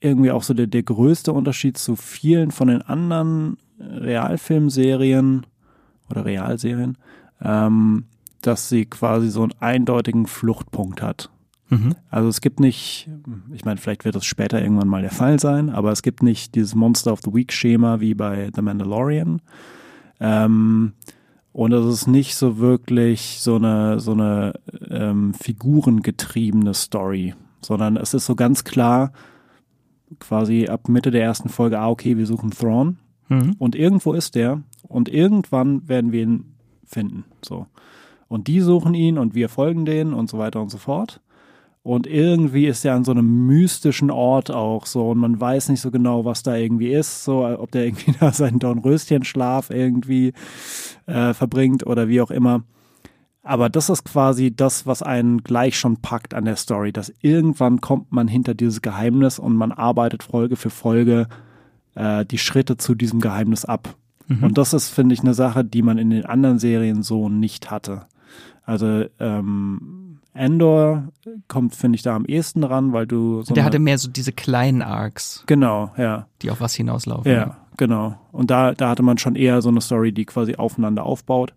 irgendwie 0.00 0.30
auch 0.30 0.42
so 0.42 0.54
der, 0.54 0.66
der 0.66 0.82
größte 0.82 1.32
Unterschied 1.32 1.76
zu 1.76 1.96
vielen 1.96 2.50
von 2.50 2.68
den 2.68 2.82
anderen 2.82 3.56
Realfilmserien 3.80 5.46
oder 6.10 6.24
Realserien, 6.24 6.98
ähm, 7.42 8.04
dass 8.40 8.68
sie 8.68 8.86
quasi 8.86 9.28
so 9.28 9.42
einen 9.42 9.54
eindeutigen 9.60 10.26
Fluchtpunkt 10.26 11.02
hat. 11.02 11.30
Mhm. 11.70 11.94
Also 12.10 12.28
es 12.28 12.40
gibt 12.40 12.60
nicht, 12.60 13.10
ich 13.52 13.64
meine, 13.64 13.78
vielleicht 13.78 14.04
wird 14.04 14.14
das 14.14 14.24
später 14.24 14.62
irgendwann 14.62 14.88
mal 14.88 15.02
der 15.02 15.10
Fall 15.10 15.38
sein, 15.38 15.68
aber 15.70 15.92
es 15.92 16.02
gibt 16.02 16.22
nicht 16.22 16.54
dieses 16.54 16.74
Monster 16.74 17.12
of 17.12 17.20
the 17.24 17.34
Week 17.34 17.52
Schema 17.52 18.00
wie 18.00 18.14
bei 18.14 18.50
The 18.54 18.62
Mandalorian. 18.62 19.42
Ähm, 20.20 20.92
und 21.52 21.72
es 21.72 21.86
ist 21.86 22.06
nicht 22.06 22.36
so 22.36 22.58
wirklich 22.58 23.38
so 23.40 23.56
eine, 23.56 24.00
so 24.00 24.12
eine 24.12 24.54
ähm, 24.88 25.34
figurengetriebene 25.34 26.72
Story 26.72 27.34
sondern 27.60 27.96
es 27.96 28.14
ist 28.14 28.26
so 28.26 28.34
ganz 28.34 28.64
klar, 28.64 29.12
quasi 30.18 30.68
ab 30.68 30.88
Mitte 30.88 31.10
der 31.10 31.22
ersten 31.22 31.48
Folge, 31.48 31.78
ah, 31.78 31.88
okay, 31.88 32.16
wir 32.16 32.26
suchen 32.26 32.50
Thrawn 32.50 32.98
mhm. 33.28 33.56
und 33.58 33.74
irgendwo 33.74 34.12
ist 34.12 34.34
der 34.34 34.62
und 34.82 35.08
irgendwann 35.08 35.88
werden 35.88 36.12
wir 36.12 36.22
ihn 36.22 36.54
finden, 36.84 37.24
so. 37.44 37.66
Und 38.28 38.46
die 38.46 38.60
suchen 38.60 38.92
ihn 38.92 39.16
und 39.16 39.34
wir 39.34 39.48
folgen 39.48 39.86
denen 39.86 40.12
und 40.12 40.28
so 40.28 40.38
weiter 40.38 40.60
und 40.60 40.70
so 40.70 40.76
fort. 40.76 41.22
Und 41.82 42.06
irgendwie 42.06 42.66
ist 42.66 42.84
er 42.84 42.94
an 42.94 43.04
so 43.04 43.12
einem 43.12 43.46
mystischen 43.46 44.10
Ort 44.10 44.50
auch 44.50 44.84
so 44.84 45.08
und 45.08 45.16
man 45.16 45.40
weiß 45.40 45.70
nicht 45.70 45.80
so 45.80 45.90
genau, 45.90 46.26
was 46.26 46.42
da 46.42 46.54
irgendwie 46.54 46.92
ist, 46.92 47.24
so 47.24 47.46
ob 47.46 47.70
der 47.70 47.86
irgendwie 47.86 48.12
da 48.20 48.32
seinen 48.32 48.58
Dornröschenschlaf 48.58 49.70
irgendwie 49.70 50.34
äh, 51.06 51.32
verbringt 51.32 51.86
oder 51.86 52.08
wie 52.08 52.20
auch 52.20 52.30
immer. 52.30 52.64
Aber 53.48 53.70
das 53.70 53.88
ist 53.88 54.04
quasi 54.04 54.54
das, 54.54 54.86
was 54.86 55.02
einen 55.02 55.42
gleich 55.42 55.78
schon 55.78 55.96
packt 55.96 56.34
an 56.34 56.44
der 56.44 56.56
Story, 56.56 56.92
dass 56.92 57.10
irgendwann 57.22 57.80
kommt 57.80 58.12
man 58.12 58.28
hinter 58.28 58.52
dieses 58.52 58.82
Geheimnis 58.82 59.38
und 59.38 59.56
man 59.56 59.72
arbeitet 59.72 60.22
Folge 60.22 60.56
für 60.56 60.68
Folge 60.68 61.28
äh, 61.94 62.26
die 62.26 62.36
Schritte 62.36 62.76
zu 62.76 62.94
diesem 62.94 63.22
Geheimnis 63.22 63.64
ab. 63.64 63.94
Mhm. 64.26 64.44
Und 64.44 64.58
das 64.58 64.74
ist, 64.74 64.90
finde 64.90 65.14
ich, 65.14 65.22
eine 65.22 65.32
Sache, 65.32 65.64
die 65.64 65.80
man 65.80 65.96
in 65.96 66.10
den 66.10 66.26
anderen 66.26 66.58
Serien 66.58 67.02
so 67.02 67.30
nicht 67.30 67.70
hatte. 67.70 68.02
Also 68.64 69.06
ähm, 69.18 70.18
Endor 70.34 71.04
kommt, 71.48 71.74
finde 71.74 71.96
ich, 71.96 72.02
da 72.02 72.14
am 72.14 72.26
ehesten 72.26 72.64
ran, 72.64 72.92
weil 72.92 73.06
du 73.06 73.40
so 73.44 73.54
Der 73.54 73.64
hatte 73.64 73.78
mehr 73.78 73.96
so 73.96 74.10
diese 74.10 74.32
kleinen 74.32 74.82
Arcs. 74.82 75.44
Genau, 75.46 75.90
ja. 75.96 76.26
Die 76.42 76.50
auf 76.50 76.60
was 76.60 76.74
hinauslaufen. 76.74 77.32
Ja, 77.32 77.38
ja, 77.38 77.56
genau. 77.78 78.20
Und 78.30 78.50
da, 78.50 78.74
da 78.74 78.90
hatte 78.90 79.02
man 79.02 79.16
schon 79.16 79.36
eher 79.36 79.62
so 79.62 79.70
eine 79.70 79.80
Story, 79.80 80.12
die 80.12 80.26
quasi 80.26 80.56
aufeinander 80.56 81.04
aufbaut. 81.04 81.54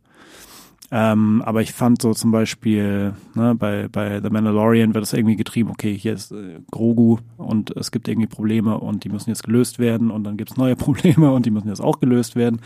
Ähm, 0.94 1.42
aber 1.46 1.62
ich 1.62 1.72
fand 1.72 2.02
so 2.02 2.14
zum 2.14 2.32
Beispiel 2.32 3.14
ne, 3.34 3.56
bei, 3.56 3.88
bei 3.90 4.20
The 4.22 4.30
Mandalorian 4.30 4.94
wird 4.94 5.06
es 5.06 5.14
irgendwie 5.14 5.38
getrieben, 5.38 5.70
okay, 5.70 5.98
hier 5.98 6.12
ist 6.12 6.34
äh, 6.34 6.60
Grogu 6.70 7.20
und 7.38 7.72
es 7.78 7.92
gibt 7.92 8.10
irgendwie 8.10 8.28
Probleme 8.28 8.78
und 8.78 9.06
die 9.06 9.10
müssen 9.10 9.30
jetzt 9.30 9.44
gelöst 9.44 9.80
werden 9.80 10.12
und 10.12 10.26
dann 10.26 10.36
gibt 10.36 10.52
es 10.52 10.58
neue 10.58 10.76
Probleme 10.78 11.32
und 11.32 11.46
die 11.46 11.52
müssen 11.52 11.70
jetzt 11.70 11.80
auch 11.80 12.02
gelöst 12.02 12.36
werden. 12.36 12.60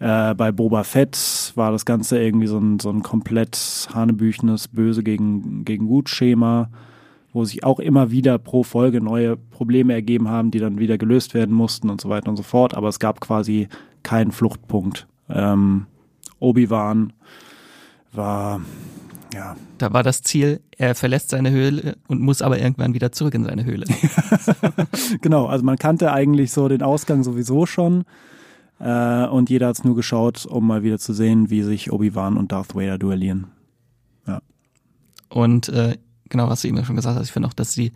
Äh, 0.00 0.34
bei 0.34 0.50
Boba 0.50 0.82
Fett 0.82 1.52
war 1.54 1.70
das 1.70 1.84
Ganze 1.84 2.20
irgendwie 2.20 2.48
so 2.48 2.58
ein, 2.58 2.80
so 2.80 2.90
ein 2.90 3.04
komplett 3.04 3.88
hanebüchenes 3.94 4.66
Böse 4.66 5.04
gegen, 5.04 5.64
gegen 5.64 5.86
Gut-Schema, 5.86 6.68
wo 7.32 7.44
sich 7.44 7.62
auch 7.62 7.78
immer 7.78 8.10
wieder 8.10 8.38
pro 8.38 8.64
Folge 8.64 9.00
neue 9.00 9.36
Probleme 9.36 9.92
ergeben 9.92 10.28
haben, 10.28 10.50
die 10.50 10.58
dann 10.58 10.80
wieder 10.80 10.98
gelöst 10.98 11.32
werden 11.32 11.54
mussten 11.54 11.90
und 11.90 12.00
so 12.00 12.08
weiter 12.08 12.28
und 12.28 12.36
so 12.36 12.42
fort. 12.42 12.74
Aber 12.74 12.88
es 12.88 12.98
gab 12.98 13.20
quasi 13.20 13.68
keinen 14.02 14.32
Fluchtpunkt. 14.32 15.06
Ähm, 15.28 15.86
Obi-Wan 16.40 17.12
war, 18.12 18.60
ja. 19.32 19.56
Da 19.78 19.92
war 19.92 20.02
das 20.02 20.22
Ziel, 20.22 20.60
er 20.76 20.94
verlässt 20.94 21.30
seine 21.30 21.50
Höhle 21.50 21.96
und 22.06 22.20
muss 22.20 22.42
aber 22.42 22.58
irgendwann 22.58 22.94
wieder 22.94 23.12
zurück 23.12 23.34
in 23.34 23.44
seine 23.44 23.64
Höhle. 23.64 23.86
genau, 25.20 25.46
also 25.46 25.64
man 25.64 25.78
kannte 25.78 26.12
eigentlich 26.12 26.52
so 26.52 26.68
den 26.68 26.82
Ausgang 26.82 27.24
sowieso 27.24 27.66
schon. 27.66 28.04
Äh, 28.78 29.26
und 29.26 29.48
jeder 29.48 29.68
hat 29.68 29.78
es 29.78 29.84
nur 29.84 29.94
geschaut, 29.94 30.44
um 30.46 30.66
mal 30.66 30.82
wieder 30.82 30.98
zu 30.98 31.12
sehen, 31.12 31.50
wie 31.50 31.62
sich 31.62 31.92
Obi-Wan 31.92 32.36
und 32.36 32.52
Darth 32.52 32.74
Vader 32.74 32.98
duellieren. 32.98 33.46
Ja. 34.26 34.40
Und 35.28 35.68
äh, 35.68 35.96
genau, 36.28 36.48
was 36.48 36.62
du 36.62 36.68
eben 36.68 36.84
schon 36.84 36.96
gesagt 36.96 37.16
hast, 37.16 37.26
ich 37.26 37.32
finde 37.32 37.48
auch, 37.48 37.54
dass 37.54 37.72
sie 37.72 37.92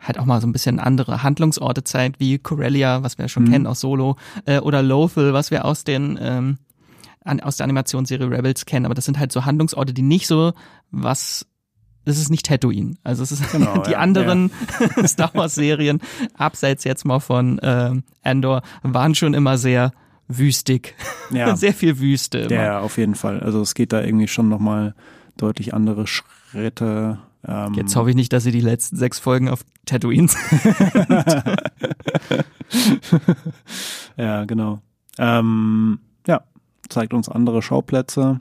halt 0.00 0.18
auch 0.18 0.26
mal 0.26 0.40
so 0.40 0.46
ein 0.46 0.52
bisschen 0.52 0.78
andere 0.78 1.22
Handlungsorte 1.22 1.82
zeigt, 1.82 2.20
wie 2.20 2.38
Corellia, 2.38 3.02
was 3.02 3.18
wir 3.18 3.28
schon 3.28 3.44
mhm. 3.44 3.50
kennen 3.50 3.66
aus 3.66 3.80
Solo, 3.80 4.16
äh, 4.46 4.60
oder 4.60 4.82
Lothal, 4.82 5.32
was 5.32 5.50
wir 5.50 5.64
aus 5.64 5.84
den 5.84 6.18
ähm, 6.20 6.58
an, 7.28 7.40
aus 7.40 7.56
der 7.56 7.64
Animationsserie 7.64 8.30
Rebels 8.30 8.66
kennen, 8.66 8.86
aber 8.86 8.94
das 8.94 9.04
sind 9.04 9.18
halt 9.18 9.32
so 9.32 9.44
Handlungsorte, 9.44 9.92
die 9.92 10.02
nicht 10.02 10.26
so 10.26 10.52
was 10.90 11.46
das 12.08 12.16
ist 12.16 12.30
nicht 12.30 12.46
Tatooine. 12.46 12.96
Also 13.04 13.22
es 13.22 13.32
ist 13.32 13.52
genau, 13.52 13.82
die 13.82 13.92
ja, 13.92 13.98
anderen 13.98 14.50
ja. 14.96 15.06
Star 15.06 15.30
Wars 15.34 15.54
Serien, 15.54 16.00
abseits 16.34 16.84
jetzt 16.84 17.04
mal 17.04 17.20
von 17.20 17.58
äh, 17.58 17.92
Andor, 18.22 18.62
waren 18.82 19.14
schon 19.14 19.34
immer 19.34 19.58
sehr 19.58 19.92
wüstig. 20.26 20.94
Ja. 21.30 21.56
sehr 21.56 21.74
viel 21.74 21.98
Wüste. 21.98 22.38
Immer. 22.38 22.54
Ja, 22.54 22.80
auf 22.80 22.96
jeden 22.98 23.14
Fall. 23.14 23.40
Also 23.40 23.60
es 23.60 23.74
geht 23.74 23.92
da 23.92 24.02
irgendwie 24.02 24.28
schon 24.28 24.48
nochmal 24.48 24.94
deutlich 25.36 25.74
andere 25.74 26.06
Schritte. 26.06 27.18
Ähm 27.46 27.74
jetzt 27.74 27.94
hoffe 27.96 28.10
ich 28.10 28.16
nicht, 28.16 28.32
dass 28.32 28.42
sie 28.42 28.52
die 28.52 28.60
letzten 28.60 28.96
sechs 28.96 29.18
Folgen 29.18 29.48
auf 29.48 29.60
Tatooine 29.86 30.28
sind. 30.28 30.76
ja, 34.16 34.44
genau. 34.44 34.80
Ähm, 35.18 35.98
zeigt 36.88 37.14
uns 37.14 37.28
andere 37.28 37.62
Schauplätze. 37.62 38.40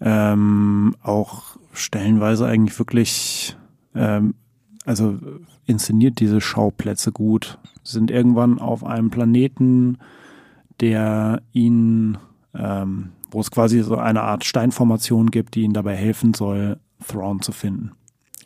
Ähm, 0.00 0.94
auch 1.02 1.56
stellenweise 1.72 2.46
eigentlich 2.46 2.78
wirklich, 2.78 3.56
ähm, 3.94 4.34
also 4.84 5.18
inszeniert 5.66 6.20
diese 6.20 6.40
Schauplätze 6.40 7.12
gut. 7.12 7.58
Sind 7.82 8.10
irgendwann 8.10 8.58
auf 8.58 8.84
einem 8.84 9.10
Planeten, 9.10 9.98
der 10.80 11.42
ihn, 11.52 12.18
ähm, 12.54 13.10
wo 13.30 13.40
es 13.40 13.50
quasi 13.50 13.82
so 13.82 13.96
eine 13.96 14.22
Art 14.22 14.44
Steinformation 14.44 15.30
gibt, 15.30 15.54
die 15.54 15.62
ihnen 15.62 15.74
dabei 15.74 15.96
helfen 15.96 16.34
soll, 16.34 16.78
Thrawn 17.06 17.42
zu 17.42 17.52
finden. 17.52 17.92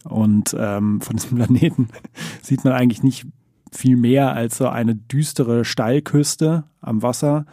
Und 0.04 0.56
ähm, 0.58 1.00
von 1.00 1.16
diesem 1.16 1.36
Planeten 1.38 1.88
sieht 2.42 2.64
man 2.64 2.72
eigentlich 2.72 3.02
nicht 3.02 3.26
viel 3.70 3.96
mehr 3.96 4.34
als 4.34 4.58
so 4.58 4.68
eine 4.68 4.94
düstere 4.94 5.64
Steilküste 5.64 6.64
am 6.80 7.02
Wasser 7.02 7.46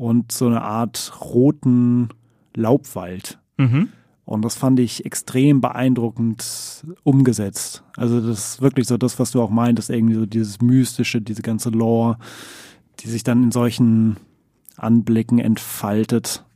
und 0.00 0.32
so 0.32 0.46
eine 0.46 0.62
Art 0.62 1.12
roten 1.20 2.08
Laubwald. 2.56 3.38
Mhm. 3.58 3.90
Und 4.24 4.42
das 4.42 4.56
fand 4.56 4.80
ich 4.80 5.04
extrem 5.04 5.60
beeindruckend 5.60 6.86
umgesetzt. 7.02 7.84
Also 7.98 8.18
das 8.26 8.52
ist 8.52 8.62
wirklich 8.62 8.86
so 8.86 8.96
das, 8.96 9.18
was 9.18 9.32
du 9.32 9.42
auch 9.42 9.50
meintest, 9.50 9.90
irgendwie 9.90 10.14
so 10.14 10.24
dieses 10.24 10.62
Mystische, 10.62 11.20
diese 11.20 11.42
ganze 11.42 11.68
Lore, 11.68 12.16
die 13.00 13.08
sich 13.08 13.24
dann 13.24 13.42
in 13.42 13.52
solchen 13.52 14.16
Anblicken 14.78 15.38
entfaltet 15.38 16.46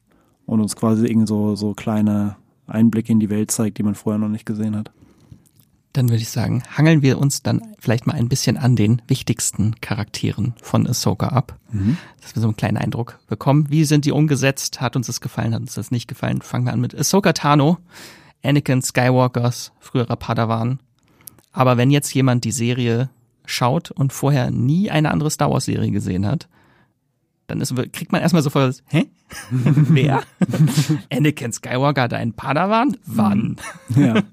und 0.46 0.62
uns 0.62 0.74
quasi 0.74 1.07
irgendwie 1.07 1.26
so, 1.26 1.54
so 1.54 1.74
kleine 1.74 2.37
Einblicke 2.66 3.12
in 3.12 3.20
die 3.20 3.28
Welt 3.28 3.50
zeigt, 3.50 3.76
die 3.76 3.83
man 3.83 3.94
vorher 3.94 4.18
noch 4.18 4.30
nicht 4.30 4.46
gesehen 4.46 4.74
hat 4.74 4.90
dann 5.94 6.09
würde 6.09 6.22
ich 6.22 6.28
sagen, 6.28 6.64
hangeln 6.76 7.02
wir 7.02 7.18
uns 7.18 7.42
dann 7.42 7.62
vielleicht 7.78 8.07
mal 8.07 8.14
ein 8.14 8.28
bisschen 8.28 8.57
an 8.57 8.74
den 8.74 9.00
wichtigsten 9.07 9.80
Charakteren 9.80 10.54
von 10.61 10.88
Ahsoka 10.88 11.28
ab, 11.28 11.57
mhm. 11.70 11.96
dass 12.20 12.35
wir 12.35 12.42
so 12.42 12.48
einen 12.48 12.57
kleinen 12.57 12.76
Eindruck 12.76 13.20
bekommen. 13.28 13.70
Wie 13.70 13.85
sind 13.85 14.04
die 14.04 14.11
umgesetzt? 14.11 14.80
Hat 14.80 14.96
uns 14.96 15.07
das 15.07 15.20
gefallen? 15.20 15.54
Hat 15.54 15.61
uns 15.61 15.74
das 15.74 15.92
nicht 15.92 16.09
gefallen? 16.09 16.42
Fangen 16.42 16.66
wir 16.66 16.72
an 16.72 16.80
mit 16.80 16.98
Ahsoka 16.98 17.33
Tano, 17.33 17.78
Anakin 18.42 18.83
Skywalkers 18.83 19.70
früherer 19.78 20.16
Padawan. 20.16 20.80
Aber 21.52 21.76
wenn 21.76 21.92
jetzt 21.92 22.12
jemand 22.12 22.44
die 22.44 22.52
Serie 22.52 23.09
schaut 23.46 23.92
und 23.92 24.12
vorher 24.12 24.50
nie 24.50 24.90
eine 24.90 25.12
andere 25.12 25.30
Star 25.30 25.50
Wars 25.52 25.66
Serie 25.66 25.92
gesehen 25.92 26.26
hat, 26.26 26.48
dann 27.46 27.61
ist, 27.61 27.72
kriegt 27.92 28.11
man 28.11 28.20
erstmal 28.20 28.42
sofort, 28.42 28.83
hä? 28.88 29.07
Wer? 29.50 30.24
Anakin 31.12 31.52
Skywalker 31.52 32.02
hat 32.02 32.14
einen 32.14 32.33
Padawan? 32.33 32.96
Wann? 33.07 33.57
Ja. 33.94 34.24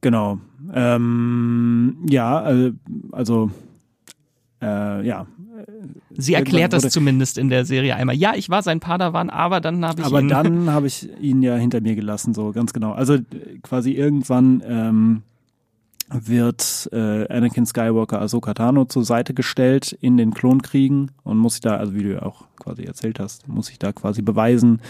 Genau. 0.00 0.38
Ähm, 0.72 1.96
ja, 2.08 2.40
also, 2.40 2.70
also 3.12 3.50
äh, 4.62 5.06
ja. 5.06 5.26
Sie 6.16 6.34
erklärt 6.34 6.72
das 6.72 6.88
zumindest 6.90 7.38
in 7.38 7.48
der 7.48 7.64
Serie 7.64 7.96
einmal. 7.96 8.16
Ja, 8.16 8.34
ich 8.34 8.50
war 8.50 8.62
sein 8.62 8.80
Padawan, 8.80 9.30
aber 9.30 9.60
dann 9.60 9.84
habe 9.84 10.00
ich 10.00 10.06
aber 10.06 10.20
ihn. 10.20 10.32
Aber 10.32 10.42
dann 10.44 10.70
habe 10.72 10.86
ich 10.86 11.08
ihn 11.20 11.42
ja 11.42 11.56
hinter 11.56 11.80
mir 11.80 11.94
gelassen, 11.94 12.34
so 12.34 12.52
ganz 12.52 12.72
genau. 12.72 12.92
Also 12.92 13.18
quasi 13.62 13.92
irgendwann 13.92 14.62
ähm, 14.66 15.22
wird 16.12 16.88
äh, 16.92 17.28
Anakin 17.28 17.66
Skywalker 17.66 18.20
Ahsoka 18.20 18.54
Tano 18.54 18.84
zur 18.84 19.04
Seite 19.04 19.34
gestellt 19.34 19.96
in 20.00 20.16
den 20.16 20.32
Klonkriegen 20.34 21.12
und 21.22 21.38
muss 21.38 21.54
sich 21.54 21.60
da, 21.60 21.76
also 21.76 21.94
wie 21.94 22.02
du 22.02 22.22
auch 22.22 22.46
quasi 22.58 22.84
erzählt 22.84 23.20
hast, 23.20 23.48
muss 23.48 23.66
sich 23.66 23.78
da 23.78 23.92
quasi 23.92 24.22
beweisen, 24.22 24.80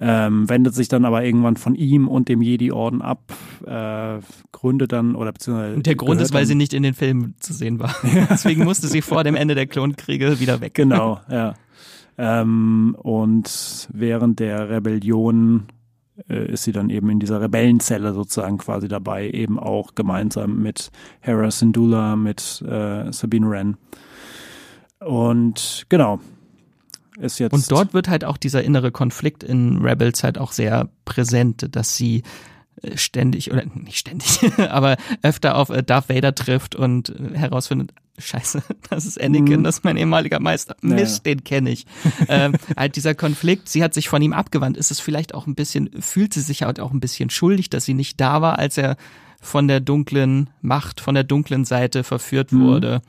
ähm, 0.00 0.48
wendet 0.48 0.74
sich 0.74 0.88
dann 0.88 1.04
aber 1.04 1.24
irgendwann 1.24 1.56
von 1.56 1.74
ihm 1.74 2.08
und 2.08 2.28
dem 2.28 2.40
Jedi-Orden 2.40 3.02
ab, 3.02 3.32
äh, 3.66 4.20
gründet 4.52 4.92
dann 4.92 5.14
oder 5.14 5.32
beziehungsweise. 5.32 5.74
Und 5.74 5.86
der 5.86 5.96
Grund 5.96 6.20
ist, 6.20 6.32
weil 6.32 6.46
sie 6.46 6.54
nicht 6.54 6.72
in 6.74 6.82
den 6.82 6.94
Filmen 6.94 7.34
zu 7.40 7.52
sehen 7.52 7.78
war. 7.78 7.94
Deswegen 8.30 8.64
musste 8.64 8.86
sie 8.86 9.02
vor 9.02 9.24
dem 9.24 9.34
Ende 9.34 9.54
der 9.54 9.66
Klonkriege 9.66 10.40
wieder 10.40 10.60
weg. 10.60 10.74
Genau, 10.74 11.20
ja. 11.30 11.54
Ähm, 12.16 12.96
und 12.98 13.88
während 13.92 14.40
der 14.40 14.70
Rebellion 14.70 15.66
äh, 16.28 16.52
ist 16.52 16.64
sie 16.64 16.72
dann 16.72 16.90
eben 16.90 17.10
in 17.10 17.20
dieser 17.20 17.40
Rebellenzelle 17.40 18.12
sozusagen 18.12 18.58
quasi 18.58 18.88
dabei, 18.88 19.30
eben 19.30 19.58
auch 19.58 19.94
gemeinsam 19.94 20.60
mit 20.60 20.90
Hera 21.20 21.50
Syndulla, 21.50 22.16
mit 22.16 22.62
äh, 22.62 23.12
Sabine 23.12 23.50
Wren. 23.50 23.76
Und 25.00 25.86
genau, 25.88 26.18
ist 27.20 27.38
jetzt. 27.38 27.52
Und 27.52 27.70
dort 27.70 27.94
wird 27.94 28.08
halt 28.08 28.24
auch 28.24 28.36
dieser 28.36 28.62
innere 28.62 28.90
Konflikt 28.90 29.42
in 29.42 29.78
Rebels 29.78 30.22
halt 30.24 30.38
auch 30.38 30.52
sehr 30.52 30.88
präsent, 31.04 31.74
dass 31.74 31.96
sie 31.96 32.22
äh, 32.82 32.96
ständig 32.96 33.52
oder 33.52 33.64
nicht 33.74 33.98
ständig, 33.98 34.40
aber 34.70 34.96
öfter 35.22 35.56
auf 35.56 35.70
äh, 35.70 35.82
Darth 35.82 36.08
Vader 36.08 36.34
trifft 36.34 36.74
und 36.74 37.10
äh, 37.10 37.36
herausfindet, 37.36 37.92
Scheiße, 38.18 38.62
das 38.90 39.06
ist 39.06 39.20
Anakin, 39.20 39.60
mhm. 39.60 39.64
das 39.64 39.78
ist 39.78 39.84
mein 39.84 39.96
ehemaliger 39.96 40.40
Meister. 40.40 40.76
Mist, 40.80 41.26
ja. 41.26 41.34
den 41.34 41.44
kenne 41.44 41.70
ich. 41.70 41.86
ähm, 42.28 42.54
halt 42.76 42.96
dieser 42.96 43.14
Konflikt, 43.14 43.68
sie 43.68 43.82
hat 43.82 43.94
sich 43.94 44.08
von 44.08 44.20
ihm 44.20 44.32
abgewandt. 44.32 44.76
Ist 44.76 44.90
es 44.90 45.00
vielleicht 45.00 45.34
auch 45.34 45.46
ein 45.46 45.54
bisschen, 45.54 45.90
fühlt 46.00 46.34
sie 46.34 46.40
sich 46.40 46.62
halt 46.62 46.80
auch 46.80 46.92
ein 46.92 47.00
bisschen 47.00 47.30
schuldig, 47.30 47.70
dass 47.70 47.84
sie 47.84 47.94
nicht 47.94 48.20
da 48.20 48.42
war, 48.42 48.58
als 48.58 48.76
er 48.76 48.96
von 49.40 49.68
der 49.68 49.80
dunklen 49.80 50.50
Macht, 50.60 51.00
von 51.00 51.14
der 51.14 51.24
dunklen 51.24 51.64
Seite 51.64 52.02
verführt 52.02 52.52
mhm. 52.52 52.60
wurde. 52.60 53.02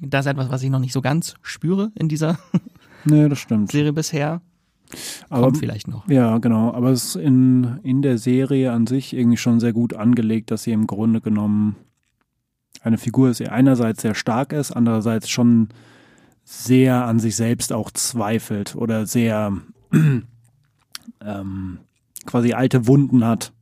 Das 0.00 0.26
ist 0.26 0.32
etwas, 0.32 0.50
was 0.50 0.62
ich 0.62 0.70
noch 0.70 0.80
nicht 0.80 0.92
so 0.92 1.00
ganz 1.00 1.36
spüre 1.42 1.92
in 1.94 2.08
dieser 2.08 2.38
Nee, 3.04 3.28
das 3.28 3.38
stimmt. 3.38 3.70
Serie 3.70 3.92
bisher. 3.92 4.40
Aber, 5.28 5.46
Kommt 5.46 5.58
vielleicht 5.58 5.88
noch. 5.88 6.08
Ja, 6.08 6.38
genau. 6.38 6.72
Aber 6.72 6.90
es 6.90 7.04
ist 7.04 7.16
in, 7.16 7.80
in 7.82 8.02
der 8.02 8.18
Serie 8.18 8.72
an 8.72 8.86
sich 8.86 9.14
irgendwie 9.14 9.36
schon 9.36 9.60
sehr 9.60 9.72
gut 9.72 9.94
angelegt, 9.94 10.50
dass 10.50 10.62
sie 10.62 10.72
im 10.72 10.86
Grunde 10.86 11.20
genommen 11.20 11.76
eine 12.82 12.98
Figur 12.98 13.30
ist, 13.30 13.40
die 13.40 13.48
einerseits 13.48 14.02
sehr 14.02 14.14
stark 14.14 14.52
ist, 14.52 14.72
andererseits 14.72 15.30
schon 15.30 15.68
sehr 16.44 17.06
an 17.06 17.18
sich 17.18 17.36
selbst 17.36 17.72
auch 17.72 17.90
zweifelt 17.90 18.76
oder 18.76 19.06
sehr 19.06 19.56
ähm, 21.20 21.78
quasi 22.26 22.52
alte 22.52 22.86
Wunden 22.86 23.24
hat, 23.24 23.52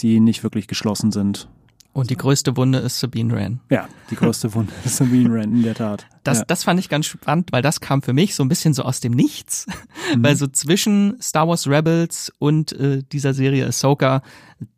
die 0.00 0.20
nicht 0.20 0.42
wirklich 0.42 0.66
geschlossen 0.66 1.12
sind. 1.12 1.48
Und 1.92 2.10
die 2.10 2.16
größte 2.16 2.56
Wunde 2.56 2.78
ist 2.78 3.00
Sabine 3.00 3.34
Wren. 3.34 3.60
Ja, 3.68 3.88
die 4.10 4.14
größte 4.14 4.54
Wunde 4.54 4.72
ist 4.84 4.96
Sabine 4.96 5.32
Wren, 5.32 5.56
in 5.56 5.62
der 5.62 5.74
Tat. 5.74 6.06
Das, 6.22 6.38
ja. 6.38 6.44
das 6.44 6.62
fand 6.62 6.78
ich 6.78 6.88
ganz 6.88 7.06
spannend, 7.06 7.50
weil 7.52 7.62
das 7.62 7.80
kam 7.80 8.00
für 8.02 8.12
mich 8.12 8.34
so 8.34 8.44
ein 8.44 8.48
bisschen 8.48 8.74
so 8.74 8.84
aus 8.84 9.00
dem 9.00 9.12
Nichts. 9.12 9.66
Mhm. 10.14 10.24
Weil 10.24 10.34
so 10.34 10.48
zwischen 10.48 11.20
Star 11.22 11.46
Wars 11.46 11.68
Rebels 11.68 12.32
und 12.38 12.72
äh, 12.72 13.04
dieser 13.12 13.32
Serie 13.32 13.66
Ahsoka 13.66 14.22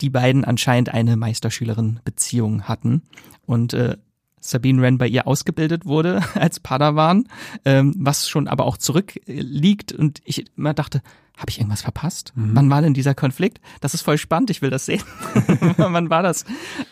die 0.03 0.11
beiden 0.11 0.45
anscheinend 0.45 0.91
eine 0.93 1.17
Meisterschülerin-Beziehung 1.17 2.65
hatten. 2.65 3.03
Und 3.47 3.73
äh, 3.73 3.97
Sabine 4.41 4.83
Wren 4.83 4.99
bei 4.99 5.07
ihr 5.07 5.27
ausgebildet 5.27 5.87
wurde 5.87 6.21
als 6.35 6.61
Padawan, 6.61 7.29
ähm, 7.65 7.95
was 7.97 8.29
schon 8.29 8.49
aber 8.49 8.67
auch 8.67 8.77
zurückliegt. 8.77 9.93
Und 9.93 10.21
ich 10.25 10.45
immer 10.57 10.75
dachte, 10.75 11.03
habe 11.37 11.51
ich 11.51 11.59
irgendwas 11.59 11.83
verpasst? 11.83 12.33
Mhm. 12.35 12.55
Wann 12.55 12.71
war 12.71 12.83
denn 12.83 12.95
dieser 12.95 13.15
Konflikt? 13.15 13.61
Das 13.81 13.95
ist 13.95 14.03
voll 14.03 14.19
spannend, 14.19 14.51
ich 14.51 14.63
will 14.63 14.71
das 14.71 14.87
sehen. 14.87 15.03
Wann 15.77 16.11
war 16.11 16.23
das? 16.23 16.45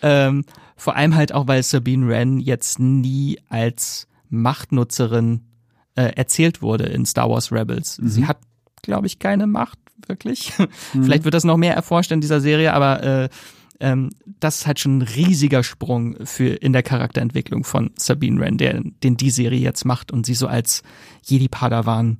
Ähm, 0.02 0.44
vor 0.76 0.96
allem 0.96 1.14
halt 1.14 1.32
auch, 1.32 1.46
weil 1.46 1.62
Sabine 1.62 2.08
Wren 2.08 2.38
jetzt 2.38 2.78
nie 2.78 3.38
als 3.48 4.08
Machtnutzerin 4.30 5.42
äh, 5.94 6.14
erzählt 6.14 6.62
wurde 6.62 6.84
in 6.84 7.04
Star 7.04 7.28
Wars 7.28 7.52
Rebels. 7.52 7.98
Mhm. 7.98 8.08
Sie 8.08 8.26
hat, 8.26 8.38
glaube 8.82 9.06
ich, 9.06 9.18
keine 9.18 9.46
Macht, 9.46 9.78
wirklich. 10.06 10.52
Mhm. 10.92 11.04
Vielleicht 11.04 11.24
wird 11.24 11.34
das 11.34 11.44
noch 11.44 11.56
mehr 11.56 11.74
erforscht 11.74 12.10
in 12.10 12.20
dieser 12.20 12.40
Serie, 12.40 12.72
aber 12.74 13.02
äh, 13.02 13.28
ähm, 13.78 14.10
das 14.40 14.58
ist 14.58 14.66
halt 14.66 14.80
schon 14.80 14.98
ein 14.98 15.02
riesiger 15.02 15.62
Sprung 15.62 16.16
für 16.24 16.48
in 16.48 16.72
der 16.72 16.82
Charakterentwicklung 16.82 17.64
von 17.64 17.90
Sabine 17.96 18.40
Wren, 18.40 18.58
der, 18.58 18.80
den 18.82 19.16
die 19.16 19.30
Serie 19.30 19.60
jetzt 19.60 19.84
macht 19.84 20.10
und 20.10 20.26
sie 20.26 20.34
so 20.34 20.48
als 20.48 20.82
Jedi 21.24 21.48
Padawan 21.48 22.18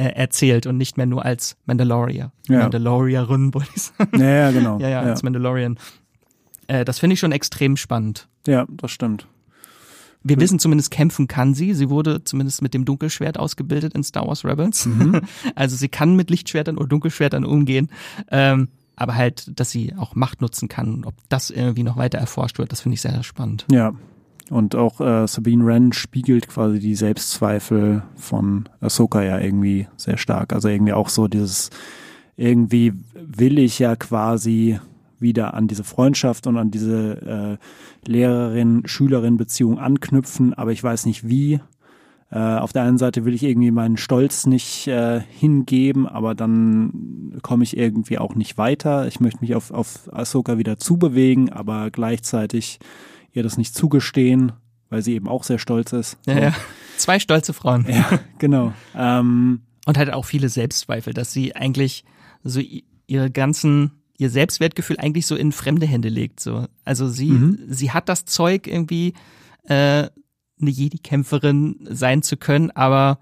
äh, 0.00 0.14
erzählt 0.14 0.66
und 0.66 0.78
nicht 0.78 0.96
mehr 0.96 1.04
nur 1.04 1.26
als 1.26 1.56
Mandalorian. 1.66 2.32
Ja. 2.48 2.60
Mandalorianerin, 2.60 3.52
wollte 3.52 3.68
ich 3.76 3.82
sagen. 3.82 4.18
Ja, 4.18 4.28
ja, 4.28 4.50
genau. 4.50 4.78
ja, 4.80 4.88
ja, 4.88 5.00
als 5.00 5.22
Mandalorian. 5.22 5.78
Äh, 6.68 6.86
das 6.86 6.98
finde 6.98 7.14
ich 7.14 7.20
schon 7.20 7.32
extrem 7.32 7.76
spannend. 7.76 8.26
Ja, 8.46 8.66
das 8.70 8.92
stimmt. 8.92 9.26
Wir 10.22 10.38
wissen 10.40 10.58
zumindest, 10.58 10.90
kämpfen 10.90 11.28
kann 11.28 11.54
sie. 11.54 11.74
Sie 11.74 11.90
wurde 11.90 12.24
zumindest 12.24 12.62
mit 12.62 12.72
dem 12.72 12.84
Dunkelschwert 12.86 13.38
ausgebildet 13.38 13.94
in 13.94 14.02
Star 14.02 14.26
Wars 14.26 14.44
Rebels. 14.44 14.86
Mhm. 14.86 15.20
Also 15.54 15.76
sie 15.76 15.88
kann 15.88 16.16
mit 16.16 16.30
Lichtschwertern 16.30 16.78
oder 16.78 16.88
Dunkelschwertern 16.88 17.44
umgehen. 17.44 17.90
Ähm, 18.30 18.68
aber 18.96 19.14
halt, 19.16 19.58
dass 19.58 19.70
sie 19.70 19.94
auch 19.96 20.14
Macht 20.14 20.40
nutzen 20.40 20.68
kann. 20.68 21.04
Ob 21.04 21.14
das 21.28 21.50
irgendwie 21.50 21.82
noch 21.82 21.96
weiter 21.96 22.18
erforscht 22.18 22.58
wird, 22.58 22.72
das 22.72 22.82
finde 22.82 22.94
ich 22.94 23.00
sehr, 23.02 23.12
sehr 23.12 23.22
spannend. 23.22 23.66
Ja. 23.70 23.92
Und 24.50 24.74
auch 24.74 25.00
äh, 25.00 25.26
Sabine 25.28 25.64
Wren 25.64 25.92
spiegelt 25.92 26.48
quasi 26.48 26.80
die 26.80 26.96
Selbstzweifel 26.96 28.02
von 28.16 28.68
Ahsoka 28.80 29.22
ja 29.22 29.38
irgendwie 29.38 29.86
sehr 29.96 30.18
stark. 30.18 30.52
Also 30.52 30.68
irgendwie 30.68 30.92
auch 30.92 31.08
so 31.08 31.28
dieses, 31.28 31.70
irgendwie 32.36 32.92
will 33.14 33.60
ich 33.60 33.78
ja 33.78 33.94
quasi 33.94 34.80
wieder 35.20 35.54
an 35.54 35.68
diese 35.68 35.84
Freundschaft 35.84 36.48
und 36.48 36.56
an 36.56 36.72
diese 36.72 37.58
äh, 38.04 38.10
Lehrerin-Schülerin-Beziehung 38.10 39.78
anknüpfen, 39.78 40.54
aber 40.54 40.72
ich 40.72 40.82
weiß 40.82 41.06
nicht 41.06 41.28
wie. 41.28 41.60
Äh, 42.32 42.38
auf 42.38 42.72
der 42.72 42.82
einen 42.82 42.98
Seite 42.98 43.24
will 43.24 43.34
ich 43.34 43.42
irgendwie 43.42 43.70
meinen 43.70 43.96
Stolz 43.96 44.46
nicht 44.46 44.88
äh, 44.88 45.20
hingeben, 45.20 46.08
aber 46.08 46.34
dann 46.34 47.38
komme 47.42 47.64
ich 47.64 47.76
irgendwie 47.76 48.18
auch 48.18 48.34
nicht 48.34 48.56
weiter. 48.56 49.06
Ich 49.06 49.20
möchte 49.20 49.40
mich 49.42 49.54
auf, 49.54 49.70
auf 49.70 50.08
Ahsoka 50.12 50.58
wieder 50.58 50.78
zubewegen, 50.78 51.50
aber 51.50 51.90
gleichzeitig 51.90 52.78
ihr 53.32 53.42
das 53.42 53.56
nicht 53.56 53.74
zugestehen, 53.74 54.52
weil 54.88 55.02
sie 55.02 55.14
eben 55.14 55.28
auch 55.28 55.44
sehr 55.44 55.58
stolz 55.58 55.92
ist. 55.92 56.18
Ja, 56.26 56.34
so. 56.34 56.40
ja. 56.40 56.54
Zwei 56.96 57.18
stolze 57.18 57.52
Frauen. 57.52 57.86
Ja, 57.88 58.20
genau. 58.38 58.72
Ähm, 58.94 59.62
und 59.86 59.98
halt 59.98 60.12
auch 60.12 60.24
viele 60.24 60.48
Selbstzweifel, 60.48 61.14
dass 61.14 61.32
sie 61.32 61.56
eigentlich 61.56 62.04
so 62.42 62.60
ihre 63.06 63.30
ganzen 63.30 63.92
ihr 64.20 64.28
Selbstwertgefühl 64.28 64.98
eigentlich 64.98 65.26
so 65.26 65.34
in 65.34 65.50
fremde 65.50 65.86
Hände 65.86 66.10
legt. 66.10 66.40
So. 66.40 66.66
Also 66.84 67.08
sie, 67.08 67.30
mhm. 67.30 67.58
sie 67.68 67.90
hat 67.90 68.10
das 68.10 68.26
Zeug 68.26 68.66
irgendwie 68.66 69.14
äh, 69.64 70.08
eine 70.60 70.70
Jedi-Kämpferin 70.70 71.88
sein 71.88 72.22
zu 72.22 72.36
können, 72.36 72.70
aber 72.70 73.18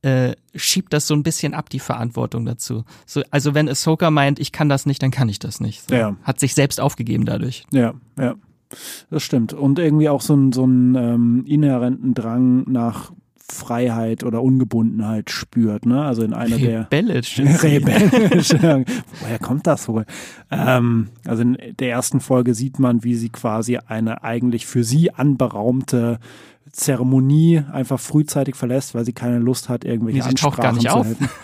äh, 0.00 0.34
schiebt 0.54 0.92
das 0.94 1.06
so 1.06 1.14
ein 1.14 1.22
bisschen 1.22 1.52
ab, 1.52 1.68
die 1.68 1.80
Verantwortung 1.80 2.46
dazu. 2.46 2.84
So, 3.04 3.22
also 3.30 3.54
wenn 3.54 3.68
Ahsoka 3.68 4.10
meint, 4.10 4.38
ich 4.38 4.50
kann 4.52 4.70
das 4.70 4.86
nicht, 4.86 5.02
dann 5.02 5.10
kann 5.10 5.28
ich 5.28 5.38
das 5.38 5.60
nicht. 5.60 5.86
So. 5.88 5.94
Ja. 5.94 6.16
Hat 6.22 6.40
sich 6.40 6.54
selbst 6.54 6.80
aufgegeben 6.80 7.26
dadurch. 7.26 7.64
Ja, 7.70 7.94
ja. 8.18 8.34
Das 9.10 9.22
stimmt. 9.22 9.52
Und 9.52 9.78
irgendwie 9.78 10.08
auch 10.08 10.20
so 10.20 10.34
einen 10.34 10.52
so 10.52 10.64
einen 10.64 10.94
ähm, 10.94 11.44
inhärenten 11.46 12.14
Drang 12.14 12.64
nach 12.70 13.12
Freiheit 13.50 14.24
oder 14.24 14.42
Ungebundenheit 14.42 15.30
spürt, 15.30 15.86
ne? 15.86 16.04
Also 16.04 16.22
in 16.22 16.34
einer 16.34 16.56
Rebellisch 16.56 17.36
der 17.36 17.62
Rebellisch. 17.62 18.50
Woher 19.20 19.38
kommt 19.40 19.66
das 19.66 19.88
wohl? 19.88 20.04
Ähm, 20.50 21.08
also 21.26 21.42
in 21.42 21.56
der 21.78 21.90
ersten 21.90 22.20
Folge 22.20 22.54
sieht 22.54 22.78
man, 22.78 23.04
wie 23.04 23.14
sie 23.14 23.30
quasi 23.30 23.78
eine 23.78 24.22
eigentlich 24.22 24.66
für 24.66 24.84
sie 24.84 25.14
anberaumte 25.14 26.18
Zeremonie 26.72 27.62
einfach 27.72 27.98
frühzeitig 27.98 28.54
verlässt, 28.54 28.94
weil 28.94 29.06
sie 29.06 29.14
keine 29.14 29.38
Lust 29.38 29.70
hat, 29.70 29.84
irgendwelche 29.84 30.20
nee, 30.20 30.24
Ansprachen 30.24 30.62
gar 30.62 30.72
nicht 30.72 30.88
zu 30.88 30.94
auf. 30.94 31.06
halten. 31.06 31.28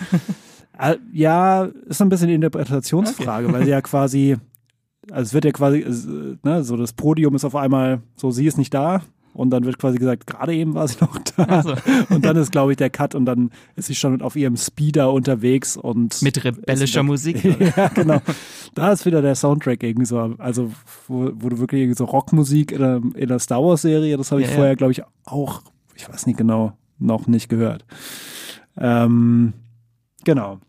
Äh, 0.77 0.97
ja, 1.13 1.69
ist 1.87 2.03
ein 2.03 2.09
bisschen 2.09 2.31
Interpretationsfrage, 2.31 3.47
okay. 3.47 3.55
weil 3.55 3.65
sie 3.65 3.71
ja 3.71 3.81
quasi, 3.81 4.37
also 5.11 5.23
es 5.23 5.35
wird 5.35 5.45
ja 5.45 5.53
quasi, 5.53 5.85
ne, 6.43 6.65
so 6.65 6.77
das 6.77 6.93
Podium 6.93 7.35
ist 7.35 7.45
auf 7.45 7.57
einmal 7.57 8.03
so, 8.17 8.31
sie 8.31 8.47
ist 8.47 8.59
nicht 8.59 8.75
da, 8.75 9.03
und 9.35 9.51
dann 9.51 9.65
wird 9.65 9.79
quasi 9.79 9.99
gesagt, 9.99 10.27
gerade 10.27 10.55
eben 10.55 10.75
war 10.75 10.87
sie 10.87 10.97
noch 11.01 11.19
da. 11.19 11.45
Also. 11.45 11.75
Und 12.09 12.25
dann 12.25 12.37
ist, 12.37 12.53
glaube 12.53 12.73
ich, 12.73 12.79
der 12.79 12.89
Cut 12.89 13.15
und 13.15 13.27
dann 13.27 13.51
ist 13.77 13.87
sie 13.87 13.95
schon 13.95 14.23
auf 14.23 14.37
ihrem 14.37 14.57
Speeder 14.57 15.13
unterwegs 15.13 15.77
und. 15.77 16.23
Mit 16.23 16.43
rebellischer 16.45 17.03
Musik. 17.03 17.45
ja, 17.77 17.89
genau. 17.89 18.21
Da 18.75 18.93
ist 18.93 19.05
wieder 19.05 19.21
der 19.23 19.35
Soundtrack 19.35 19.83
irgendwie 19.83 20.07
so, 20.07 20.19
also 20.39 20.73
wo, 21.09 21.31
wo 21.35 21.49
du 21.49 21.59
wirklich 21.59 21.83
irgendwie 21.83 21.99
so 21.99 22.05
Rockmusik 22.05 22.73
in 22.73 22.79
der, 22.79 23.03
in 23.15 23.29
der 23.29 23.41
Star 23.41 23.63
Wars 23.63 23.83
Serie, 23.83 24.17
das 24.17 24.31
habe 24.31 24.41
ich 24.41 24.49
ja, 24.49 24.55
vorher, 24.55 24.77
glaube 24.77 24.93
ich, 24.93 25.03
auch, 25.25 25.63
ich 25.97 26.09
weiß 26.09 26.27
nicht 26.27 26.39
genau, 26.39 26.73
noch 26.99 27.27
nicht 27.27 27.49
gehört. 27.49 27.85
Ähm, 28.79 29.53
genau. 30.25 30.61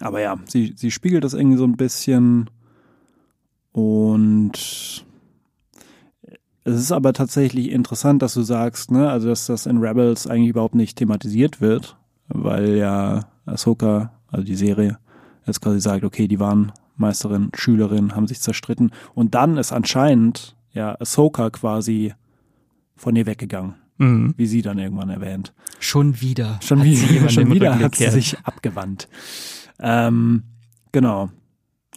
Aber 0.00 0.20
ja, 0.20 0.36
sie, 0.46 0.74
sie 0.76 0.90
spiegelt 0.90 1.22
das 1.24 1.34
irgendwie 1.34 1.56
so 1.56 1.64
ein 1.64 1.76
bisschen 1.76 2.50
und 3.74 4.52
es 6.62 6.80
ist 6.80 6.92
aber 6.92 7.12
tatsächlich 7.12 7.72
interessant, 7.72 8.22
dass 8.22 8.34
du 8.34 8.42
sagst, 8.42 8.92
ne, 8.92 9.10
also 9.10 9.28
dass 9.28 9.46
das 9.46 9.66
in 9.66 9.78
Rebels 9.78 10.28
eigentlich 10.28 10.50
überhaupt 10.50 10.76
nicht 10.76 10.96
thematisiert 10.96 11.60
wird, 11.60 11.96
weil 12.28 12.76
ja 12.76 13.26
Ahsoka, 13.46 14.12
also 14.28 14.44
die 14.44 14.54
Serie, 14.54 14.98
jetzt 15.44 15.60
quasi 15.60 15.80
sagt, 15.80 16.04
okay, 16.04 16.28
die 16.28 16.38
waren 16.38 16.70
Meisterin, 16.96 17.50
Schülerin, 17.56 18.14
haben 18.14 18.28
sich 18.28 18.40
zerstritten 18.40 18.92
und 19.12 19.34
dann 19.34 19.56
ist 19.56 19.72
anscheinend 19.72 20.56
ja 20.72 20.94
Ahsoka 21.00 21.50
quasi 21.50 22.14
von 22.94 23.16
ihr 23.16 23.26
weggegangen. 23.26 23.74
Mhm. 23.98 24.34
Wie 24.36 24.46
sie 24.46 24.62
dann 24.62 24.78
irgendwann 24.78 25.10
erwähnt. 25.10 25.52
Schon 25.80 26.20
wieder. 26.20 26.60
Schon, 26.62 26.84
wie, 26.84 26.96
schon 27.28 27.52
wieder 27.52 27.76
hat 27.78 27.96
sie 27.96 28.08
sich 28.10 28.38
abgewandt. 28.44 29.08
Ähm, 29.80 30.44
genau. 30.92 31.30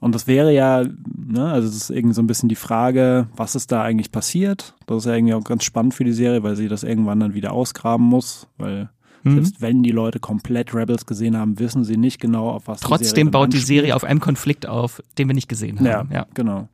Und 0.02 0.14
das 0.14 0.28
wäre 0.28 0.54
ja, 0.54 0.84
ne, 0.84 1.52
also 1.52 1.68
das 1.68 1.76
ist 1.76 1.90
irgendwie 1.90 2.14
so 2.14 2.22
ein 2.22 2.28
bisschen 2.28 2.50
die 2.50 2.56
Frage, 2.56 3.28
was 3.36 3.56
ist 3.56 3.72
da 3.72 3.82
eigentlich 3.82 4.12
passiert? 4.12 4.76
Das 4.86 4.98
ist 4.98 5.06
ja 5.06 5.16
irgendwie 5.16 5.34
auch 5.34 5.44
ganz 5.44 5.64
spannend 5.64 5.94
für 5.94 6.04
die 6.04 6.14
Serie, 6.14 6.44
weil 6.44 6.56
sie 6.56 6.68
das 6.68 6.84
irgendwann 6.84 7.20
dann 7.20 7.34
wieder 7.34 7.52
ausgraben 7.52 8.06
muss, 8.06 8.48
weil 8.58 8.90
mhm. 9.24 9.34
selbst 9.34 9.62
wenn 9.62 9.82
die 9.82 9.92
Leute 9.92 10.20
komplett 10.20 10.76
Rebels 10.76 11.06
gesehen 11.06 11.36
haben, 11.36 11.58
wissen 11.60 11.84
sie 11.84 11.98
nicht 11.98 12.20
genau, 12.20 12.50
auf 12.50 12.68
was 12.68 12.82
Trotzdem 12.82 13.28
die 13.28 13.32
baut 13.32 13.54
die 13.54 13.58
Serie 13.58 13.96
auf 13.96 14.04
einem 14.04 14.20
Konflikt 14.20 14.68
auf, 14.68 15.02
den 15.18 15.28
wir 15.28 15.36
nicht 15.36 15.50
gesehen 15.50 15.80
haben. 15.80 15.86
Ja, 15.86 16.06
ja. 16.12 16.28
genau. 16.34 16.70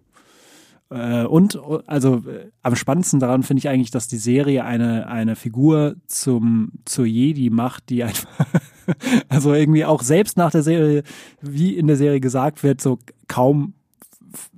Äh, 0.93 1.25
und 1.25 1.59
also 1.87 2.17
äh, 2.17 2.51
am 2.61 2.75
spannendsten 2.75 3.19
daran 3.19 3.43
finde 3.43 3.59
ich 3.59 3.69
eigentlich, 3.69 3.91
dass 3.91 4.07
die 4.07 4.17
Serie 4.17 4.63
eine, 4.63 5.07
eine 5.07 5.35
Figur 5.35 5.95
zum, 6.05 6.73
zur 6.85 7.05
Jedi 7.05 7.49
macht, 7.49 7.89
die 7.89 8.03
einfach, 8.03 8.45
also 9.29 9.53
irgendwie 9.53 9.85
auch 9.85 10.03
selbst 10.03 10.37
nach 10.37 10.51
der 10.51 10.61
Serie, 10.61 11.03
wie 11.41 11.75
in 11.75 11.87
der 11.87 11.95
Serie 11.95 12.19
gesagt 12.19 12.63
wird, 12.63 12.79
so 12.79 12.99
kaum 13.27 13.73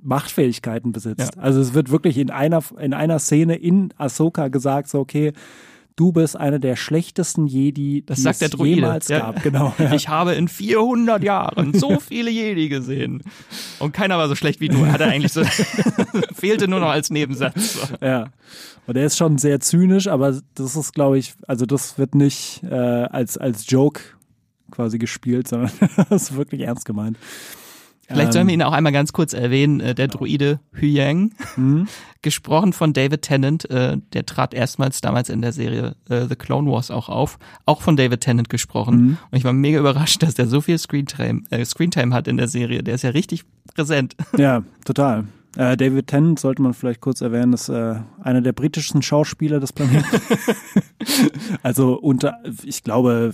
Machtfähigkeiten 0.02 0.92
besitzt. 0.92 1.36
Ja. 1.36 1.42
Also 1.42 1.60
es 1.60 1.72
wird 1.72 1.90
wirklich 1.90 2.18
in 2.18 2.30
einer, 2.30 2.62
in 2.78 2.92
einer 2.92 3.18
Szene 3.18 3.56
in 3.56 3.92
Ahsoka 3.96 4.48
gesagt, 4.48 4.88
so 4.88 5.00
okay, 5.00 5.32
du 5.96 6.12
bist 6.12 6.36
einer 6.36 6.58
der 6.58 6.76
schlechtesten 6.76 7.46
Jedi, 7.46 8.04
das 8.04 8.22
die 8.22 8.28
es 8.28 8.52
jemals 8.58 9.08
ja. 9.08 9.18
gab. 9.20 9.42
Genau, 9.42 9.74
ja. 9.78 9.92
Ich 9.94 10.08
habe 10.08 10.34
in 10.34 10.46
400 10.46 11.22
Jahren 11.22 11.74
so 11.74 11.98
viele 12.06 12.30
Jedi 12.30 12.68
gesehen 12.68 13.22
und 13.78 13.92
keiner 13.92 14.18
war 14.18 14.28
so 14.28 14.34
schlecht 14.34 14.60
wie 14.60 14.68
du. 14.68 14.86
Hat 14.86 15.00
er 15.00 15.08
eigentlich 15.08 15.32
so 15.32 15.42
fehlte 16.34 16.68
nur 16.68 16.80
noch 16.80 16.90
als 16.90 17.10
Nebensatz. 17.10 17.92
Ja. 18.00 18.28
Und 18.86 18.96
er 18.96 19.06
ist 19.06 19.16
schon 19.16 19.38
sehr 19.38 19.58
zynisch, 19.60 20.06
aber 20.06 20.38
das 20.54 20.76
ist, 20.76 20.92
glaube 20.92 21.18
ich, 21.18 21.34
also 21.48 21.66
das 21.66 21.98
wird 21.98 22.14
nicht 22.14 22.62
äh, 22.62 22.74
als 22.74 23.36
als 23.38 23.68
Joke 23.68 24.00
quasi 24.70 24.98
gespielt, 24.98 25.48
sondern 25.48 25.70
das 26.10 26.24
ist 26.24 26.36
wirklich 26.36 26.62
ernst 26.62 26.84
gemeint. 26.84 27.16
Vielleicht 28.08 28.32
sollen 28.32 28.46
wir 28.46 28.54
ihn 28.54 28.62
auch 28.62 28.72
einmal 28.72 28.92
ganz 28.92 29.12
kurz 29.12 29.32
erwähnen, 29.32 29.80
äh, 29.80 29.94
der 29.94 30.08
Druide 30.08 30.60
Huyang, 30.80 31.32
mhm. 31.56 31.88
gesprochen 32.22 32.72
von 32.72 32.92
David 32.92 33.22
Tennant, 33.22 33.68
äh, 33.70 33.98
der 34.12 34.26
trat 34.26 34.54
erstmals 34.54 35.00
damals 35.00 35.28
in 35.28 35.42
der 35.42 35.52
Serie 35.52 35.96
äh, 36.08 36.26
The 36.28 36.36
Clone 36.36 36.70
Wars 36.70 36.90
auch 36.90 37.08
auf, 37.08 37.38
auch 37.64 37.82
von 37.82 37.96
David 37.96 38.20
Tennant 38.20 38.48
gesprochen. 38.48 38.96
Mhm. 38.96 39.18
Und 39.30 39.38
ich 39.38 39.44
war 39.44 39.52
mega 39.52 39.78
überrascht, 39.78 40.22
dass 40.22 40.34
der 40.34 40.46
so 40.46 40.60
viel 40.60 40.78
Screentime, 40.78 41.42
äh, 41.50 41.64
Screentime 41.64 42.14
hat 42.14 42.28
in 42.28 42.36
der 42.36 42.48
Serie. 42.48 42.82
Der 42.82 42.94
ist 42.94 43.02
ja 43.02 43.10
richtig 43.10 43.44
präsent. 43.74 44.16
Ja, 44.36 44.62
total. 44.84 45.24
Äh, 45.56 45.76
David 45.76 46.08
Tennant 46.08 46.38
sollte 46.38 46.60
man 46.60 46.74
vielleicht 46.74 47.00
kurz 47.00 47.22
erwähnen, 47.22 47.54
ist 47.54 47.70
äh, 47.70 47.96
einer 48.20 48.42
der 48.42 48.52
britischsten 48.52 49.00
Schauspieler 49.00 49.60
des 49.60 49.72
Planeten. 49.72 50.06
also 51.62 51.94
unter, 51.98 52.38
ich 52.64 52.82
glaube, 52.82 53.32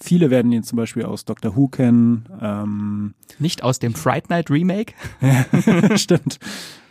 Viele 0.00 0.30
werden 0.30 0.52
ihn 0.52 0.62
zum 0.62 0.76
Beispiel 0.76 1.04
aus 1.04 1.24
Doctor 1.24 1.56
Who 1.56 1.68
kennen. 1.68 2.28
Ähm, 2.40 3.14
Nicht 3.38 3.62
aus 3.62 3.78
dem 3.78 3.94
Fright 3.94 4.30
Night 4.30 4.50
Remake? 4.50 4.94
Stimmt. 5.96 6.38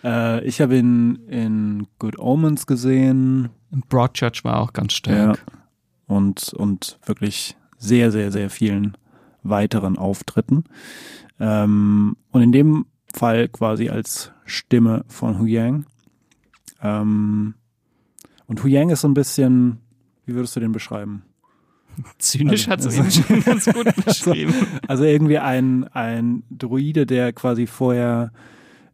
Äh, 0.04 0.43
ich 0.45 0.62
habe 0.62 0.78
ihn 0.78 1.16
in 1.28 1.88
Good 1.99 2.20
Omens 2.20 2.68
gesehen. 2.68 3.49
Broadchurch 3.89 4.43
war 4.43 4.60
auch 4.60 4.74
ganz 4.74 4.93
stark. 4.93 5.38
Ja. 5.38 5.54
Und, 6.08 6.54
und 6.54 6.99
wirklich 7.06 7.56
sehr, 7.78 8.12
sehr, 8.12 8.32
sehr 8.32 8.49
vielen 8.49 8.97
weiteren 9.43 9.97
Auftritten. 9.97 10.66
Ähm, 11.39 12.18
und 12.32 12.41
in 12.41 12.51
dem 12.51 12.86
Fall 13.14 13.47
quasi 13.49 13.89
als 13.89 14.32
Stimme 14.45 15.06
von 15.08 15.39
Hu 15.39 15.45
Yang. 15.45 15.86
Ähm, 16.82 17.56
und 18.47 18.64
Hu 18.64 18.68
Yang 18.68 18.91
ist 18.91 19.01
so 19.01 19.08
ein 19.08 19.14
bisschen, 19.14 19.80
wie 20.26 20.36
würdest 20.36 20.56
du 20.56 20.60
den 20.60 20.72
beschreiben? 20.72 21.24
Zynisch 22.18 22.68
also, 22.68 22.89
hat 22.89 23.08
es 23.08 23.30
eben 23.30 23.44
ganz 23.44 23.66
gut 23.66 23.88
beschrieben. 24.06 24.54
Also, 24.54 24.68
also, 24.88 25.04
irgendwie 25.04 25.39
ein, 25.39 25.86
ein 25.86 26.44
Druide, 26.50 27.06
der 27.06 27.34
quasi 27.34 27.68
vorher 27.68 28.32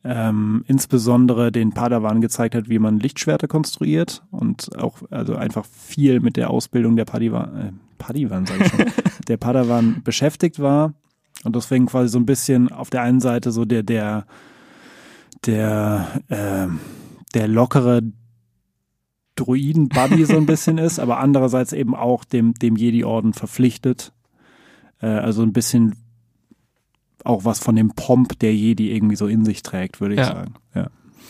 ähm, 0.04 0.64
insbesondere 0.68 1.52
den 1.52 1.74
Padawan 1.74 2.22
gezeigt 2.22 2.56
hat, 2.56 2.70
wie 2.70 2.80
man 2.80 3.00
Lichtschwerter 3.00 3.48
konstruiert 3.48 4.24
und 4.32 4.78
auch 4.78 5.00
also 5.10 5.36
einfach 5.36 5.66
viel 5.66 6.20
mit 6.22 6.38
der 6.38 6.50
Ausbildung 6.50 6.96
der 6.96 7.06
Padawan, 7.06 7.58
äh, 7.58 7.72
Padawan 7.98 8.46
sag 8.46 8.62
ich 8.62 8.68
schon, 8.68 8.86
der 9.28 9.38
Padawan 9.38 10.02
beschäftigt 10.04 10.60
war 10.60 10.94
und 11.44 11.56
deswegen 11.56 11.86
quasi 11.88 12.10
so 12.10 12.18
ein 12.18 12.26
bisschen 12.26 12.72
auf 12.72 12.90
der 12.90 13.02
einen 13.02 13.20
Seite 13.20 13.52
so 13.52 13.66
der 13.66 13.84
der 13.84 14.26
der 15.46 16.22
äh, 16.30 16.68
der 17.34 17.48
lockere 17.48 18.02
Druiden-Buddy 19.40 20.26
so 20.26 20.38
ein 20.38 20.46
bisschen 20.46 20.78
ist, 20.78 21.00
aber 21.00 21.20
andererseits 21.20 21.74
eben 21.74 21.96
auch 21.96 22.24
dem, 22.24 22.54
dem 22.54 22.76
Jedi-Orden 22.76 23.34
verpflichtet. 23.34 24.12
Äh, 25.02 25.08
also 25.08 25.44
ein 25.44 25.54
bisschen 25.54 25.96
auch 27.24 27.46
was 27.46 27.60
von 27.60 27.76
dem 27.76 27.92
Pomp 27.92 28.40
der 28.40 28.56
Jedi 28.56 28.92
irgendwie 28.92 29.16
so 29.16 29.28
in 29.28 29.46
sich 29.46 29.62
trägt, 29.62 30.00
würde 30.02 30.16
ich 30.16 30.20
ja. 30.20 30.28
sagen. 30.28 30.54
Ja. 30.74 30.88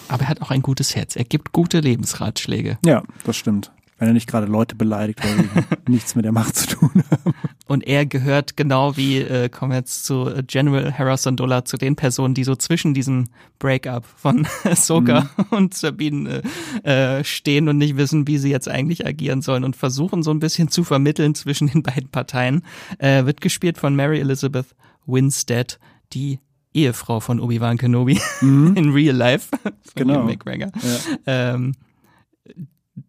Aber 0.07 0.24
er 0.24 0.30
hat 0.30 0.41
auch 0.41 0.51
ein 0.51 0.62
gutes 0.62 0.95
Herz. 0.95 1.16
Er 1.16 1.24
gibt 1.24 1.51
gute 1.51 1.80
Lebensratschläge. 1.80 2.78
Ja, 2.86 3.03
das 3.24 3.38
stimmt. 3.38 3.72
Wenn 3.99 4.07
er 4.07 4.13
nicht 4.13 4.27
gerade 4.27 4.47
Leute 4.47 4.75
beleidigt, 4.75 5.19
weil 5.23 5.43
sie 5.43 5.49
nichts 5.91 6.15
mit 6.15 6.25
der 6.25 6.31
Macht 6.31 6.55
zu 6.55 6.67
tun 6.67 7.03
haben. 7.11 7.33
Und 7.67 7.85
er 7.85 8.05
gehört 8.05 8.57
genau 8.57 8.97
wie, 8.97 9.19
äh, 9.19 9.49
kommen 9.49 9.71
wir 9.71 9.77
jetzt 9.77 10.05
zu 10.05 10.27
äh, 10.27 10.41
General 10.41 10.97
Harrison 10.97 11.35
Dollar, 11.35 11.65
zu 11.65 11.77
den 11.77 11.95
Personen, 11.95 12.33
die 12.33 12.43
so 12.43 12.55
zwischen 12.55 12.93
diesem 12.93 13.25
Breakup 13.59 14.05
von 14.05 14.47
Ahsoka 14.63 15.29
mhm. 15.37 15.45
und 15.51 15.73
Sabine 15.73 16.41
äh, 16.83 17.23
stehen 17.23 17.69
und 17.69 17.77
nicht 17.77 17.97
wissen, 17.97 18.27
wie 18.27 18.37
sie 18.37 18.49
jetzt 18.49 18.67
eigentlich 18.67 19.05
agieren 19.05 19.41
sollen 19.41 19.63
und 19.63 19.75
versuchen 19.75 20.23
so 20.23 20.31
ein 20.31 20.39
bisschen 20.39 20.69
zu 20.69 20.83
vermitteln 20.83 21.35
zwischen 21.35 21.67
den 21.67 21.83
beiden 21.83 22.09
Parteien. 22.09 22.63
Äh, 22.97 23.25
wird 23.25 23.41
gespielt 23.41 23.77
von 23.77 23.95
Mary 23.95 24.19
Elizabeth 24.19 24.67
Winstead, 25.05 25.77
die 26.13 26.39
Ehefrau 26.73 27.19
von 27.19 27.39
Obi-Wan 27.39 27.77
Kenobi 27.77 28.19
mhm. 28.41 28.73
in 28.75 28.91
Real 28.91 29.15
Life. 29.15 29.49
genau. 29.95 30.23
McGregor. 30.23 30.71
Ja. 30.81 31.53
Ähm, 31.53 31.73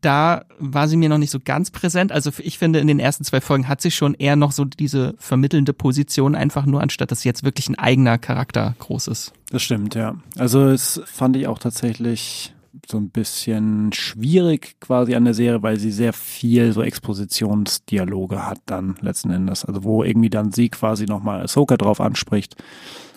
da 0.00 0.44
war 0.58 0.88
sie 0.88 0.96
mir 0.96 1.08
noch 1.08 1.18
nicht 1.18 1.30
so 1.30 1.38
ganz 1.42 1.70
präsent. 1.70 2.12
Also 2.12 2.30
ich 2.38 2.58
finde, 2.58 2.78
in 2.78 2.86
den 2.86 3.00
ersten 3.00 3.24
zwei 3.24 3.40
Folgen 3.40 3.68
hat 3.68 3.80
sie 3.80 3.90
schon 3.90 4.14
eher 4.14 4.36
noch 4.36 4.52
so 4.52 4.64
diese 4.64 5.14
vermittelnde 5.18 5.72
Position 5.72 6.34
einfach 6.34 6.66
nur, 6.66 6.80
anstatt 6.80 7.10
dass 7.10 7.22
sie 7.22 7.28
jetzt 7.28 7.44
wirklich 7.44 7.68
ein 7.68 7.78
eigener 7.78 8.18
Charakter 8.18 8.74
groß 8.78 9.08
ist. 9.08 9.32
Das 9.50 9.62
stimmt, 9.62 9.94
ja. 9.94 10.16
Also 10.38 10.66
es 10.68 11.00
fand 11.06 11.36
ich 11.36 11.46
auch 11.46 11.58
tatsächlich 11.58 12.54
so 12.88 12.98
ein 12.98 13.10
bisschen 13.10 13.92
schwierig 13.92 14.76
quasi 14.80 15.14
an 15.14 15.24
der 15.24 15.34
Serie, 15.34 15.62
weil 15.62 15.78
sie 15.78 15.90
sehr 15.90 16.12
viel 16.12 16.72
so 16.72 16.82
Expositionsdialoge 16.82 18.46
hat 18.46 18.60
dann 18.66 18.96
letzten 19.00 19.30
Endes. 19.30 19.64
Also 19.64 19.84
wo 19.84 20.04
irgendwie 20.04 20.30
dann 20.30 20.52
sie 20.52 20.68
quasi 20.68 21.06
nochmal 21.06 21.42
Ahsoka 21.42 21.76
drauf 21.76 22.00
anspricht, 22.00 22.56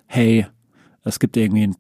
hey, 0.07 0.47
es 1.03 1.19
gibt 1.19 1.38
irgendwie 1.38 1.71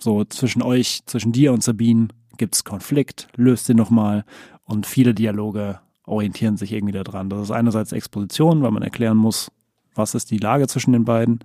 so 0.00 0.24
zwischen 0.24 0.62
euch, 0.62 1.00
zwischen 1.06 1.32
dir 1.32 1.52
und 1.52 1.62
Sabine 1.62 2.08
gibt 2.38 2.54
es 2.54 2.64
Konflikt, 2.64 3.28
löst 3.36 3.68
den 3.68 3.76
nochmal 3.76 4.24
und 4.64 4.86
viele 4.86 5.14
Dialoge 5.14 5.80
orientieren 6.04 6.56
sich 6.56 6.72
irgendwie 6.72 6.92
daran. 6.92 7.30
Das 7.30 7.42
ist 7.42 7.50
einerseits 7.50 7.92
Exposition, 7.92 8.62
weil 8.62 8.70
man 8.70 8.82
erklären 8.82 9.16
muss, 9.16 9.50
was 9.94 10.14
ist 10.14 10.30
die 10.30 10.38
Lage 10.38 10.66
zwischen 10.66 10.92
den 10.92 11.04
beiden. 11.04 11.40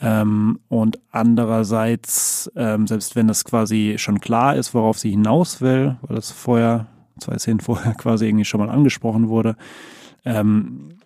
Ähm, 0.00 0.58
und 0.68 0.98
andererseits, 1.10 2.50
ähm, 2.56 2.86
selbst 2.86 3.14
wenn 3.14 3.28
das 3.28 3.44
quasi 3.44 3.94
schon 3.98 4.20
klar 4.20 4.56
ist, 4.56 4.74
worauf 4.74 4.98
sie 4.98 5.10
hinaus 5.10 5.60
will, 5.60 5.96
weil 6.02 6.16
das 6.16 6.32
vorher, 6.32 6.88
zwei 7.20 7.38
Szenen 7.38 7.60
vorher 7.60 7.94
quasi 7.98 8.26
irgendwie 8.26 8.44
schon 8.44 8.60
mal 8.60 8.70
angesprochen 8.70 9.28
wurde, 9.28 9.56
ähm, 10.24 10.98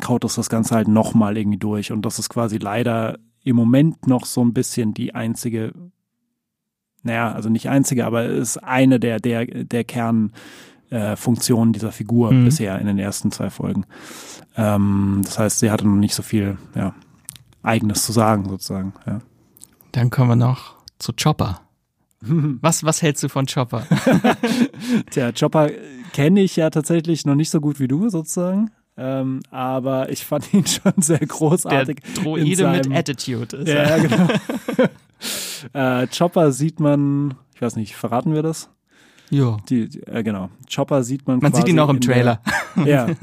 kaut 0.00 0.24
es 0.24 0.34
das 0.34 0.48
Ganze 0.48 0.74
halt 0.74 0.88
nochmal 0.88 1.36
irgendwie 1.36 1.58
durch. 1.58 1.92
Und 1.92 2.02
das 2.02 2.18
ist 2.18 2.30
quasi 2.30 2.58
leider 2.58 3.18
im 3.44 3.56
Moment 3.56 4.06
noch 4.06 4.24
so 4.24 4.42
ein 4.42 4.54
bisschen 4.54 4.94
die 4.94 5.14
einzige 5.14 5.72
naja, 7.06 7.32
also 7.32 7.48
nicht 7.48 7.68
einzige, 7.68 8.04
aber 8.04 8.26
ist 8.26 8.58
eine 8.58 9.00
der, 9.00 9.20
der, 9.20 9.46
der 9.46 9.84
Kernfunktionen 9.84 11.72
äh, 11.72 11.72
dieser 11.72 11.92
Figur 11.92 12.32
mhm. 12.32 12.44
bisher 12.44 12.78
in 12.78 12.86
den 12.86 12.98
ersten 12.98 13.30
zwei 13.30 13.48
Folgen. 13.48 13.86
Ähm, 14.56 15.20
das 15.24 15.38
heißt, 15.38 15.58
sie 15.60 15.70
hatte 15.70 15.86
noch 15.86 15.94
nicht 15.94 16.14
so 16.14 16.22
viel 16.22 16.58
ja, 16.74 16.94
Eigenes 17.62 18.04
zu 18.04 18.12
sagen, 18.12 18.48
sozusagen. 18.48 18.92
Ja. 19.06 19.20
Dann 19.92 20.10
kommen 20.10 20.30
wir 20.30 20.36
noch 20.36 20.74
zu 20.98 21.12
Chopper. 21.12 21.60
Was, 22.20 22.82
was 22.82 23.02
hältst 23.02 23.22
du 23.22 23.28
von 23.28 23.46
Chopper? 23.46 23.86
Tja, 25.10 25.32
Chopper 25.32 25.70
kenne 26.12 26.40
ich 26.40 26.56
ja 26.56 26.70
tatsächlich 26.70 27.26
noch 27.26 27.34
nicht 27.34 27.50
so 27.50 27.60
gut 27.60 27.78
wie 27.78 27.86
du, 27.86 28.08
sozusagen. 28.08 28.70
Ähm, 28.96 29.42
aber 29.50 30.08
ich 30.08 30.24
fand 30.24 30.52
ihn 30.54 30.66
schon 30.66 30.94
sehr 30.96 31.18
großartig. 31.18 32.00
Der 32.00 32.24
Droide 32.24 32.56
seinem, 32.56 32.88
mit 32.88 32.98
Attitude 32.98 33.56
ist 33.58 33.68
er. 33.68 33.98
Ja, 33.98 34.02
genau. 34.02 34.28
Äh, 35.72 36.06
Chopper 36.06 36.52
sieht 36.52 36.80
man, 36.80 37.34
ich 37.54 37.62
weiß 37.62 37.76
nicht, 37.76 37.96
verraten 37.96 38.34
wir 38.34 38.42
das? 38.42 38.70
Ja. 39.30 39.56
Die, 39.68 39.88
die, 39.88 40.02
äh, 40.06 40.22
genau. 40.22 40.50
Chopper 40.72 41.02
sieht 41.02 41.26
man 41.26 41.38
Man 41.40 41.52
sieht 41.52 41.68
ihn 41.68 41.78
auch 41.78 41.88
im 41.88 42.00
Trailer. 42.00 42.40
Der, 42.76 42.86
ja. 42.86 43.08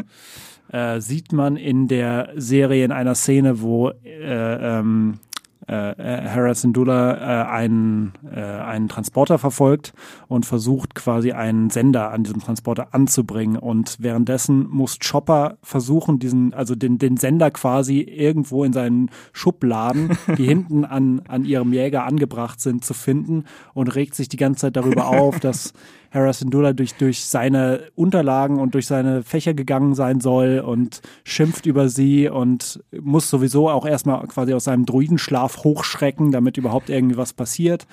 Äh, 0.69 1.01
sieht 1.01 1.31
man 1.33 1.55
in 1.55 1.87
der 1.87 2.31
Serie 2.35 2.83
in 2.83 2.91
einer 2.91 3.13
Szene, 3.13 3.61
wo 3.61 3.89
äh, 3.89 4.79
ähm, 4.79 5.19
äh, 5.67 5.91
äh, 5.91 6.29
Harrison 6.29 6.73
Dula 6.73 7.13
äh, 7.13 7.47
einen, 7.47 8.13
äh, 8.29 8.41
einen 8.41 8.89
Transporter 8.89 9.37
verfolgt 9.37 9.93
und 10.27 10.45
versucht 10.45 10.93
quasi 10.93 11.31
einen 11.31 11.69
Sender 11.69 12.11
an 12.11 12.23
diesem 12.23 12.41
Transporter 12.41 12.89
anzubringen. 12.91 13.57
Und 13.57 13.97
währenddessen 13.99 14.67
muss 14.69 14.99
Chopper 14.99 15.57
versuchen, 15.61 16.19
diesen, 16.19 16.53
also 16.53 16.75
den, 16.75 16.97
den 16.97 17.17
Sender 17.17 17.49
quasi 17.51 18.01
irgendwo 18.01 18.63
in 18.63 18.73
seinen 18.73 19.09
Schubladen, 19.31 20.17
die 20.37 20.45
hinten 20.47 20.83
an, 20.85 21.21
an 21.27 21.45
ihrem 21.45 21.71
Jäger 21.71 22.03
angebracht 22.05 22.59
sind, 22.59 22.83
zu 22.83 22.93
finden 22.93 23.45
und 23.73 23.95
regt 23.95 24.15
sich 24.15 24.27
die 24.27 24.37
ganze 24.37 24.61
Zeit 24.61 24.75
darüber 24.75 25.07
auf, 25.07 25.39
dass 25.39 25.73
Harrison 26.13 26.49
Dula 26.49 26.73
durch, 26.73 26.93
durch 26.95 27.25
seine 27.25 27.91
Unterlagen 27.95 28.59
und 28.59 28.75
durch 28.75 28.85
seine 28.87 29.23
Fächer 29.23 29.53
gegangen 29.53 29.95
sein 29.95 30.19
soll 30.19 30.59
und 30.59 31.01
schimpft 31.23 31.65
über 31.65 31.89
sie 31.89 32.29
und 32.29 32.83
muss 33.01 33.29
sowieso 33.29 33.69
auch 33.69 33.85
erstmal 33.85 34.25
quasi 34.27 34.53
aus 34.53 34.65
seinem 34.65 34.85
Druidenschlaf 34.85 35.63
hochschrecken, 35.63 36.31
damit 36.31 36.57
überhaupt 36.57 36.89
irgendwie 36.89 37.17
was 37.17 37.33
passiert, 37.33 37.87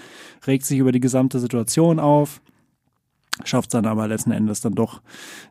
regt 0.47 0.67
sich 0.67 0.79
über 0.79 0.93
die 0.93 1.01
gesamte 1.01 1.39
Situation 1.39 1.99
auf 1.99 2.41
schafft 3.45 3.75
dann 3.75 3.87
aber 3.87 4.09
letzten 4.09 4.31
Endes 4.33 4.61
dann 4.61 4.75
doch 4.75 5.01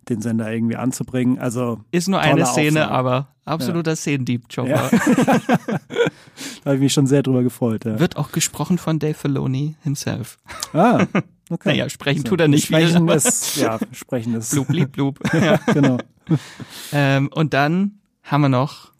den 0.09 0.21
Sender 0.21 0.51
irgendwie 0.51 0.75
anzubringen. 0.75 1.39
Also 1.39 1.79
ist 1.91 2.07
nur 2.07 2.19
eine 2.19 2.45
Szene, 2.45 2.85
Aufnahme. 2.85 2.91
aber 2.91 3.27
absoluter 3.45 3.91
ja. 3.91 3.95
Szenendieb 3.95 4.49
Chopper. 4.53 4.69
Ja. 4.69 4.89
da 4.89 6.65
habe 6.65 6.75
ich 6.75 6.81
mich 6.81 6.93
schon 6.93 7.07
sehr 7.07 7.23
drüber 7.23 7.43
gefreut. 7.43 7.85
Ja. 7.85 7.99
Wird 7.99 8.17
auch 8.17 8.31
gesprochen 8.31 8.77
von 8.77 8.99
Dave 8.99 9.13
Filoni 9.13 9.75
himself. 9.83 10.37
Ah, 10.73 11.05
Okay. 11.49 11.69
Naja, 11.69 11.89
sprechen 11.89 12.21
so. 12.21 12.27
tut 12.29 12.41
er 12.41 12.47
nicht 12.47 12.67
sprechen 12.67 13.07
viel. 13.07 13.15
Ist, 13.15 13.57
ja, 13.57 13.79
sprechen 13.91 14.35
ist. 14.35 14.51
Blub, 14.51 14.67
blieb, 14.67 14.91
blub. 14.91 15.19
ja, 15.33 15.57
genau. 15.73 15.97
ähm, 16.93 17.29
und 17.33 17.53
dann 17.55 17.99
haben 18.21 18.41
wir 18.41 18.49
noch 18.49 18.91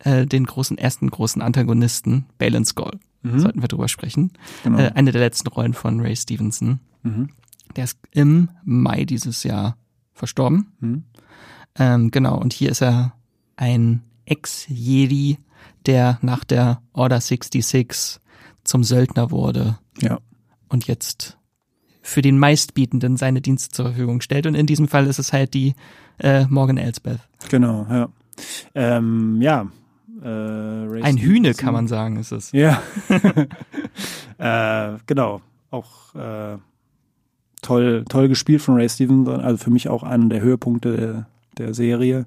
äh, 0.00 0.26
den 0.26 0.44
großen, 0.44 0.76
ersten 0.76 1.10
großen 1.10 1.40
Antagonisten, 1.40 2.26
Balin 2.36 2.66
Skull. 2.66 3.00
Mhm. 3.22 3.40
Sollten 3.40 3.62
wir 3.62 3.68
drüber 3.68 3.88
sprechen. 3.88 4.32
Genau. 4.62 4.78
Äh, 4.78 4.92
eine 4.94 5.12
der 5.12 5.22
letzten 5.22 5.48
Rollen 5.48 5.72
von 5.72 6.00
Ray 6.00 6.16
Stevenson. 6.16 6.80
Mhm. 7.02 7.30
Der 7.76 7.84
ist 7.84 7.98
im 8.10 8.50
Mai 8.64 9.04
dieses 9.04 9.42
Jahr 9.44 9.76
verstorben. 10.12 10.72
Mhm. 10.80 11.04
Ähm, 11.78 12.10
genau, 12.10 12.38
und 12.38 12.52
hier 12.52 12.70
ist 12.70 12.82
er 12.82 13.14
ein 13.56 14.02
Ex-Jedi, 14.24 15.38
der 15.86 16.18
nach 16.22 16.44
der 16.44 16.82
Order 16.92 17.20
66 17.20 18.20
zum 18.64 18.84
Söldner 18.84 19.30
wurde. 19.30 19.78
Ja. 20.00 20.18
Und 20.68 20.86
jetzt 20.86 21.38
für 22.02 22.22
den 22.22 22.38
meistbietenden 22.38 23.16
seine 23.16 23.40
Dienste 23.40 23.74
zur 23.74 23.86
Verfügung 23.86 24.20
stellt. 24.20 24.46
Und 24.46 24.54
in 24.54 24.66
diesem 24.66 24.88
Fall 24.88 25.06
ist 25.06 25.18
es 25.18 25.32
halt 25.32 25.54
die 25.54 25.74
äh, 26.18 26.46
Morgan 26.46 26.76
Elsbeth. 26.76 27.20
Genau, 27.48 27.86
ja. 27.90 28.08
Ähm, 28.74 29.40
ja. 29.40 29.68
Äh, 30.22 31.02
Ein 31.02 31.18
Hühne, 31.18 31.54
kann 31.54 31.72
man 31.72 31.88
sagen, 31.88 32.16
ist 32.16 32.32
es. 32.32 32.52
Ja. 32.52 32.82
äh, 34.38 34.98
genau. 35.06 35.40
Auch 35.70 36.14
äh, 36.14 36.58
toll, 37.60 38.04
toll 38.08 38.28
gespielt 38.28 38.62
von 38.62 38.74
Ray 38.74 38.88
Stevenson. 38.88 39.40
Also 39.40 39.64
für 39.64 39.70
mich 39.70 39.88
auch 39.88 40.02
einer 40.02 40.28
der 40.28 40.40
Höhepunkte 40.40 40.96
der, 40.96 41.26
der 41.58 41.74
Serie. 41.74 42.26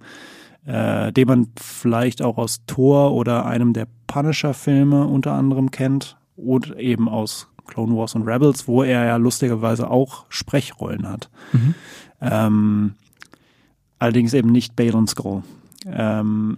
Äh, 0.66 1.12
den 1.12 1.28
man 1.28 1.48
vielleicht 1.58 2.22
auch 2.22 2.38
aus 2.38 2.62
Thor 2.68 3.14
oder 3.14 3.46
einem 3.46 3.74
der 3.74 3.88
Punisher-Filme 4.08 5.06
unter 5.06 5.34
anderem 5.34 5.72
kennt. 5.72 6.18
Und 6.36 6.76
eben 6.78 7.10
aus 7.10 7.48
Clone 7.68 7.96
Wars 7.96 8.16
und 8.16 8.28
Rebels, 8.28 8.68
wo 8.68 8.84
er 8.84 9.06
ja 9.06 9.18
lustigerweise 9.18 9.90
auch 9.90 10.26
Sprechrollen 10.30 11.08
hat. 11.08 11.30
Mhm. 11.52 11.76
Ähm, 12.22 12.94
allerdings 14.00 14.34
eben 14.34 14.52
nicht 14.52 14.76
Balon 14.76 15.08
Skull. 15.08 15.44
Ähm, 15.86 16.58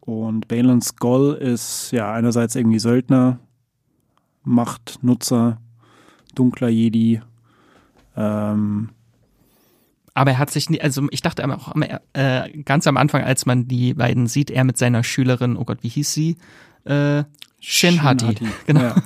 und 0.00 0.48
Balon 0.48 0.80
Skull 0.80 1.34
ist 1.34 1.90
ja 1.92 2.12
einerseits 2.12 2.56
irgendwie 2.56 2.78
Söldner, 2.78 3.38
Machtnutzer, 4.42 5.58
dunkler 6.34 6.68
Jedi. 6.68 7.20
Ähm, 8.16 8.90
aber 10.14 10.32
er 10.32 10.38
hat 10.38 10.50
sich, 10.50 10.68
nie, 10.68 10.80
also 10.80 11.06
ich 11.10 11.22
dachte 11.22 11.44
auch 11.48 11.74
äh, 12.12 12.62
ganz 12.64 12.86
am 12.86 12.96
Anfang, 12.96 13.22
als 13.22 13.46
man 13.46 13.66
die 13.66 13.94
beiden 13.94 14.26
sieht, 14.26 14.50
er 14.50 14.64
mit 14.64 14.76
seiner 14.76 15.04
Schülerin, 15.04 15.56
oh 15.56 15.64
Gott, 15.64 15.78
wie 15.82 15.88
hieß 15.88 16.12
sie? 16.12 16.36
Äh, 16.84 17.24
Shin 17.64 18.02
Hati. 18.02 18.34
Genau. 18.66 18.80
Ja. 18.80 18.96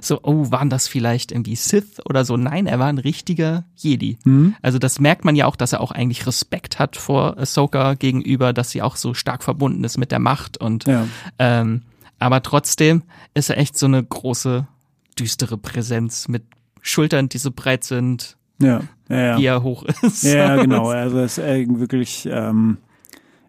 So, 0.00 0.18
oh, 0.24 0.50
waren 0.50 0.68
das 0.68 0.88
vielleicht 0.88 1.30
irgendwie 1.30 1.54
Sith 1.54 2.00
oder 2.04 2.24
so? 2.24 2.36
Nein, 2.36 2.66
er 2.66 2.80
war 2.80 2.88
ein 2.88 2.98
richtiger 2.98 3.64
Jedi. 3.76 4.18
Mhm. 4.24 4.56
Also 4.62 4.80
das 4.80 4.98
merkt 4.98 5.24
man 5.24 5.36
ja 5.36 5.46
auch, 5.46 5.54
dass 5.54 5.72
er 5.72 5.80
auch 5.80 5.92
eigentlich 5.92 6.26
Respekt 6.26 6.80
hat 6.80 6.96
vor 6.96 7.38
Ahsoka 7.38 7.94
gegenüber, 7.94 8.52
dass 8.52 8.70
sie 8.70 8.82
auch 8.82 8.96
so 8.96 9.14
stark 9.14 9.44
verbunden 9.44 9.84
ist 9.84 9.96
mit 9.96 10.10
der 10.10 10.18
Macht 10.18 10.58
und 10.58 10.86
ja. 10.86 11.06
ähm, 11.38 11.82
aber 12.18 12.42
trotzdem 12.42 13.02
ist 13.32 13.48
er 13.48 13.58
echt 13.58 13.78
so 13.78 13.86
eine 13.86 14.02
große, 14.02 14.66
düstere 15.18 15.56
Präsenz 15.56 16.28
mit 16.28 16.42
Schultern, 16.82 17.28
die 17.28 17.38
so 17.38 17.50
breit 17.50 17.84
sind, 17.84 18.36
ja, 18.60 18.80
ja, 19.08 19.16
ja. 19.16 19.38
wie 19.38 19.46
er 19.46 19.62
hoch 19.62 19.84
ist. 20.02 20.22
Ja, 20.22 20.56
genau. 20.56 20.90
Also 20.90 21.18
er 21.18 21.24
ist 21.24 21.38
wirklich, 21.38 22.28
ähm, 22.30 22.78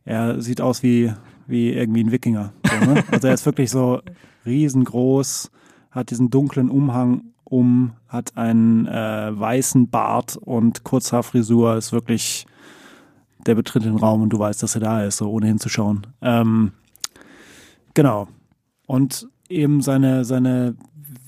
er 0.05 0.41
sieht 0.41 0.61
aus 0.61 0.83
wie 0.83 1.13
wie 1.51 1.71
irgendwie 1.71 2.03
ein 2.03 2.11
Wikinger. 2.11 2.53
So, 2.65 2.91
ne? 2.91 3.03
Also 3.11 3.27
er 3.27 3.33
ist 3.33 3.45
wirklich 3.45 3.69
so 3.69 4.01
riesengroß, 4.45 5.51
hat 5.91 6.09
diesen 6.09 6.29
dunklen 6.29 6.69
Umhang 6.69 7.25
um, 7.43 7.91
hat 8.07 8.37
einen 8.37 8.87
äh, 8.87 9.37
weißen 9.37 9.89
Bart 9.89 10.37
und 10.37 10.83
Kurzhaarfrisur, 10.83 11.75
ist 11.75 11.91
wirklich, 11.91 12.47
der 13.45 13.55
betritt 13.55 13.83
den 13.83 13.97
Raum 13.97 14.21
und 14.21 14.29
du 14.29 14.39
weißt, 14.39 14.63
dass 14.63 14.75
er 14.75 14.81
da 14.81 15.03
ist, 15.03 15.17
so 15.17 15.29
ohne 15.29 15.47
hinzuschauen. 15.47 16.07
Ähm, 16.21 16.71
genau. 17.93 18.29
Und 18.87 19.27
eben 19.49 19.81
seine, 19.81 20.23
seine, 20.23 20.75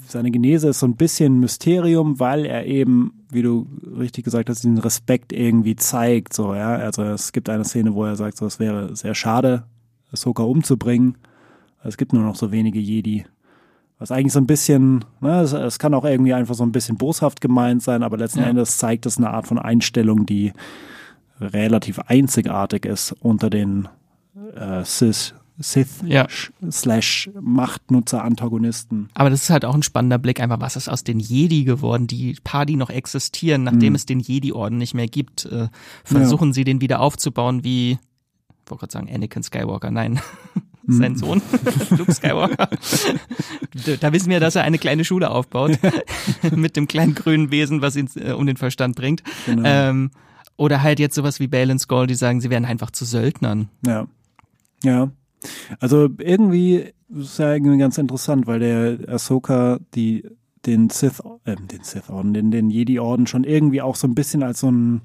seine 0.07 0.31
Genese 0.31 0.69
ist 0.69 0.79
so 0.79 0.87
ein 0.87 0.95
bisschen 0.95 1.39
Mysterium, 1.39 2.19
weil 2.19 2.45
er 2.45 2.65
eben, 2.65 3.22
wie 3.33 3.41
du 3.41 3.67
richtig 3.97 4.23
gesagt 4.23 4.49
hast, 4.49 4.63
diesen 4.63 4.77
Respekt 4.77 5.33
irgendwie 5.33 5.75
zeigt, 5.75 6.33
so, 6.33 6.55
ja. 6.55 6.75
Also 6.75 7.03
es 7.03 7.31
gibt 7.31 7.49
eine 7.49 7.65
Szene, 7.65 7.93
wo 7.93 8.05
er 8.05 8.15
sagt, 8.15 8.37
so, 8.37 8.45
es 8.45 8.59
wäre 8.59 8.95
sehr 8.95 9.15
schade, 9.15 9.63
Ahsoka 10.11 10.43
umzubringen. 10.43 11.17
Es 11.83 11.97
gibt 11.97 12.13
nur 12.13 12.23
noch 12.23 12.35
so 12.35 12.51
wenige 12.51 12.79
Jedi. 12.79 13.25
Was 13.99 14.11
eigentlich 14.11 14.33
so 14.33 14.39
ein 14.39 14.47
bisschen, 14.47 15.05
ne, 15.21 15.41
es, 15.41 15.53
es 15.53 15.79
kann 15.79 15.93
auch 15.93 16.05
irgendwie 16.05 16.33
einfach 16.33 16.55
so 16.55 16.63
ein 16.63 16.71
bisschen 16.71 16.97
boshaft 16.97 17.41
gemeint 17.41 17.83
sein, 17.83 18.03
aber 18.03 18.17
letzten 18.17 18.39
ja. 18.39 18.47
Endes 18.47 18.77
zeigt 18.77 19.05
es 19.05 19.17
eine 19.17 19.29
Art 19.29 19.47
von 19.47 19.59
Einstellung, 19.59 20.25
die 20.25 20.53
relativ 21.39 21.99
einzigartig 21.99 22.85
ist 22.85 23.13
unter 23.13 23.49
den 23.49 23.87
äh, 24.55 24.83
Sith, 24.83 25.33
Sith 25.63 26.03
ja. 26.05 26.27
slash 26.69 27.29
Machtnutzer-Antagonisten. 27.39 29.09
Aber 29.13 29.29
das 29.29 29.43
ist 29.43 29.49
halt 29.49 29.65
auch 29.65 29.75
ein 29.75 29.83
spannender 29.83 30.17
Blick, 30.17 30.39
einfach 30.39 30.61
was 30.61 30.75
ist 30.75 30.89
aus 30.89 31.03
den 31.03 31.19
Jedi 31.19 31.63
geworden, 31.63 32.07
die 32.07 32.37
paar, 32.43 32.65
die 32.65 32.75
noch 32.75 32.89
existieren, 32.89 33.63
nachdem 33.63 33.89
mhm. 33.89 33.95
es 33.95 34.05
den 34.05 34.19
Jedi-Orden 34.19 34.77
nicht 34.77 34.93
mehr 34.93 35.07
gibt, 35.07 35.45
äh, 35.45 35.69
versuchen 36.03 36.49
ja. 36.49 36.53
sie 36.53 36.63
den 36.63 36.81
wieder 36.81 36.99
aufzubauen 36.99 37.63
wie 37.63 37.97
ich 38.65 38.71
wollte 38.71 38.81
gerade 38.81 38.93
sagen 38.93 39.09
Anakin 39.13 39.43
Skywalker, 39.43 39.91
nein, 39.91 40.21
sein 40.87 41.13
mhm. 41.13 41.17
Sohn, 41.17 41.41
Luke 41.91 42.13
Skywalker. 42.13 42.69
da 43.99 44.13
wissen 44.13 44.29
wir, 44.29 44.39
dass 44.39 44.55
er 44.55 44.63
eine 44.63 44.77
kleine 44.77 45.03
Schule 45.03 45.29
aufbaut 45.29 45.77
mit 46.55 46.75
dem 46.75 46.87
kleinen 46.87 47.15
grünen 47.15 47.51
Wesen, 47.51 47.81
was 47.81 47.95
ihn 47.95 48.09
äh, 48.15 48.31
um 48.31 48.45
den 48.45 48.57
Verstand 48.57 48.95
bringt. 48.95 49.23
Genau. 49.45 49.63
Ähm, 49.65 50.11
oder 50.55 50.81
halt 50.81 50.99
jetzt 50.99 51.15
sowas 51.15 51.39
wie 51.39 51.47
und 51.47 51.79
Skull, 51.79 52.07
die 52.07 52.15
sagen, 52.15 52.39
sie 52.39 52.49
werden 52.49 52.65
einfach 52.65 52.91
zu 52.91 53.05
Söldnern. 53.05 53.69
Ja. 53.85 54.07
Ja. 54.83 55.09
Also 55.79 56.09
irgendwie 56.17 56.93
ist 57.09 57.39
ja 57.39 57.53
irgendwie 57.53 57.77
ganz 57.77 57.97
interessant, 57.97 58.47
weil 58.47 58.59
der 58.59 58.97
Ahsoka 59.07 59.79
die 59.93 60.23
den 60.65 60.89
Sith, 60.89 61.21
äh, 61.43 61.55
den 61.55 61.83
Sith 61.83 62.09
Orden, 62.09 62.33
den, 62.33 62.49
den 62.49 62.69
Jedi 62.69 62.99
Orden 62.99 63.27
schon 63.27 63.43
irgendwie 63.43 63.81
auch 63.81 63.95
so 63.95 64.07
ein 64.07 64.15
bisschen 64.15 64.43
als 64.43 64.61
so 64.61 64.71
ein 64.71 65.01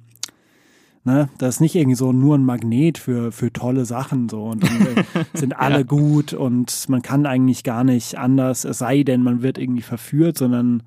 Ne? 1.08 1.30
Das 1.38 1.54
ist 1.54 1.60
nicht 1.60 1.74
irgendwie 1.74 1.96
so 1.96 2.12
nur 2.12 2.36
ein 2.36 2.44
Magnet 2.44 2.98
für, 2.98 3.32
für 3.32 3.50
tolle 3.50 3.86
Sachen 3.86 4.28
so 4.28 4.44
und 4.44 4.62
dann 4.62 5.04
sind 5.32 5.58
alle 5.58 5.78
ja. 5.78 5.82
gut 5.82 6.34
und 6.34 6.86
man 6.90 7.00
kann 7.00 7.24
eigentlich 7.24 7.64
gar 7.64 7.82
nicht 7.82 8.18
anders, 8.18 8.64
es 8.64 8.78
sei 8.78 9.04
denn, 9.04 9.22
man 9.22 9.40
wird 9.40 9.56
irgendwie 9.56 9.80
verführt, 9.80 10.36
sondern 10.36 10.82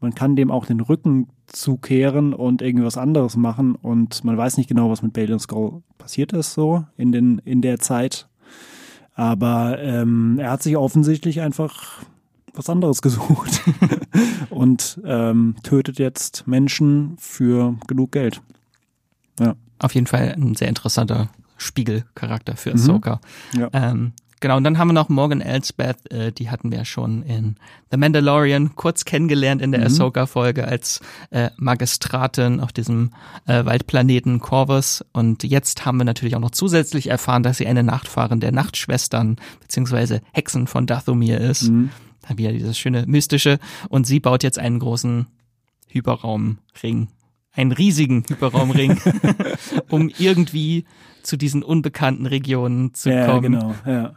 man 0.00 0.14
kann 0.14 0.34
dem 0.34 0.50
auch 0.50 0.64
den 0.64 0.80
Rücken 0.80 1.28
zukehren 1.46 2.32
und 2.32 2.62
irgendwie 2.62 2.86
was 2.86 2.96
anderes 2.96 3.36
machen 3.36 3.74
und 3.74 4.24
man 4.24 4.38
weiß 4.38 4.56
nicht 4.56 4.68
genau, 4.68 4.88
was 4.88 5.02
mit 5.02 5.12
Bale 5.12 5.34
und 5.34 5.40
Skull 5.40 5.82
passiert 5.98 6.32
ist 6.32 6.54
so 6.54 6.84
in, 6.96 7.12
den, 7.12 7.42
in 7.44 7.60
der 7.60 7.78
Zeit. 7.78 8.28
Aber 9.16 9.78
ähm, 9.80 10.38
er 10.38 10.52
hat 10.52 10.62
sich 10.62 10.76
offensichtlich 10.76 11.40
einfach 11.40 11.98
was 12.54 12.70
anderes 12.70 13.02
gesucht 13.02 13.62
und 14.50 15.00
ähm, 15.04 15.56
tötet 15.62 15.98
jetzt 15.98 16.46
Menschen 16.46 17.16
für 17.18 17.74
genug 17.86 18.12
Geld. 18.12 18.40
Ja 19.40 19.56
auf 19.78 19.94
jeden 19.94 20.06
Fall 20.06 20.34
ein 20.36 20.54
sehr 20.54 20.68
interessanter 20.68 21.28
Spiegelcharakter 21.56 22.56
für 22.56 22.70
mhm. 22.70 22.76
Ahsoka. 22.76 23.20
Mhm. 23.52 23.60
Ja. 23.60 23.68
Ähm, 23.72 24.12
genau, 24.46 24.56
und 24.56 24.64
dann 24.64 24.78
haben 24.78 24.88
wir 24.88 24.92
noch 24.92 25.08
Morgan 25.08 25.40
Elsbeth, 25.40 26.10
äh, 26.12 26.30
die 26.30 26.50
hatten 26.50 26.70
wir 26.70 26.84
schon 26.84 27.22
in 27.22 27.56
The 27.90 27.96
Mandalorian 27.96 28.76
kurz 28.76 29.04
kennengelernt 29.04 29.60
in 29.60 29.72
der 29.72 29.80
mhm. 29.80 29.86
Ahsoka-Folge 29.86 30.68
als 30.68 31.00
äh, 31.30 31.50
Magistratin 31.56 32.60
auf 32.60 32.72
diesem 32.72 33.10
äh, 33.46 33.64
Waldplaneten 33.64 34.38
Corvus. 34.38 35.04
Und 35.12 35.42
jetzt 35.42 35.84
haben 35.84 35.98
wir 35.98 36.04
natürlich 36.04 36.36
auch 36.36 36.40
noch 36.40 36.52
zusätzlich 36.52 37.08
erfahren, 37.10 37.42
dass 37.42 37.58
sie 37.58 37.66
eine 37.66 37.82
Nachfahrin 37.82 38.38
der 38.38 38.52
Nachtschwestern 38.52 39.36
beziehungsweise 39.60 40.22
Hexen 40.32 40.68
von 40.68 40.86
Dathomir 40.86 41.40
ist. 41.40 41.64
Mhm. 41.64 41.90
Da 42.28 42.38
wieder 42.38 42.52
dieses 42.52 42.78
schöne 42.78 43.04
Mystische. 43.06 43.58
Und 43.88 44.06
sie 44.06 44.20
baut 44.20 44.44
jetzt 44.44 44.58
einen 44.58 44.78
großen 44.78 45.26
Hyperraumring 45.88 47.08
einen 47.56 47.72
riesigen 47.72 48.22
Hyperraumring, 48.28 49.00
um 49.88 50.10
irgendwie 50.18 50.84
zu 51.22 51.36
diesen 51.36 51.62
unbekannten 51.62 52.26
Regionen 52.26 52.94
zu 52.94 53.10
ja, 53.10 53.26
kommen. 53.26 53.52
Genau, 53.52 53.74
ja. 53.86 54.14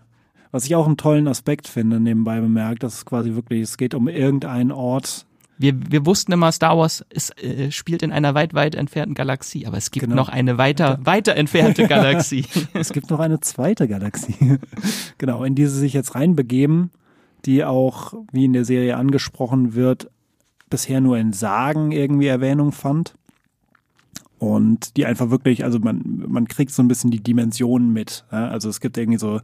Was 0.52 0.66
ich 0.66 0.76
auch 0.76 0.88
einen 0.88 0.98
tollen 0.98 1.28
Aspekt 1.28 1.68
finde, 1.68 2.00
nebenbei 2.00 2.40
bemerkt, 2.40 2.84
dass 2.84 2.96
es 2.96 3.06
quasi 3.06 3.36
wirklich, 3.36 3.62
es 3.62 3.78
geht 3.78 3.94
um 3.94 4.08
irgendeinen 4.08 4.72
Ort. 4.72 5.26
Wir, 5.60 5.74
wir 5.92 6.06
wussten 6.06 6.32
immer, 6.32 6.52
Star 6.52 6.78
Wars 6.78 7.06
ist, 7.10 7.38
äh, 7.44 7.72
spielt 7.72 8.02
in 8.02 8.12
einer 8.12 8.34
weit, 8.34 8.54
weit 8.54 8.76
entfernten 8.76 9.14
Galaxie, 9.14 9.68
aber 9.68 9.78
es 9.78 9.92
gibt 9.92 10.06
genau. 10.06 10.16
noch 10.16 10.30
eine 10.30 10.58
weiter, 10.58 11.00
weiter 11.04 11.36
entfernte 11.36 11.88
Galaxie. 11.88 12.46
es 12.74 12.94
gibt 12.94 13.12
noch 13.12 13.20
eine 13.20 13.42
zweite 13.42 13.88
Galaxie. 13.88 14.58
genau, 15.18 15.44
in 15.44 15.54
die 15.54 15.68
sie 15.68 15.78
sich 15.78 15.94
jetzt 15.94 16.16
reinbegeben, 16.16 16.92
die 17.46 17.64
auch, 17.64 18.14
wie 18.32 18.46
in 18.46 18.54
der 18.54 18.66
Serie 18.66 18.98
angesprochen 18.98 19.76
wird, 19.76 20.10
bisher 20.70 21.02
nur 21.02 21.18
in 21.18 21.34
Sagen 21.34 21.92
irgendwie 21.92 22.28
Erwähnung 22.28 22.72
fand 22.72 23.14
und 24.40 24.96
die 24.98 25.06
einfach 25.06 25.30
wirklich, 25.30 25.64
also 25.64 25.80
man, 25.80 26.24
man 26.28 26.48
kriegt 26.48 26.72
so 26.72 26.82
ein 26.82 26.88
bisschen 26.88 27.12
die 27.12 27.22
Dimensionen 27.22 27.92
mit. 27.92 28.26
Ja? 28.32 28.48
Also 28.48 28.70
es 28.70 28.80
gibt 28.80 28.98
irgendwie 28.98 29.20
so 29.20 29.42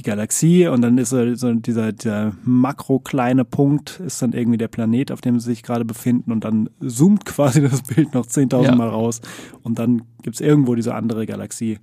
die 0.00 0.08
Galaxie 0.08 0.66
und 0.66 0.80
dann 0.80 0.96
ist 0.96 1.10
so 1.10 1.54
dieser, 1.54 1.92
dieser 1.92 2.32
makro 2.42 3.00
kleine 3.00 3.44
Punkt 3.44 4.00
ist 4.00 4.22
dann 4.22 4.32
irgendwie 4.32 4.56
der 4.56 4.68
Planet, 4.68 5.12
auf 5.12 5.20
dem 5.20 5.38
sie 5.38 5.50
sich 5.50 5.62
gerade 5.62 5.84
befinden 5.84 6.32
und 6.32 6.42
dann 6.44 6.70
zoomt 6.80 7.26
quasi 7.26 7.60
das 7.68 7.82
Bild 7.82 8.14
noch 8.14 8.26
10.000 8.26 8.64
ja. 8.64 8.74
Mal 8.74 8.88
raus 8.88 9.20
und 9.62 9.78
dann 9.78 10.02
gibt's 10.22 10.40
irgendwo 10.40 10.74
diese 10.74 10.94
andere 10.94 11.26
Galaxie, 11.26 11.78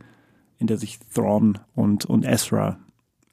in 0.57 0.65
der 0.65 0.77
sich 0.77 0.97
Thrawn 1.13 1.59
und, 1.75 2.05
und 2.05 2.25
Ezra 2.25 2.79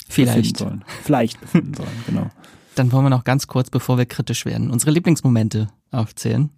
Vielleicht. 0.06 0.36
befinden 0.36 0.58
sollen. 0.58 0.84
Vielleicht 1.02 1.40
befinden 1.40 1.74
sollen, 1.78 2.04
genau. 2.06 2.26
Dann 2.74 2.92
wollen 2.92 3.06
wir 3.06 3.10
noch 3.10 3.24
ganz 3.24 3.46
kurz, 3.46 3.70
bevor 3.70 3.96
wir 3.96 4.04
kritisch 4.04 4.44
werden, 4.44 4.70
unsere 4.70 4.90
Lieblingsmomente 4.90 5.68
aufzählen. 5.92 6.50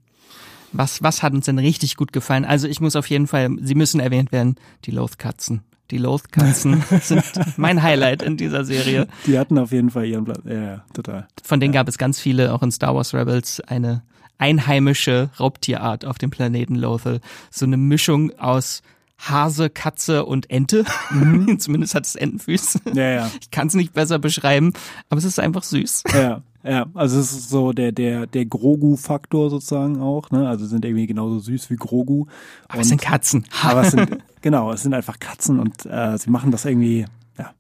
Was, 0.73 1.03
was 1.03 1.23
hat 1.23 1.33
uns 1.33 1.47
denn 1.47 1.59
richtig 1.59 1.97
gut 1.97 2.13
gefallen? 2.13 2.45
Also 2.45 2.67
ich 2.67 2.81
muss 2.81 2.97
auf 2.97 3.09
jeden 3.09 3.29
Fall, 3.29 3.51
sie 3.61 3.77
müssen 3.77 4.01
erwähnt 4.01 4.33
werden, 4.33 4.57
die 4.85 4.91
Loth-Katzen. 4.91 5.63
Die 5.91 5.99
Loth-Katzen 5.99 6.83
sind 7.01 7.25
mein 7.57 7.83
Highlight 7.83 8.23
in 8.23 8.37
dieser 8.37 8.65
Serie. 8.65 9.07
Die 9.27 9.39
hatten 9.39 9.59
auf 9.59 9.73
jeden 9.73 9.91
Fall 9.91 10.07
ihren 10.07 10.25
Platz. 10.25 10.41
Ja, 10.45 10.63
ja, 10.63 10.85
total. 10.93 11.29
Von 11.43 11.61
denen 11.61 11.75
ja. 11.75 11.81
gab 11.81 11.89
es 11.89 11.99
ganz 11.99 12.19
viele, 12.19 12.53
auch 12.53 12.63
in 12.63 12.73
Star 12.73 12.95
Wars 12.95 13.15
Rebels, 13.15 13.61
eine 13.61 14.03
einheimische 14.39 15.31
Raubtierart 15.39 16.05
auf 16.05 16.19
dem 16.19 16.31
Planeten 16.31 16.75
Lothal. 16.75 17.21
So 17.51 17.65
eine 17.65 17.77
Mischung 17.77 18.39
aus 18.39 18.83
Hase, 19.19 19.71
Katze 19.71 20.25
und 20.25 20.51
Ente. 20.51 20.85
Mhm. 21.11 21.59
Zumindest 21.59 21.95
hat 21.95 22.07
es 22.07 22.15
Entenfüße. 22.15 22.81
Ja, 22.95 23.11
ja. 23.11 23.31
Ich 23.41 23.51
kann 23.51 23.69
es 23.69 23.75
nicht 23.75 23.93
besser 23.93 24.19
beschreiben, 24.19 24.73
aber 25.09 25.19
es 25.19 25.25
ist 25.25 25.41
einfach 25.41 25.63
süß. 25.63 26.05
Ja, 26.13 26.43
ja. 26.63 26.87
Also 26.95 27.19
es 27.19 27.33
ist 27.33 27.49
so 27.49 27.73
der 27.73 27.93
der 27.93 28.27
der 28.27 28.45
Grogu-Faktor 28.45 29.51
sozusagen 29.51 30.01
auch. 30.01 30.31
Ne? 30.31 30.49
Also 30.49 30.67
sind 30.67 30.85
irgendwie 30.85 31.07
genauso 31.07 31.39
süß 31.39 31.71
wie 31.71 31.77
Grogu. 31.77 32.27
Aber 32.69 32.83
es 32.83 32.89
sind 32.89 33.01
Katzen. 33.01 33.45
aber 33.63 33.83
es 33.83 33.93
sind 33.93 34.19
genau, 34.43 34.73
es 34.73 34.83
sind 34.83 34.95
einfach 34.95 35.19
Katzen 35.19 35.61
und 35.61 35.87
äh, 35.87 36.19
sie 36.19 36.31
machen 36.31 36.51
das 36.51 36.65
irgendwie. 36.65 37.07
Ja, 37.39 37.53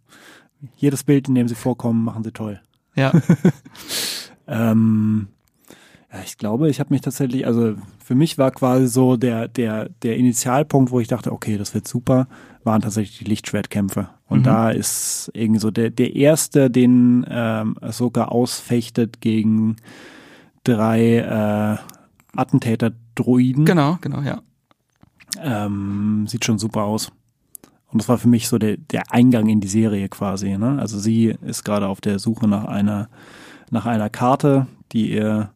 jedes 0.77 1.05
Bild, 1.05 1.29
in 1.29 1.35
dem 1.35 1.49
sie 1.49 1.55
vorkommen, 1.55 2.05
machen 2.05 2.25
sie 2.25 2.33
toll. 2.33 2.61
Ja. 2.95 3.13
ähm, 4.47 5.29
ja, 5.29 5.36
ich 6.25 6.39
glaube, 6.39 6.69
ich 6.69 6.81
habe 6.81 6.93
mich 6.93 7.01
tatsächlich, 7.01 7.47
also 7.47 7.75
für 8.05 8.15
mich 8.15 8.39
war 8.39 8.51
quasi 8.51 8.87
so 8.87 9.17
der, 9.17 9.49
der, 9.49 9.89
der 10.03 10.17
Initialpunkt, 10.17 10.91
wo 10.91 11.01
ich 11.01 11.09
dachte, 11.09 11.33
okay, 11.33 11.59
das 11.59 11.75
wird 11.75 11.89
super, 11.89 12.29
waren 12.65 12.83
tatsächlich 12.83 13.19
die 13.19 13.25
Lichtschwertkämpfe. 13.25 14.09
Und 14.29 14.41
mhm. 14.41 14.45
da 14.45 14.71
ist 14.71 15.31
irgendwie 15.35 15.61
so 15.61 15.71
der, 15.71 15.91
der 15.91 16.15
erste, 16.15 16.71
den 16.71 17.25
ähm, 17.29 17.77
sogar 17.91 18.33
ausfechtet 18.33 19.21
gegen 19.21 19.77
drei 20.65 21.19
äh, 21.19 21.77
Attentäter-Druiden. 22.37 23.65
Genau, 23.65 23.99
genau, 24.01 24.21
ja. 24.21 24.43
Ähm, 25.41 26.27
sieht 26.27 26.45
schon 26.45 26.59
super 26.59 26.85
aus. 26.85 27.13
Und 27.93 28.03
das 28.03 28.09
war 28.09 28.19
für 28.19 28.29
mich 28.29 28.49
so 28.49 28.59
der, 28.59 28.77
der 28.77 29.13
Eingang 29.13 29.49
in 29.49 29.61
die 29.61 29.69
Serie 29.69 30.09
quasi. 30.09 30.57
Ne? 30.59 30.79
Also 30.79 30.99
sie 30.99 31.37
ist 31.43 31.65
gerade 31.65 31.89
auf 31.89 32.01
der 32.01 32.19
Suche 32.19 32.49
nach 32.49 32.65
einer, 32.65 33.09
nach 33.71 33.87
einer 33.87 34.11
Karte, 34.11 34.67
die 34.93 35.13
ihr 35.13 35.51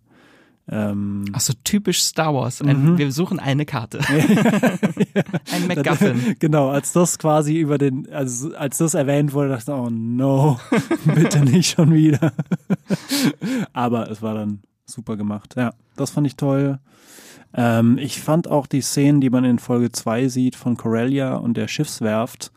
ähm, 0.72 1.24
Ach 1.32 1.40
so, 1.40 1.52
typisch 1.64 2.00
Star 2.00 2.32
Wars. 2.32 2.62
Ein, 2.62 2.92
mhm. 2.92 2.98
Wir 2.98 3.10
suchen 3.10 3.40
eine 3.40 3.66
Karte. 3.66 3.98
Ein 5.52 5.66
MacGuffin. 5.66 6.36
Genau, 6.38 6.70
als 6.70 6.92
das 6.92 7.18
quasi 7.18 7.58
über 7.58 7.76
den, 7.76 8.08
als, 8.12 8.52
als 8.54 8.78
das 8.78 8.94
erwähnt 8.94 9.32
wurde, 9.32 9.48
dachte 9.48 9.72
ich, 9.72 9.76
oh 9.76 9.90
no, 9.90 10.60
bitte 11.04 11.40
nicht 11.40 11.74
schon 11.74 11.92
wieder. 11.92 12.32
Aber 13.72 14.10
es 14.10 14.22
war 14.22 14.34
dann 14.34 14.60
super 14.86 15.16
gemacht. 15.16 15.54
Ja, 15.56 15.72
das 15.96 16.10
fand 16.10 16.28
ich 16.28 16.36
toll. 16.36 16.78
Ähm, 17.52 17.98
ich 17.98 18.20
fand 18.20 18.46
auch 18.46 18.68
die 18.68 18.80
Szenen, 18.80 19.20
die 19.20 19.30
man 19.30 19.44
in 19.44 19.58
Folge 19.58 19.90
2 19.90 20.28
sieht 20.28 20.54
von 20.54 20.76
Corellia 20.76 21.34
und 21.34 21.56
der 21.56 21.66
Schiffswerft 21.66 22.52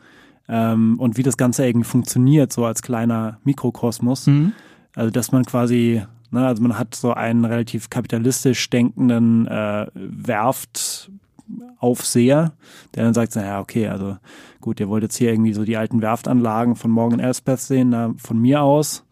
ähm, 0.48 1.00
und 1.00 1.16
wie 1.16 1.24
das 1.24 1.36
Ganze 1.36 1.66
irgendwie 1.66 1.88
funktioniert, 1.88 2.52
so 2.52 2.64
als 2.64 2.80
kleiner 2.80 3.38
Mikrokosmos. 3.42 4.28
Mhm. 4.28 4.52
Also, 4.94 5.10
dass 5.10 5.32
man 5.32 5.44
quasi 5.44 6.04
Ne? 6.34 6.46
Also 6.46 6.62
man 6.62 6.78
hat 6.78 6.94
so 6.94 7.14
einen 7.14 7.44
relativ 7.44 7.90
kapitalistisch 7.90 8.68
denkenden 8.68 9.46
äh, 9.46 9.86
Werftaufseher, 9.94 12.52
der 12.94 13.04
dann 13.04 13.14
sagt, 13.14 13.34
naja, 13.36 13.60
okay, 13.60 13.86
also 13.88 14.18
gut, 14.60 14.80
ihr 14.80 14.88
wollt 14.88 15.04
jetzt 15.04 15.16
hier 15.16 15.32
irgendwie 15.32 15.52
so 15.52 15.64
die 15.64 15.76
alten 15.76 16.02
Werftanlagen 16.02 16.74
von 16.76 16.90
Morgan 16.90 17.20
Elspeth 17.20 17.60
sehen, 17.60 17.90
na, 17.90 18.14
von 18.16 18.38
mir 18.38 18.62
aus. 18.62 19.04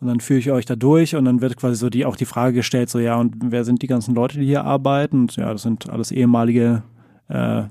Und 0.00 0.08
dann 0.08 0.20
führe 0.20 0.40
ich 0.40 0.50
euch 0.50 0.66
da 0.66 0.76
durch 0.76 1.14
und 1.14 1.24
dann 1.24 1.40
wird 1.40 1.56
quasi 1.56 1.76
so 1.76 1.88
die, 1.88 2.04
auch 2.04 2.16
die 2.16 2.24
Frage 2.24 2.54
gestellt, 2.54 2.90
so 2.90 2.98
ja, 2.98 3.14
und 3.16 3.36
wer 3.38 3.64
sind 3.64 3.82
die 3.82 3.86
ganzen 3.86 4.14
Leute, 4.14 4.38
die 4.38 4.46
hier 4.46 4.64
arbeiten? 4.64 5.22
Und 5.22 5.36
ja, 5.36 5.52
das 5.52 5.62
sind 5.62 5.88
alles 5.88 6.10
ehemalige 6.10 6.82
äh, 7.28 7.62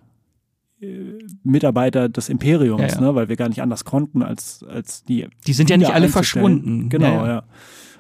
Mitarbeiter 1.44 2.10
des 2.10 2.30
Imperiums, 2.30 2.82
ja, 2.82 2.88
ja. 2.88 3.02
Ne? 3.02 3.16
weil 3.16 3.30
wir 3.30 3.36
gar 3.36 3.50
nicht 3.50 3.62
anders 3.62 3.86
konnten 3.86 4.24
als, 4.24 4.64
als 4.64 5.04
die. 5.04 5.28
Die 5.46 5.54
sind 5.54 5.70
ja 5.70 5.78
nicht 5.78 5.94
alle 5.94 6.10
verschwunden. 6.10 6.90
Genau, 6.90 7.26
ja. 7.26 7.28
ja. 7.28 7.44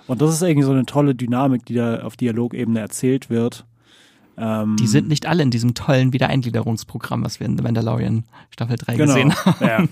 Und 0.07 0.21
das 0.21 0.33
ist 0.33 0.41
irgendwie 0.41 0.65
so 0.65 0.71
eine 0.71 0.85
tolle 0.85 1.15
Dynamik, 1.15 1.65
die 1.65 1.75
da 1.75 2.01
auf 2.01 2.17
Dialogebene 2.17 2.79
erzählt 2.79 3.29
wird. 3.29 3.65
Ähm, 4.37 4.75
die 4.79 4.87
sind 4.87 5.07
nicht 5.07 5.25
alle 5.25 5.43
in 5.43 5.51
diesem 5.51 5.73
tollen 5.73 6.13
Wiedereingliederungsprogramm, 6.13 7.23
was 7.23 7.39
wir 7.39 7.47
in 7.47 7.57
The 7.57 7.63
Mandalorian 7.63 8.25
Staffel 8.49 8.77
3 8.77 8.95
genau. 8.95 9.13
gesehen 9.13 9.35
haben. 9.35 9.89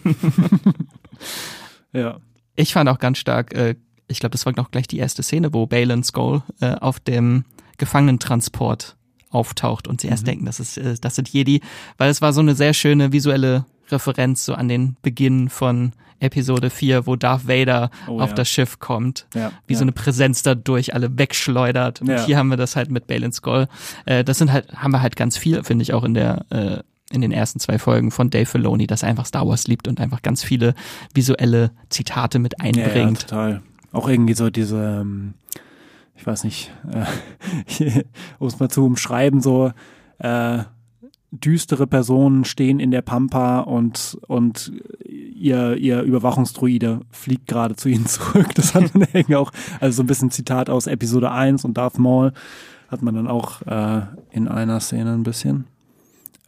Ja. 1.93 1.99
ja. 1.99 2.17
Ich 2.55 2.73
fand 2.73 2.89
auch 2.89 2.99
ganz 2.99 3.17
stark, 3.17 3.53
äh, 3.53 3.75
ich 4.07 4.19
glaube, 4.19 4.31
das 4.31 4.45
war 4.45 4.57
auch 4.57 4.71
gleich 4.71 4.87
die 4.87 4.97
erste 4.97 5.23
Szene, 5.23 5.53
wo 5.53 5.67
Balin 5.67 6.03
Skull 6.03 6.41
äh, 6.61 6.75
auf 6.75 6.99
dem 6.99 7.45
Gefangenentransport 7.77 8.97
auftaucht 9.29 9.87
und 9.87 10.01
sie 10.01 10.07
mhm. 10.07 10.11
erst 10.11 10.27
denken, 10.27 10.45
das 10.45 10.59
ist, 10.59 10.77
äh, 10.77 10.95
das 10.99 11.15
sind 11.15 11.29
Jedi, 11.29 11.61
weil 11.97 12.09
es 12.09 12.21
war 12.21 12.33
so 12.33 12.41
eine 12.41 12.55
sehr 12.55 12.73
schöne 12.73 13.11
visuelle 13.11 13.65
Referenz 13.89 14.45
so 14.45 14.53
an 14.53 14.67
den 14.67 14.97
Beginn 15.01 15.49
von 15.49 15.93
Episode 16.19 16.69
4, 16.69 17.07
wo 17.07 17.15
Darth 17.15 17.47
Vader 17.47 17.89
oh, 18.07 18.19
auf 18.19 18.29
ja. 18.29 18.35
das 18.35 18.49
Schiff 18.49 18.79
kommt, 18.79 19.27
ja, 19.33 19.51
wie 19.67 19.73
ja. 19.73 19.79
so 19.79 19.83
eine 19.83 19.91
Präsenz 19.91 20.43
dadurch 20.43 20.93
alle 20.93 21.17
wegschleudert. 21.17 22.01
Und 22.01 22.25
hier 22.25 22.37
haben 22.37 22.49
wir 22.49 22.57
das 22.57 22.75
halt 22.75 22.91
mit 22.91 23.07
Balin 23.07 23.31
Skull. 23.31 23.67
Äh, 24.05 24.23
das 24.23 24.37
sind 24.37 24.51
halt, 24.51 24.73
haben 24.75 24.91
wir 24.91 25.01
halt 25.01 25.15
ganz 25.15 25.37
viel, 25.37 25.63
finde 25.63 25.83
ich, 25.83 25.93
auch 25.93 26.03
in 26.03 26.13
der 26.13 26.45
äh, 26.49 26.79
in 27.11 27.21
den 27.21 27.31
ersten 27.31 27.59
zwei 27.59 27.79
Folgen 27.79 28.11
von 28.11 28.29
Dave 28.29 28.45
Filoni, 28.45 28.87
dass 28.87 29.03
er 29.03 29.09
einfach 29.09 29.25
Star 29.25 29.47
Wars 29.47 29.67
liebt 29.67 29.87
und 29.87 29.99
einfach 29.99 30.21
ganz 30.21 30.43
viele 30.43 30.75
visuelle 31.13 31.71
Zitate 31.89 32.39
mit 32.39 32.61
einbringt. 32.61 33.23
Ja, 33.23 33.27
total. 33.27 33.61
Auch 33.91 34.07
irgendwie 34.07 34.35
so 34.35 34.49
diese, 34.49 34.99
ähm, 35.01 35.33
ich 36.15 36.25
weiß 36.25 36.43
nicht, 36.43 36.71
äh, 36.91 38.03
um 38.39 38.47
es 38.47 38.59
mal 38.59 38.69
zu 38.69 38.85
umschreiben, 38.85 39.41
so 39.41 39.71
äh, 40.19 40.59
düstere 41.31 41.87
Personen 41.87 42.45
stehen 42.45 42.79
in 42.79 42.91
der 42.91 43.01
Pampa 43.01 43.61
und, 43.61 44.17
und 44.27 44.71
ihr, 45.39 45.75
ihr 45.77 46.01
Überwachungsdruide 46.01 47.01
fliegt 47.11 47.47
gerade 47.47 47.75
zu 47.75 47.89
ihnen 47.89 48.05
zurück. 48.07 48.53
Das 48.55 48.75
hat 48.75 48.93
man 48.93 49.07
irgendwie 49.13 49.35
auch, 49.35 49.51
also 49.79 49.97
so 49.97 50.03
ein 50.03 50.07
bisschen 50.07 50.31
Zitat 50.31 50.69
aus 50.69 50.87
Episode 50.87 51.31
1 51.31 51.65
und 51.65 51.77
Darth 51.77 51.97
Maul 51.97 52.33
hat 52.89 53.01
man 53.01 53.15
dann 53.15 53.27
auch 53.27 53.61
äh, 53.63 54.01
in 54.31 54.47
einer 54.47 54.79
Szene 54.79 55.13
ein 55.13 55.23
bisschen. 55.23 55.65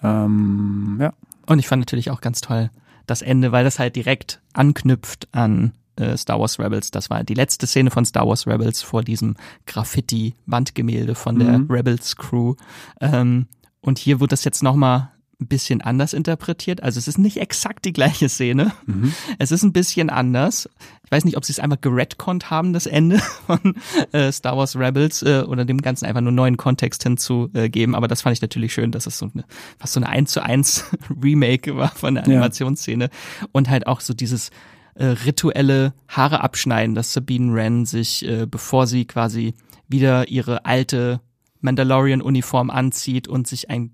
Ähm, 0.02 0.98
ja. 1.00 1.14
Und 1.46 1.60
ich 1.60 1.68
fand 1.68 1.82
natürlich 1.82 2.10
auch 2.10 2.22
ganz 2.22 2.42
toll 2.42 2.72
das 3.06 3.22
Ende, 3.22 3.52
weil 3.52 3.64
das 3.64 3.80
halt 3.80 3.96
direkt 3.96 4.42
anknüpft 4.54 5.28
an 5.32 5.74
äh, 5.98 6.18
Star 6.18 6.40
Wars 6.40 6.60
Rebels. 6.60 6.92
Das 6.92 7.10
war 7.10 7.24
die 7.24 7.34
letzte 7.34 7.68
Szene 7.68 7.92
von 7.92 8.06
Star 8.06 8.28
Wars 8.28 8.48
Rebels 8.48 8.82
vor 8.82 9.04
diesem 9.04 9.36
Graffiti-Wandgemälde 9.66 11.16
von 11.16 11.38
der 11.38 11.60
mhm. 11.60 11.68
Rebels 11.70 12.16
Crew. 12.16 12.56
Ähm, 13.00 13.48
und 13.82 14.00
hier 14.00 14.20
wird 14.20 14.32
das 14.32 14.44
jetzt 14.44 14.64
nochmal 14.64 15.12
ein 15.42 15.48
bisschen 15.48 15.82
anders 15.82 16.14
interpretiert. 16.14 16.84
Also 16.84 17.00
es 17.00 17.08
ist 17.08 17.18
nicht 17.18 17.38
exakt 17.38 17.86
die 17.86 17.94
gleiche 17.94 18.30
Szene. 18.30 18.72
Mhm. 18.86 19.14
Es 19.40 19.52
ist 19.52 19.64
ein 19.64 19.74
bisschen 19.74 20.10
anders. 20.10 20.70
Ich 21.04 21.12
weiß 21.12 21.26
nicht, 21.26 21.36
ob 21.36 21.44
sie 21.44 21.52
es 21.52 21.60
einfach 21.60 21.82
geredconnt 21.82 22.50
haben, 22.50 22.74
das 22.74 22.86
Ende 22.86 23.20
von 23.46 23.76
äh, 24.12 24.32
Star 24.32 24.56
Wars 24.56 24.76
Rebels 24.76 25.24
äh, 25.24 25.44
oder 25.48 25.66
dem 25.66 25.82
Ganzen 25.82 26.06
einfach 26.06 26.22
nur 26.22 26.32
neuen 26.32 26.58
Kontext 26.58 27.04
hinzugeben. 27.04 27.96
Aber 27.96 28.08
das 28.08 28.22
fand 28.22 28.36
ich 28.36 28.42
natürlich 28.42 28.74
schön, 28.74 28.92
dass 28.92 29.08
es 29.08 29.18
so 29.18 29.30
eine, 29.34 29.44
fast 29.80 29.94
so 29.94 30.00
eine 30.00 30.10
1 30.10 30.32
zu 30.32 30.44
1 30.44 30.86
Remake 31.22 31.76
war 31.76 31.90
von 31.90 32.16
der 32.16 32.24
Animationsszene. 32.24 33.06
Ja. 33.06 33.48
Und 33.52 33.70
halt 33.70 33.88
auch 33.88 34.00
so 34.00 34.14
dieses 34.14 34.52
äh, 34.96 35.06
rituelle 35.06 35.94
Haare 36.08 36.42
abschneiden, 36.42 36.96
dass 36.96 37.14
Sabine 37.14 37.54
Wren 37.54 37.86
sich, 37.86 38.28
äh, 38.28 38.46
bevor 38.46 38.88
sie 38.88 39.06
quasi 39.06 39.56
wieder 39.88 40.30
ihre 40.30 40.66
alte 40.66 41.22
Mandalorian-Uniform 41.62 42.70
anzieht 42.70 43.28
und 43.28 43.48
sich 43.48 43.70
ein 43.70 43.92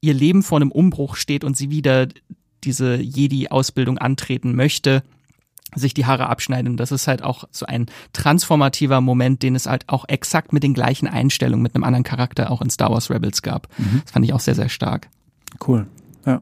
ihr 0.00 0.14
Leben 0.14 0.42
vor 0.42 0.58
einem 0.58 0.70
Umbruch 0.70 1.16
steht 1.16 1.44
und 1.44 1.56
sie 1.56 1.70
wieder 1.70 2.08
diese 2.64 2.96
Jedi-Ausbildung 2.96 3.98
antreten 3.98 4.54
möchte, 4.54 5.02
sich 5.74 5.94
die 5.94 6.06
Haare 6.06 6.28
abschneiden. 6.28 6.76
Das 6.76 6.92
ist 6.92 7.06
halt 7.06 7.22
auch 7.22 7.44
so 7.50 7.66
ein 7.66 7.86
transformativer 8.12 9.00
Moment, 9.00 9.42
den 9.42 9.54
es 9.54 9.66
halt 9.66 9.88
auch 9.88 10.04
exakt 10.08 10.52
mit 10.52 10.62
den 10.62 10.74
gleichen 10.74 11.08
Einstellungen, 11.08 11.62
mit 11.62 11.74
einem 11.74 11.84
anderen 11.84 12.04
Charakter 12.04 12.50
auch 12.50 12.62
in 12.62 12.70
Star 12.70 12.90
Wars 12.90 13.10
Rebels 13.10 13.42
gab. 13.42 13.68
Mhm. 13.78 14.02
Das 14.04 14.12
fand 14.12 14.24
ich 14.24 14.32
auch 14.32 14.40
sehr, 14.40 14.54
sehr 14.54 14.68
stark. 14.68 15.08
Cool. 15.66 15.86
Ja. 16.24 16.40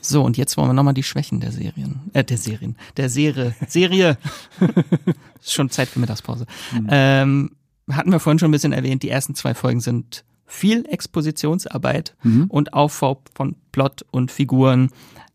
So, 0.00 0.22
und 0.22 0.36
jetzt 0.36 0.56
wollen 0.56 0.68
wir 0.68 0.74
nochmal 0.74 0.94
die 0.94 1.02
Schwächen 1.02 1.40
der 1.40 1.52
Serien, 1.52 2.10
äh, 2.12 2.24
der 2.24 2.38
Serien, 2.38 2.76
der 2.96 3.08
Serie, 3.08 3.54
Serie. 3.66 4.16
ist 5.40 5.52
schon 5.52 5.70
Zeit 5.70 5.88
für 5.88 5.98
Mittagspause. 5.98 6.46
Mhm. 6.72 6.86
Ähm, 6.90 7.50
hatten 7.90 8.12
wir 8.12 8.20
vorhin 8.20 8.38
schon 8.38 8.50
ein 8.50 8.52
bisschen 8.52 8.72
erwähnt, 8.72 9.02
die 9.02 9.10
ersten 9.10 9.34
zwei 9.34 9.54
Folgen 9.54 9.80
sind 9.80 10.24
viel 10.48 10.86
Expositionsarbeit 10.86 12.16
mhm. 12.22 12.46
und 12.48 12.72
Aufbau 12.72 13.22
von 13.34 13.54
Plot 13.70 14.04
und 14.10 14.32
Figuren. 14.32 14.90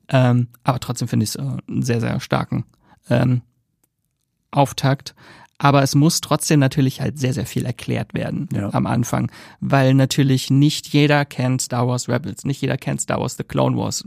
Ähm, 0.10 0.48
aber 0.64 0.80
trotzdem 0.80 1.08
finde 1.08 1.24
ich 1.24 1.30
es 1.30 1.36
äh, 1.36 1.42
einen 1.42 1.84
sehr, 1.84 2.02
sehr 2.02 2.20
starken 2.20 2.66
ähm, 3.10 3.42
Auftakt. 4.52 5.16
Aber 5.64 5.82
es 5.82 5.96
muss 5.96 6.20
trotzdem 6.20 6.60
natürlich 6.60 7.00
halt 7.00 7.18
sehr, 7.18 7.34
sehr 7.34 7.46
viel 7.46 7.66
erklärt 7.66 8.14
werden 8.14 8.50
Ja. 8.54 8.70
am 8.74 8.86
Anfang, 8.86 9.32
weil 9.62 9.94
natürlich 9.94 10.50
nicht 10.52 10.88
jeder 10.90 11.24
kennt 11.24 11.62
Star 11.62 11.88
Wars 11.88 12.10
Rebels, 12.10 12.44
nicht 12.44 12.62
jeder 12.62 12.76
kennt 12.78 13.00
Star 13.00 13.20
Wars 13.22 13.38
The 13.38 13.44
Clone 13.46 13.78
Wars. 13.78 14.04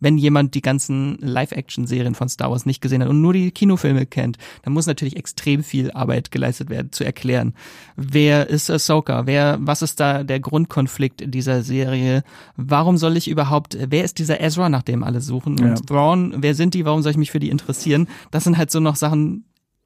Wenn 0.00 0.16
jemand 0.16 0.54
die 0.54 0.62
ganzen 0.62 1.18
Live-Action-Serien 1.20 2.14
von 2.14 2.28
Star 2.30 2.50
Wars 2.50 2.64
nicht 2.64 2.80
gesehen 2.80 3.02
hat 3.02 3.10
und 3.10 3.20
nur 3.20 3.34
die 3.34 3.50
Kinofilme 3.50 4.06
kennt, 4.06 4.38
dann 4.62 4.72
muss 4.72 4.86
natürlich 4.86 5.16
extrem 5.16 5.62
viel 5.62 5.90
Arbeit 5.92 6.30
geleistet 6.30 6.70
werden, 6.70 6.90
zu 6.90 7.04
erklären. 7.04 7.52
Wer 7.96 8.48
ist 8.48 8.70
Ahsoka? 8.70 9.26
Wer, 9.26 9.58
was 9.60 9.82
ist 9.82 10.00
da 10.00 10.24
der 10.24 10.40
Grundkonflikt 10.40 11.34
dieser 11.34 11.62
Serie? 11.62 12.22
Warum 12.56 12.96
soll 12.96 13.16
ich 13.18 13.28
überhaupt, 13.28 13.76
wer 13.78 14.04
ist 14.04 14.18
dieser 14.18 14.40
Ezra, 14.40 14.70
nach 14.70 14.82
dem 14.82 15.04
alle 15.04 15.20
suchen? 15.20 15.58
Ja. 15.58 15.66
Und 15.70 15.86
Thrawn, 15.86 16.34
wer 16.38 16.54
sind 16.54 16.72
die? 16.72 16.86
Warum 16.86 17.02
soll 17.02 17.12
ich 17.12 17.18
mich 17.18 17.30
für 17.30 17.40
die 17.40 17.50
interessieren? 17.50 18.08
Das 18.30 18.44
sind 18.44 18.56
halt 18.56 18.70
so 18.70 18.80
noch 18.80 18.96
Sachen, 18.96 19.44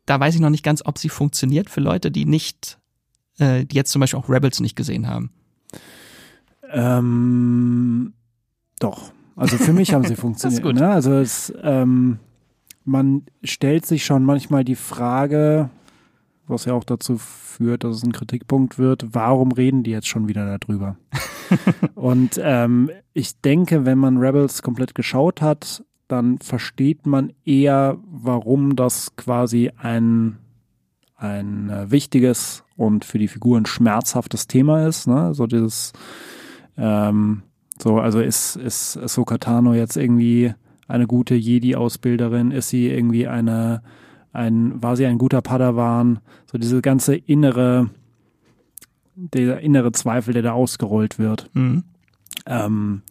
da 0.09 0.19
weiß 0.19 0.35
ich 0.35 0.41
noch 0.41 0.51
nicht 0.51 0.65
ganz, 0.65 0.83
ob 0.85 0.99
sie 0.99 1.09
funktioniert 1.09 1.69
für 1.69 1.81
Leute, 1.81 2.11
die 2.11 2.25
nicht, 2.25 2.79
äh, 3.39 3.65
die 3.65 3.77
jetzt 3.77 3.93
zum 3.93 4.01
Beispiel 4.01 4.19
auch 4.19 4.29
Rebels 4.29 4.61
nicht 4.61 4.75
gesehen 4.75 5.07
haben. 5.07 5.31
Ähm, 6.71 8.15
doch. 8.81 9.13
Also 9.37 9.57
für 9.59 9.73
mich 9.73 9.93
haben 9.93 10.05
sie 10.05 10.17
funktioniert. 10.17 10.63
gut. 10.63 10.75
Ne? 10.77 10.89
Also 10.89 11.13
es, 11.15 11.53
ähm, 11.63 12.19
man 12.85 13.23
stellt 13.45 13.87
sich 13.87 14.05
schon 14.05 14.25
manchmal 14.25 14.65
die 14.65 14.77
Frage, 14.77 15.69
was 16.47 16.65
ja 16.65 16.73
auch 16.73 16.85
dazu 16.85 17.19
führt, 17.19 17.85
dass 17.85 17.97
es 17.97 18.03
ein 18.03 18.13
Kritikpunkt 18.13 18.79
wird, 18.79 19.07
warum 19.13 19.53
reden 19.53 19.83
die 19.83 19.91
jetzt 19.91 20.09
schon 20.09 20.27
wieder 20.27 20.59
darüber? 20.59 20.97
Und 21.95 22.41
ähm, 22.43 22.91
ich 23.13 23.41
denke, 23.41 23.85
wenn 23.85 23.99
man 23.99 24.17
Rebels 24.17 24.63
komplett 24.63 24.95
geschaut 24.95 25.43
hat, 25.43 25.85
dann 26.09 26.39
versteht 26.39 27.07
man 27.07 27.33
eher, 27.45 27.99
warum 28.11 28.77
das 28.77 29.15
quasi 29.17 29.71
ein, 29.77 30.39
ein 31.17 31.71
äh, 31.71 31.91
wichtiges 31.91 32.65
und 32.77 33.05
für 33.05 33.19
die 33.19 33.29
Figuren 33.29 33.67
schmerzhaftes 33.67 34.47
Thema 34.47 34.87
ist. 34.87 35.07
Ne? 35.07 35.35
So 35.35 35.47
dieses 35.47 35.93
ähm, 36.77 37.43
so, 37.81 37.99
also 37.99 38.21
ist, 38.21 38.57
ist 38.57 38.97
Ahsoka 38.97 39.39
Tano 39.39 39.75
jetzt 39.75 39.97
irgendwie 39.97 40.53
eine 40.89 41.07
gute 41.07 41.35
Jedi-Ausbilderin? 41.35 42.51
Ist 42.51 42.71
sie 42.71 42.89
irgendwie 42.89 43.29
eine, 43.29 43.83
ein, 44.33 44.83
war 44.83 44.97
sie 44.97 45.07
ein 45.07 45.19
guter 45.19 45.43
Padawan? 45.43 46.19
So 46.51 46.59
diese 46.59 46.81
ganze 46.83 47.15
innere, 47.15 47.91
der 49.15 49.61
innere 49.61 49.93
Zweifel, 49.93 50.35
der 50.35 50.43
da 50.43 50.53
ausgerollt 50.53 51.19
wird, 51.19 51.51
Mhm. 51.53 51.85
ähm, 52.47 53.03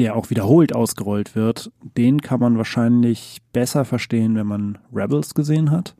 der 0.00 0.16
auch 0.16 0.30
wiederholt 0.30 0.74
ausgerollt 0.74 1.36
wird, 1.36 1.70
den 1.82 2.22
kann 2.22 2.40
man 2.40 2.56
wahrscheinlich 2.56 3.42
besser 3.52 3.84
verstehen, 3.84 4.34
wenn 4.34 4.46
man 4.46 4.78
Rebels 4.90 5.34
gesehen 5.34 5.70
hat. 5.70 5.94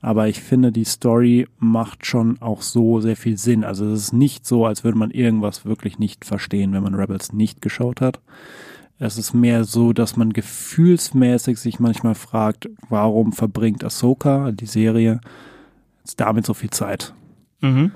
Aber 0.00 0.26
ich 0.26 0.40
finde, 0.40 0.72
die 0.72 0.84
Story 0.84 1.46
macht 1.58 2.06
schon 2.06 2.40
auch 2.40 2.62
so 2.62 3.00
sehr 3.00 3.16
viel 3.16 3.36
Sinn. 3.36 3.62
Also 3.62 3.84
es 3.86 4.04
ist 4.04 4.12
nicht 4.14 4.46
so, 4.46 4.64
als 4.64 4.84
würde 4.84 4.96
man 4.96 5.10
irgendwas 5.10 5.66
wirklich 5.66 5.98
nicht 5.98 6.24
verstehen, 6.24 6.72
wenn 6.72 6.82
man 6.82 6.94
Rebels 6.94 7.34
nicht 7.34 7.60
geschaut 7.60 8.00
hat. 8.00 8.20
Es 8.98 9.18
ist 9.18 9.34
mehr 9.34 9.64
so, 9.64 9.92
dass 9.92 10.16
man 10.16 10.32
gefühlsmäßig 10.32 11.58
sich 11.58 11.78
manchmal 11.78 12.14
fragt, 12.14 12.70
warum 12.88 13.32
verbringt 13.32 13.84
Ahsoka, 13.84 14.50
die 14.52 14.64
Serie, 14.64 15.20
damit 16.16 16.46
so 16.46 16.54
viel 16.54 16.70
Zeit? 16.70 17.12
Mhm. 17.60 17.90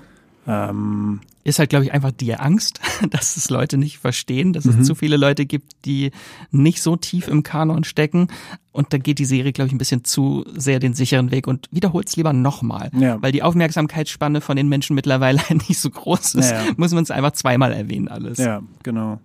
Ähm, 0.47 1.21
Ist 1.43 1.59
halt, 1.59 1.71
glaube 1.71 1.87
ich, 1.87 1.93
einfach 1.93 2.11
die 2.13 2.35
Angst, 2.35 2.81
dass 3.11 3.37
es 3.37 3.49
Leute 3.51 3.79
nicht 3.79 3.99
verstehen, 3.99 4.53
dass 4.53 4.67
Mhm. 4.67 4.81
es 4.81 4.87
zu 4.87 4.95
viele 4.95 5.17
Leute 5.17 5.47
gibt, 5.47 5.73
die 5.87 6.11
nicht 6.51 6.83
so 6.83 6.97
tief 6.97 7.29
im 7.29 7.43
Kanon 7.43 7.85
stecken. 7.85 8.29
Und 8.73 8.93
da 8.93 8.99
geht 8.99 9.19
die 9.19 9.25
Serie, 9.25 9.53
glaube 9.53 9.69
ich, 9.69 9.73
ein 9.75 9.79
bisschen 9.79 10.05
zu 10.05 10.45
sehr 10.55 10.79
den 10.79 10.95
sicheren 10.95 11.31
Weg 11.31 11.47
und 11.47 11.67
wiederholt 11.73 12.09
es 12.09 12.17
lieber 12.17 12.33
nochmal. 12.33 12.91
Ja. 12.99 13.21
Weil 13.23 13.33
die 13.33 13.43
Aufmerksamkeitsspanne 13.43 14.41
von 14.41 14.57
den 14.57 14.69
Menschen 14.69 14.95
mittlerweile 14.95 15.41
nicht 15.69 15.79
so 15.79 15.91
groß 15.91 16.35
ist, 16.35 16.51
ja. 16.51 16.63
muss 16.77 16.93
man 16.93 17.03
es 17.03 17.11
einfach 17.11 17.33
zweimal 17.33 17.73
erwähnen 17.73 18.09
alles. 18.09 18.39
Ja, 18.39 18.63
genau. 18.83 19.19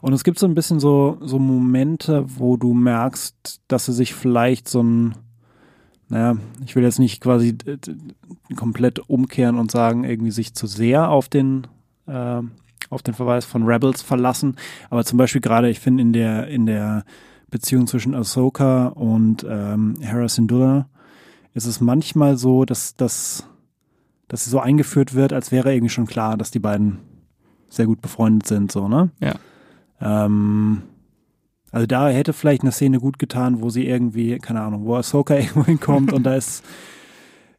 Und 0.00 0.14
es 0.14 0.24
gibt 0.24 0.38
so 0.38 0.46
ein 0.46 0.54
bisschen 0.54 0.80
so, 0.80 1.18
so 1.20 1.38
Momente, 1.38 2.24
wo 2.26 2.56
du 2.56 2.72
merkst, 2.72 3.60
dass 3.68 3.84
sie 3.86 3.92
sich 3.92 4.14
vielleicht 4.14 4.66
so 4.68 4.82
ein, 4.82 5.14
naja, 6.08 6.36
ich 6.64 6.74
will 6.74 6.82
jetzt 6.82 6.98
nicht 6.98 7.20
quasi 7.20 7.56
äh, 7.66 7.78
komplett 8.56 8.98
umkehren 9.08 9.58
und 9.58 9.70
sagen, 9.70 10.04
irgendwie 10.04 10.30
sich 10.30 10.54
zu 10.54 10.66
sehr 10.66 11.10
auf 11.10 11.28
den, 11.28 11.66
äh, 12.06 12.40
auf 12.90 13.02
den 13.02 13.14
Verweis 13.14 13.44
von 13.44 13.64
Rebels 13.64 14.02
verlassen. 14.02 14.56
Aber 14.90 15.04
zum 15.04 15.18
Beispiel 15.18 15.40
gerade, 15.40 15.68
ich 15.68 15.80
finde 15.80 16.02
in 16.02 16.12
der, 16.12 16.48
in 16.48 16.66
der 16.66 17.04
Beziehung 17.50 17.86
zwischen 17.86 18.14
Ahsoka 18.14 18.88
und 18.88 19.46
ähm, 19.48 19.96
Hera 20.00 20.28
Syndulla 20.28 20.88
ist 21.54 21.66
es 21.66 21.80
manchmal 21.80 22.36
so, 22.36 22.64
dass, 22.64 22.94
dass, 22.94 23.46
dass 24.28 24.44
sie 24.44 24.50
so 24.50 24.60
eingeführt 24.60 25.14
wird, 25.14 25.32
als 25.32 25.50
wäre 25.50 25.74
irgendwie 25.74 25.90
schon 25.90 26.06
klar, 26.06 26.36
dass 26.36 26.50
die 26.50 26.58
beiden 26.58 26.98
sehr 27.68 27.86
gut 27.86 28.00
befreundet 28.00 28.46
sind, 28.46 28.72
so, 28.72 28.88
ne? 28.88 29.10
Ja. 29.20 29.34
Ähm, 30.00 30.82
also 31.70 31.86
da 31.86 32.08
hätte 32.08 32.32
vielleicht 32.32 32.62
eine 32.62 32.72
Szene 32.72 32.98
gut 32.98 33.18
getan, 33.18 33.60
wo 33.60 33.70
sie 33.70 33.86
irgendwie, 33.86 34.38
keine 34.38 34.60
Ahnung, 34.60 34.84
wo 34.84 34.96
Ahsoka 34.96 35.34
irgendwo 35.38 35.64
hinkommt 35.64 36.12
und 36.12 36.24
da 36.24 36.34
ist 36.34 36.64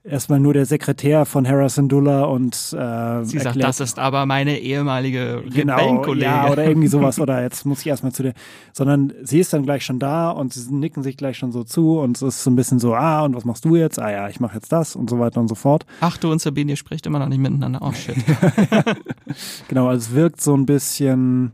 erstmal 0.04 0.40
nur 0.40 0.54
der 0.54 0.66
Sekretär 0.66 1.26
von 1.26 1.46
Hera 1.46 1.70
Syndulla 1.70 2.24
und 2.24 2.54
äh, 2.56 3.24
Sie 3.24 3.38
sagt, 3.38 3.46
erklärt, 3.46 3.70
das 3.70 3.80
ist 3.80 4.00
aber 4.00 4.26
meine 4.26 4.58
ehemalige 4.60 5.44
genau, 5.54 6.06
ja, 6.14 6.50
oder 6.50 6.66
irgendwie 6.66 6.88
sowas, 6.90 7.20
oder 7.20 7.42
jetzt 7.42 7.66
muss 7.66 7.82
ich 7.82 7.88
erstmal 7.88 8.12
zu 8.12 8.24
der, 8.24 8.34
sondern 8.74 9.14
sie 9.24 9.40
ist 9.40 9.54
dann 9.54 9.64
gleich 9.64 9.84
schon 9.84 10.00
da 10.00 10.32
und 10.32 10.54
sie 10.54 10.74
nicken 10.74 11.04
sich 11.04 11.18
gleich 11.18 11.38
schon 11.38 11.52
so 11.52 11.64
zu 11.64 12.00
und 12.00 12.18
es 12.18 12.22
ist 12.22 12.44
so 12.44 12.50
ein 12.50 12.56
bisschen 12.56 12.80
so, 12.80 12.96
ah, 12.96 13.24
und 13.24 13.36
was 13.36 13.46
machst 13.46 13.66
du 13.66 13.76
jetzt? 13.76 14.00
Ah 14.00 14.12
ja, 14.12 14.30
ich 14.30 14.40
mache 14.40 14.56
jetzt 14.56 14.72
das 14.72 14.96
und 14.96 15.10
so 15.10 15.20
weiter 15.20 15.40
und 15.40 15.48
so 15.48 15.56
fort. 15.56 15.86
Ach 16.02 16.18
du 16.18 16.32
und 16.32 16.42
Sabine, 16.42 16.72
ihr 16.72 16.78
spricht 16.78 17.06
immer 17.06 17.20
noch 17.20 17.30
nicht 17.30 17.40
miteinander. 17.40 17.80
Oh 17.82 17.94
shit. 17.94 18.16
Genau, 19.68 19.88
also 19.88 20.10
es 20.10 20.16
wirkt 20.16 20.42
so 20.42 20.56
ein 20.56 20.66
bisschen, 20.66 21.52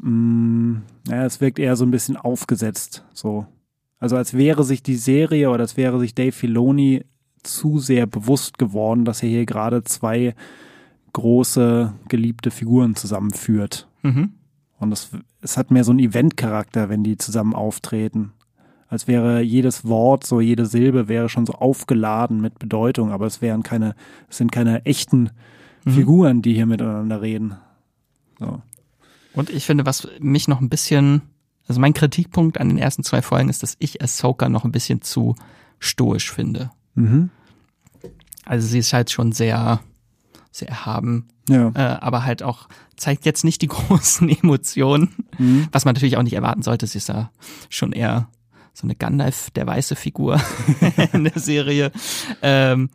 mh, 0.00 0.82
ja, 1.08 1.24
es 1.24 1.40
wirkt 1.40 1.58
eher 1.58 1.76
so 1.76 1.84
ein 1.84 1.90
bisschen 1.90 2.16
aufgesetzt, 2.16 3.04
so. 3.12 3.46
Also 3.98 4.16
als 4.16 4.34
wäre 4.34 4.64
sich 4.64 4.82
die 4.82 4.96
Serie 4.96 5.50
oder 5.50 5.60
als 5.60 5.76
wäre 5.76 6.00
sich 6.00 6.14
Dave 6.14 6.32
Filoni 6.32 7.04
zu 7.42 7.78
sehr 7.78 8.06
bewusst 8.06 8.58
geworden, 8.58 9.04
dass 9.04 9.22
er 9.22 9.28
hier 9.28 9.44
gerade 9.46 9.84
zwei 9.84 10.34
große, 11.12 11.92
geliebte 12.08 12.50
Figuren 12.50 12.96
zusammenführt. 12.96 13.88
Mhm. 14.02 14.32
Und 14.78 14.92
es, 14.92 15.10
es 15.42 15.58
hat 15.58 15.70
mehr 15.70 15.84
so 15.84 15.90
einen 15.90 16.00
Eventcharakter, 16.00 16.88
wenn 16.88 17.04
die 17.04 17.18
zusammen 17.18 17.54
auftreten. 17.54 18.32
Als 18.88 19.06
wäre 19.06 19.42
jedes 19.42 19.84
Wort, 19.84 20.24
so 20.24 20.40
jede 20.40 20.66
Silbe 20.66 21.08
wäre 21.08 21.28
schon 21.28 21.46
so 21.46 21.52
aufgeladen 21.52 22.40
mit 22.40 22.58
Bedeutung, 22.58 23.12
aber 23.12 23.26
es 23.26 23.42
wären 23.42 23.62
keine, 23.62 23.94
es 24.28 24.38
sind 24.38 24.50
keine 24.50 24.86
echten 24.86 25.30
Mhm. 25.84 25.90
Figuren, 25.90 26.42
die 26.42 26.54
hier 26.54 26.66
miteinander 26.66 27.22
reden. 27.22 27.54
So. 28.38 28.62
Und 29.34 29.50
ich 29.50 29.64
finde, 29.64 29.86
was 29.86 30.08
mich 30.20 30.48
noch 30.48 30.60
ein 30.60 30.68
bisschen, 30.68 31.22
also 31.68 31.80
mein 31.80 31.94
Kritikpunkt 31.94 32.58
an 32.60 32.68
den 32.68 32.78
ersten 32.78 33.04
zwei 33.04 33.22
Folgen 33.22 33.48
ist, 33.48 33.62
dass 33.62 33.76
ich 33.78 34.02
Ahsoka 34.02 34.48
noch 34.48 34.64
ein 34.64 34.72
bisschen 34.72 35.02
zu 35.02 35.36
stoisch 35.78 36.30
finde. 36.32 36.70
Mhm. 36.94 37.30
Also 38.44 38.66
sie 38.66 38.78
ist 38.78 38.92
halt 38.92 39.10
schon 39.10 39.32
sehr, 39.32 39.80
sehr 40.50 40.68
erhaben, 40.68 41.28
Ja. 41.48 41.68
äh, 41.74 41.98
aber 42.00 42.24
halt 42.24 42.42
auch 42.42 42.68
zeigt 42.96 43.24
jetzt 43.24 43.44
nicht 43.44 43.62
die 43.62 43.66
großen 43.68 44.28
Emotionen, 44.28 45.14
Mhm. 45.38 45.68
was 45.72 45.84
man 45.84 45.94
natürlich 45.94 46.16
auch 46.16 46.22
nicht 46.22 46.34
erwarten 46.34 46.62
sollte. 46.62 46.86
Sie 46.86 46.98
ist 46.98 47.08
ja 47.08 47.30
schon 47.68 47.92
eher 47.92 48.28
so 48.74 48.84
eine 48.86 48.94
Gandalf, 48.94 49.50
der 49.50 49.66
weiße 49.66 49.94
Figur 49.96 50.40
in 51.12 51.24
der 51.24 51.38
Serie. 51.38 51.92
Ähm, 52.42 52.90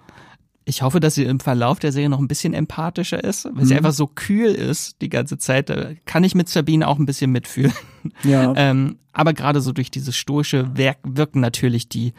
ich 0.67 0.81
hoffe, 0.81 0.99
dass 0.99 1.13
sie 1.15 1.23
im 1.25 1.39
Verlauf 1.39 1.77
der 1.79 1.91
Serie 1.91 2.09
noch 2.09 2.19
ein 2.19 2.27
bisschen 2.27 2.53
empathischer 2.55 3.23
ist, 3.23 3.45
weil 3.53 3.65
sie 3.65 3.73
Mhm. 3.73 3.77
einfach 3.77 3.93
so 3.93 4.07
kühl 4.07 4.47
ist 4.47 4.99
die 5.01 5.09
ganze 5.09 5.37
Zeit. 5.37 5.69
Da 5.69 5.91
kann 6.05 6.23
ich 6.23 6.33
mit 6.33 6.49
Sabine 6.49 6.87
auch 6.87 6.97
ein 6.99 7.05
bisschen 7.05 7.31
mitfühlen. 7.31 7.73
Ja. 8.23 8.53
Ähm, 8.55 8.97
aber 9.13 9.33
gerade 9.33 9.61
so 9.61 9.71
durch 9.71 9.89
dieses 9.91 10.15
stoische 10.15 10.77
Werk 10.77 10.97
wirken 11.03 11.39
natürlich 11.39 11.89
die 11.89 12.13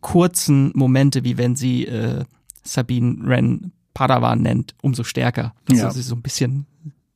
kurzen 0.00 0.70
Momente, 0.74 1.24
wie 1.24 1.38
wenn 1.38 1.56
sie 1.56 1.86
äh, 1.86 2.24
Sabine 2.62 3.16
Wren 3.26 3.72
Padawan 3.94 4.40
nennt, 4.42 4.74
umso 4.82 5.04
stärker. 5.04 5.54
Dass 5.66 5.78
Ja. 5.78 5.90
sie 5.90 6.02
so 6.02 6.14
ein 6.14 6.22
bisschen 6.22 6.66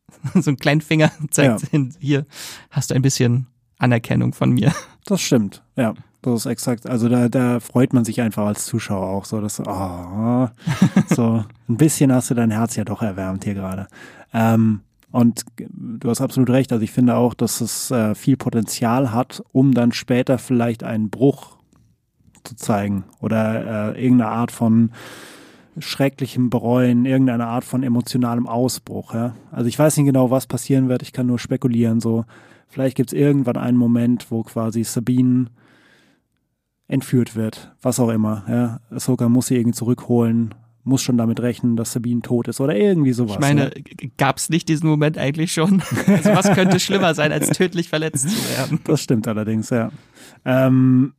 so 0.34 0.50
einen 0.50 0.56
kleinen 0.56 0.80
Finger 0.80 1.10
zeigt, 1.30 1.62
Ja. 1.62 1.68
hin, 1.68 1.94
hier 1.98 2.24
hast 2.70 2.90
du 2.90 2.94
ein 2.94 3.02
bisschen 3.02 3.46
Anerkennung 3.78 4.32
von 4.32 4.50
mir. 4.52 4.72
Das 5.04 5.20
stimmt, 5.20 5.62
ja. 5.76 5.94
Das 6.32 6.40
ist 6.40 6.46
exakt, 6.46 6.88
also 6.88 7.08
da, 7.08 7.28
da 7.28 7.60
freut 7.60 7.92
man 7.92 8.04
sich 8.04 8.20
einfach 8.20 8.46
als 8.46 8.66
Zuschauer 8.66 9.06
auch 9.06 9.24
so, 9.24 9.40
dass 9.40 9.60
oh, 9.60 10.48
so 11.08 11.44
ein 11.68 11.76
bisschen 11.76 12.12
hast 12.12 12.30
du 12.30 12.34
dein 12.34 12.50
Herz 12.50 12.74
ja 12.74 12.84
doch 12.84 13.00
erwärmt 13.00 13.44
hier 13.44 13.54
gerade. 13.54 13.86
Ähm, 14.34 14.80
und 15.12 15.44
du 15.56 16.10
hast 16.10 16.20
absolut 16.20 16.50
recht, 16.50 16.72
also 16.72 16.82
ich 16.82 16.90
finde 16.90 17.14
auch, 17.14 17.32
dass 17.32 17.60
es 17.60 17.92
äh, 17.92 18.16
viel 18.16 18.36
Potenzial 18.36 19.12
hat, 19.12 19.40
um 19.52 19.72
dann 19.72 19.92
später 19.92 20.38
vielleicht 20.38 20.82
einen 20.82 21.10
Bruch 21.10 21.58
zu 22.42 22.56
zeigen 22.56 23.04
oder 23.20 23.94
äh, 23.94 24.02
irgendeine 24.04 24.32
Art 24.32 24.50
von 24.50 24.90
schrecklichem 25.78 26.50
Bereuen, 26.50 27.04
irgendeine 27.04 27.46
Art 27.46 27.64
von 27.64 27.84
emotionalem 27.84 28.48
Ausbruch. 28.48 29.14
Ja? 29.14 29.36
Also 29.52 29.68
ich 29.68 29.78
weiß 29.78 29.96
nicht 29.96 30.06
genau, 30.06 30.32
was 30.32 30.48
passieren 30.48 30.88
wird, 30.88 31.02
ich 31.02 31.12
kann 31.12 31.28
nur 31.28 31.38
spekulieren 31.38 32.00
so. 32.00 32.24
Vielleicht 32.66 32.96
gibt 32.96 33.12
es 33.12 33.18
irgendwann 33.18 33.56
einen 33.56 33.78
Moment, 33.78 34.32
wo 34.32 34.42
quasi 34.42 34.82
Sabine 34.82 35.46
entführt 36.88 37.34
wird, 37.34 37.74
was 37.82 38.00
auch 38.00 38.10
immer. 38.10 38.44
Ja. 38.48 38.80
Ahsoka 38.96 39.28
muss 39.28 39.48
sie 39.48 39.56
irgendwie 39.56 39.76
zurückholen, 39.76 40.54
muss 40.84 41.02
schon 41.02 41.18
damit 41.18 41.40
rechnen, 41.40 41.76
dass 41.76 41.92
Sabine 41.92 42.22
tot 42.22 42.46
ist 42.48 42.60
oder 42.60 42.76
irgendwie 42.76 43.12
sowas. 43.12 43.34
Ich 43.34 43.40
meine, 43.40 43.72
ja. 43.74 44.08
gab 44.16 44.36
es 44.36 44.48
nicht 44.48 44.68
diesen 44.68 44.88
Moment 44.88 45.18
eigentlich 45.18 45.52
schon? 45.52 45.82
Also 46.06 46.30
was 46.30 46.52
könnte 46.52 46.78
schlimmer 46.78 47.14
sein, 47.14 47.32
als 47.32 47.50
tödlich 47.50 47.88
verletzt 47.88 48.30
zu 48.30 48.56
werden? 48.56 48.80
Das 48.84 49.02
stimmt 49.02 49.26
allerdings, 49.26 49.70
ja. 49.70 49.90
Ähm, 50.44 51.14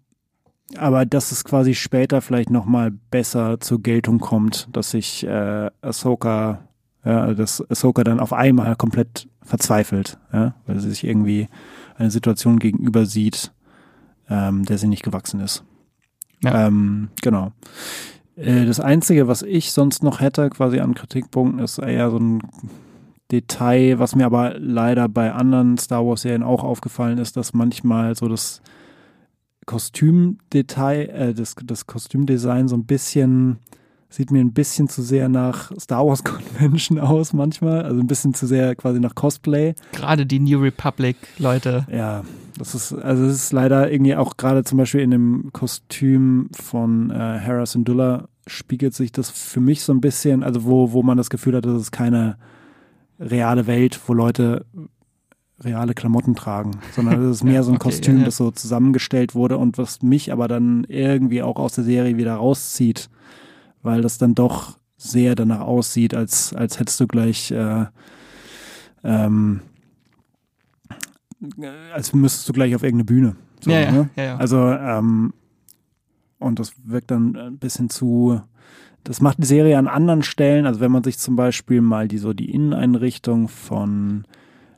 aber 0.78 1.06
dass 1.06 1.32
es 1.32 1.44
quasi 1.44 1.76
später 1.76 2.22
vielleicht 2.22 2.50
nochmal 2.50 2.92
besser 2.92 3.60
zur 3.60 3.82
Geltung 3.82 4.20
kommt, 4.20 4.70
dass 4.72 4.92
sich 4.92 5.26
äh, 5.26 5.70
Ahsoka, 5.82 6.60
ja, 7.06 7.34
dass 7.34 7.62
Ahsoka 7.70 8.04
dann 8.04 8.20
auf 8.20 8.34
einmal 8.34 8.76
komplett 8.78 9.28
verzweifelt, 9.44 10.18
ja, 10.32 10.56
weil 10.66 10.80
sie 10.80 10.90
sich 10.90 11.04
irgendwie 11.06 11.48
eine 11.98 12.12
Situation 12.12 12.60
gegenüber 12.60 13.06
sieht, 13.06 13.52
ähm, 14.30 14.66
der 14.66 14.78
sie 14.78 14.88
nicht 14.88 15.04
gewachsen 15.04 15.40
ist. 15.40 15.64
Ja. 16.44 16.68
Ähm, 16.68 17.10
genau. 17.22 17.52
Äh, 18.36 18.66
das 18.66 18.80
Einzige, 18.80 19.28
was 19.28 19.42
ich 19.42 19.72
sonst 19.72 20.04
noch 20.04 20.22
hätte, 20.22 20.50
quasi 20.50 20.80
an 20.80 20.94
Kritikpunkten, 20.94 21.60
ist 21.60 21.80
eher 21.80 22.12
so 22.12 22.18
ein 22.18 22.44
Detail, 23.32 24.00
was 24.00 24.16
mir 24.16 24.26
aber 24.26 24.58
leider 24.58 25.10
bei 25.10 25.34
anderen 25.34 25.78
Star 25.78 26.06
Wars-Serien 26.06 26.44
auch 26.44 26.64
aufgefallen 26.64 27.18
ist, 27.18 27.36
dass 27.36 27.54
manchmal 27.54 28.16
so 28.16 28.28
das 28.28 28.62
Kostümdetail, 29.66 31.10
äh, 31.10 31.34
das, 31.34 31.56
das 31.64 31.88
Kostümdesign 31.88 32.68
so 32.68 32.78
ein 32.78 32.86
bisschen 32.86 33.60
sieht 34.10 34.32
mir 34.32 34.40
ein 34.40 34.54
bisschen 34.54 34.88
zu 34.88 35.02
sehr 35.02 35.28
nach 35.28 35.72
Star 35.78 36.06
Wars 36.08 36.24
Convention 36.24 37.00
aus 37.00 37.34
manchmal, 37.34 37.84
also 37.84 38.00
ein 38.00 38.08
bisschen 38.08 38.34
zu 38.34 38.48
sehr 38.48 38.76
quasi 38.76 39.02
nach 39.02 39.16
Cosplay. 39.16 39.76
Gerade 39.92 40.26
die 40.26 40.40
New 40.40 40.60
Republic 40.62 41.18
Leute. 41.38 41.86
Ja, 41.92 42.24
das 42.58 42.76
ist 42.76 42.94
also 42.94 43.26
es 43.26 43.36
ist 43.36 43.54
leider 43.54 43.92
irgendwie 43.92 44.16
auch 44.16 44.38
gerade 44.38 44.64
zum 44.64 44.78
Beispiel 44.78 45.02
in 45.02 45.12
dem 45.12 45.50
Kostüm 45.54 46.50
von 46.54 47.10
äh, 47.10 47.40
Hera 47.40 47.66
Syndulla 47.66 48.28
spiegelt 48.46 48.94
sich 48.94 49.12
das 49.12 49.30
für 49.30 49.60
mich 49.60 49.84
so 49.84 49.94
ein 49.94 50.02
bisschen, 50.02 50.44
also 50.44 50.66
wo 50.66 50.92
wo 50.94 51.04
man 51.04 51.18
das 51.18 51.30
Gefühl 51.30 51.56
hat, 51.56 51.66
das 51.66 51.82
ist 51.82 51.92
keine 51.92 52.38
reale 53.20 53.68
Welt, 53.68 54.00
wo 54.08 54.14
Leute 54.14 54.66
reale 55.60 55.96
Klamotten 55.96 56.36
tragen, 56.36 56.72
sondern 56.96 57.24
es 57.24 57.38
ist 57.38 57.44
mehr 57.46 57.64
so 57.64 57.72
ein 57.72 57.78
okay, 57.78 57.90
Kostüm, 57.90 58.16
ja, 58.16 58.20
ja. 58.20 58.26
das 58.26 58.38
so 58.38 58.52
zusammengestellt 58.52 59.36
wurde 59.36 59.58
und 59.58 59.78
was 59.78 60.02
mich 60.02 60.32
aber 60.32 60.48
dann 60.48 60.84
irgendwie 60.88 61.42
auch 61.42 61.58
aus 61.58 61.74
der 61.74 61.84
Serie 61.84 62.18
wieder 62.18 62.36
rauszieht 62.36 63.10
weil 63.88 64.02
das 64.02 64.18
dann 64.18 64.36
doch 64.36 64.78
sehr 64.98 65.34
danach 65.36 65.62
aussieht, 65.62 66.14
als, 66.14 66.54
als 66.54 66.80
hättest 66.80 67.00
du 67.00 67.08
gleich, 67.08 67.52
äh, 67.52 67.86
ähm, 69.04 69.62
als 71.94 72.14
müsstest 72.14 72.50
du 72.50 72.54
gleich 72.54 72.76
auf 72.76 72.84
irgendeine 72.84 73.06
Bühne. 73.06 73.36
So, 73.60 73.72
ja, 73.72 73.92
ne? 73.92 74.10
ja, 74.16 74.24
ja, 74.24 74.38
Also, 74.38 74.58
ähm, 74.58 75.34
und 76.40 76.60
das 76.60 76.74
wirkt 76.84 77.12
dann 77.12 77.36
ein 77.36 77.58
bisschen 77.58 77.90
zu, 77.90 78.42
das 79.04 79.22
macht 79.22 79.40
die 79.40 79.48
Serie 79.48 79.78
an 79.78 79.88
anderen 79.88 80.24
Stellen, 80.24 80.66
also 80.66 80.80
wenn 80.80 80.92
man 80.92 81.04
sich 81.04 81.18
zum 81.18 81.36
Beispiel 81.36 81.82
mal 81.82 82.08
die 82.08 82.18
so 82.18 82.34
die 82.34 82.52
Inneneinrichtung 82.52 83.48
von 83.48 84.26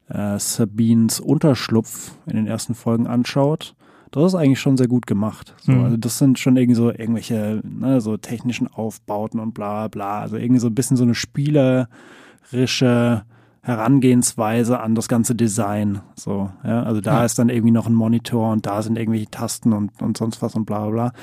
äh, 0.08 0.40
Sabines 0.40 1.20
Unterschlupf 1.20 2.14
in 2.26 2.36
den 2.36 2.48
ersten 2.48 2.76
Folgen 2.76 3.08
anschaut, 3.08 3.76
das 4.12 4.26
ist 4.26 4.36
eigentlich 4.36 4.60
schon 4.60 4.78
sehr 4.78 4.88
gut 4.88 5.06
gemacht. 5.06 5.56
So, 5.62 5.72
mhm. 5.72 5.84
Also 5.84 5.98
das 5.98 6.18
sind 6.18 6.40
schon 6.40 6.58
irgendwie 6.58 6.76
so 6.76 6.90
irgendwelche, 6.90 7.62
ne, 7.64 8.02
so 8.02 8.18
technischen 8.18 8.68
Aufbauten 8.68 9.40
und 9.40 9.54
bla 9.54 9.88
bla. 9.88 10.22
Also 10.22 10.38
irgendwie 10.38 10.60
so 10.60 10.68
ein 10.68 10.76
bisschen 10.76 10.98
so 10.98 11.04
eine 11.04 11.14
spielerische 11.14 13.24
Herangehensweise 13.62 14.80
an 14.80 14.96
das 14.96 15.08
ganze 15.08 15.36
Design. 15.36 16.02
So, 16.16 16.50
ja. 16.64 16.84
Also 16.84 17.02
da 17.02 17.20
ja. 17.20 17.26
ist 17.26 17.38
dann 17.40 17.50
irgendwie 17.50 17.72
noch 17.72 17.88
ein 17.88 17.94
Monitor 17.94 18.52
und 18.52 18.66
da 18.66 18.82
sind 18.82 18.98
irgendwelche 18.98 19.30
Tasten 19.30 19.74
und, 19.74 20.02
und 20.02 20.18
sonst 20.18 20.42
was 20.42 20.56
und 20.56 20.66
bla 20.66 20.88
bla 20.88 20.90
bla. 20.90 21.14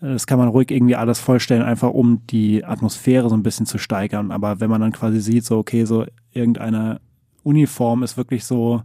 Das 0.00 0.26
kann 0.26 0.38
man 0.38 0.48
ruhig 0.48 0.70
irgendwie 0.70 0.96
alles 0.96 1.18
vollstellen, 1.18 1.62
einfach 1.62 1.90
um 1.90 2.26
die 2.26 2.64
Atmosphäre 2.64 3.30
so 3.30 3.36
ein 3.36 3.42
bisschen 3.42 3.64
zu 3.64 3.78
steigern. 3.78 4.32
Aber 4.32 4.60
wenn 4.60 4.68
man 4.68 4.82
dann 4.82 4.92
quasi 4.92 5.20
sieht, 5.20 5.46
so, 5.46 5.56
okay, 5.56 5.86
so 5.86 6.04
irgendeine 6.32 7.00
Uniform 7.42 8.02
ist 8.02 8.18
wirklich 8.18 8.44
so, 8.44 8.82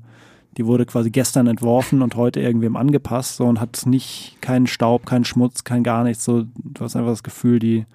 die 0.58 0.66
wurde 0.66 0.86
quasi 0.86 1.10
gestern 1.10 1.48
entworfen 1.48 2.02
und 2.02 2.16
heute 2.16 2.40
irgendwem 2.40 2.76
angepasst 2.76 3.36
so, 3.36 3.46
und 3.46 3.60
hat 3.60 3.86
nicht 3.86 4.38
keinen 4.42 4.68
Staub, 4.68 5.06
keinen 5.06 5.26
Schmutz, 5.26 5.64
kein 5.64 5.84
gar 5.84 6.04
nichts. 6.04 6.24
So, 6.24 6.46
du 6.56 6.84
hast 6.84 6.96
einfach 6.96 7.12
das 7.12 7.24
Gefühl, 7.24 7.60
die 7.60 7.86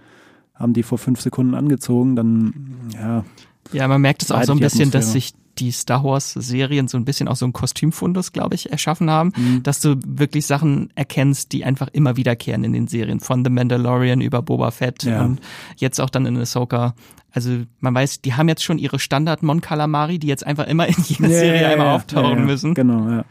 haben 0.54 0.72
die 0.72 0.82
vor 0.82 0.98
fünf 0.98 1.20
Sekunden 1.20 1.54
angezogen, 1.54 2.16
dann 2.16 2.90
ja. 2.94 3.24
Ja, 3.72 3.88
man 3.88 4.00
merkt 4.00 4.22
es 4.22 4.30
auch 4.30 4.42
so 4.44 4.52
ein 4.52 4.60
bisschen, 4.60 4.90
dass 4.90 5.12
sich 5.12 5.32
die 5.58 5.70
Star 5.70 6.02
Wars 6.02 6.32
Serien 6.32 6.88
so 6.88 6.96
ein 6.98 7.04
bisschen 7.04 7.28
auch 7.28 7.36
so 7.36 7.46
ein 7.46 7.52
Kostümfundus, 7.52 8.32
glaube 8.32 8.54
ich, 8.54 8.70
erschaffen 8.72 9.10
haben, 9.10 9.32
mhm. 9.36 9.62
dass 9.62 9.80
du 9.80 9.96
wirklich 10.04 10.46
Sachen 10.46 10.90
erkennst, 10.94 11.52
die 11.52 11.64
einfach 11.64 11.88
immer 11.92 12.16
wiederkehren 12.16 12.64
in 12.64 12.72
den 12.72 12.88
Serien, 12.88 13.20
von 13.20 13.44
The 13.44 13.50
Mandalorian 13.50 14.20
über 14.20 14.42
Boba 14.42 14.70
Fett 14.70 15.04
ja. 15.04 15.22
und 15.22 15.40
jetzt 15.76 16.00
auch 16.00 16.10
dann 16.10 16.26
in 16.26 16.36
Ahsoka. 16.36 16.94
Also 17.30 17.62
man 17.80 17.94
weiß, 17.94 18.20
die 18.20 18.34
haben 18.34 18.48
jetzt 18.48 18.62
schon 18.62 18.78
ihre 18.78 18.98
Standard 18.98 19.42
Mon 19.42 19.60
Calamari, 19.60 20.18
die 20.18 20.28
jetzt 20.28 20.46
einfach 20.46 20.66
immer 20.66 20.86
in 20.86 20.96
jeder 21.06 21.28
ja, 21.28 21.38
Serie 21.38 21.62
ja, 21.62 21.68
einmal 21.70 21.88
auftauchen 21.88 22.44
müssen. 22.46 22.74
Genau, 22.74 23.08
ja. 23.08 23.24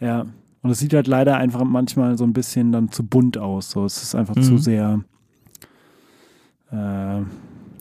Ja. 0.00 0.26
Und 0.62 0.70
es 0.70 0.78
sieht 0.78 0.94
halt 0.94 1.06
leider 1.06 1.36
einfach 1.36 1.62
manchmal 1.62 2.16
so 2.16 2.24
ein 2.24 2.32
bisschen 2.32 2.72
dann 2.72 2.90
zu 2.90 3.04
bunt 3.04 3.36
aus. 3.36 3.70
So, 3.70 3.84
es 3.84 4.02
ist 4.02 4.14
einfach 4.14 4.34
mhm. 4.34 4.42
zu 4.42 4.58
sehr 4.58 5.00
äh, 6.72 7.20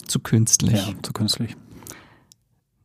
zu 0.06 0.20
künstlich. 0.20 0.74
Ja, 0.74 0.94
zu 1.02 1.14
künstlich. 1.14 1.56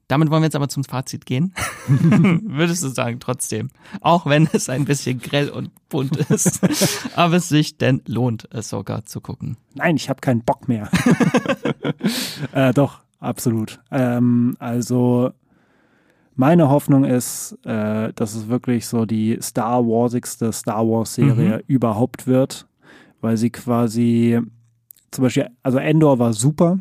Damit 0.08 0.30
wollen 0.30 0.40
wir 0.40 0.46
jetzt 0.46 0.56
aber 0.56 0.70
zum 0.70 0.84
Fazit 0.84 1.26
gehen. 1.26 1.52
Würdest 1.86 2.82
du 2.82 2.88
sagen, 2.88 3.20
trotzdem. 3.20 3.68
Auch 4.00 4.24
wenn 4.24 4.48
es 4.54 4.70
ein 4.70 4.86
bisschen 4.86 5.20
grell 5.20 5.50
und 5.50 5.70
bunt 5.90 6.16
ist. 6.16 6.60
aber 7.16 7.36
es 7.36 7.50
sich 7.50 7.76
denn 7.76 8.00
lohnt, 8.06 8.48
es 8.50 8.70
sogar 8.70 9.04
zu 9.04 9.20
gucken. 9.20 9.58
Nein, 9.74 9.96
ich 9.96 10.08
habe 10.08 10.20
keinen 10.20 10.40
Bock 10.40 10.66
mehr. 10.66 10.88
äh, 12.52 12.72
doch, 12.72 13.00
absolut. 13.20 13.80
Ähm, 13.90 14.56
also 14.58 15.30
meine 16.36 16.70
Hoffnung 16.70 17.04
ist, 17.04 17.58
äh, 17.64 18.14
dass 18.14 18.34
es 18.34 18.48
wirklich 18.48 18.86
so 18.86 19.04
die 19.04 19.38
Star 19.42 19.84
Warsigste 19.84 20.54
Star 20.54 20.88
Wars 20.88 21.16
Serie 21.16 21.58
mhm. 21.58 21.62
überhaupt 21.66 22.26
wird, 22.26 22.66
weil 23.20 23.36
sie 23.36 23.50
quasi 23.50 24.40
zum 25.10 25.24
Beispiel, 25.24 25.50
also 25.62 25.76
Endor 25.76 26.18
war 26.18 26.32
super, 26.32 26.78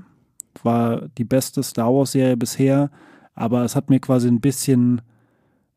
war 0.64 1.10
die 1.18 1.26
beste 1.26 1.62
Star 1.62 1.94
Wars 1.94 2.14
Serie 2.14 2.38
bisher 2.38 2.90
aber 3.38 3.64
es 3.64 3.76
hat 3.76 3.90
mir 3.90 4.00
quasi 4.00 4.28
ein 4.28 4.42
bisschen 4.42 5.02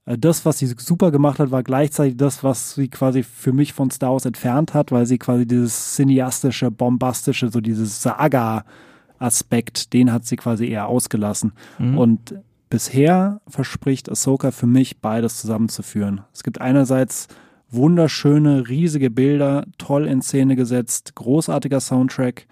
äh, 0.07 0.19
das, 0.19 0.45
was 0.45 0.59
sie 0.59 0.67
super 0.67 1.11
gemacht 1.11 1.39
hat, 1.39 1.51
war 1.51 1.63
gleichzeitig 1.63 2.17
das, 2.17 2.43
was 2.43 2.75
sie 2.75 2.89
quasi 2.89 3.23
für 3.23 3.53
mich 3.53 3.75
von 3.75 3.91
Star 3.91 4.13
Wars 4.13 4.25
entfernt 4.25 4.75
hat, 4.75 4.91
weil 4.91 5.07
sie 5.07 5.19
quasi 5.19 5.47
dieses 5.47 5.95
cineastische, 5.95 6.71
bombastische, 6.71 7.51
so 7.51 7.61
dieses 7.61 8.03
Saga-Aspekt, 8.03 9.93
den 9.93 10.11
hat 10.11 10.25
sie 10.25 10.37
quasi 10.37 10.69
eher 10.69 10.89
ausgelassen. 10.89 11.53
Mhm. 11.79 11.99
Und 11.99 12.35
bisher 12.71 13.43
verspricht 13.47 14.11
Ahsoka 14.11 14.53
für 14.53 14.67
mich 14.67 15.01
beides 15.01 15.39
zusammenzuführen. 15.39 16.23
Es 16.33 16.43
gibt 16.43 16.63
einerseits 16.63 17.29
wunderschöne, 17.69 18.69
riesige 18.69 19.11
Bilder, 19.11 19.67
toll 19.77 20.07
in 20.07 20.23
Szene 20.23 20.57
gesetzt, 20.57 21.15
großartiger 21.15 21.81
Soundtrack. 21.81 22.47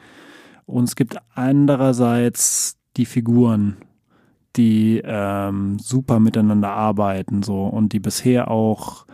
Und 0.67 0.85
es 0.85 0.97
gibt 0.97 1.17
andererseits 1.35 2.77
die 2.99 3.07
Figuren, 3.07 3.79
die 4.57 5.01
ähm, 5.05 5.79
super 5.79 6.21
miteinander 6.21 6.71
arbeiten 6.71 7.43
so 7.43 7.67
und 7.67 7.93
die 7.93 8.01
bisher 8.01 8.51
auch 8.51 9.07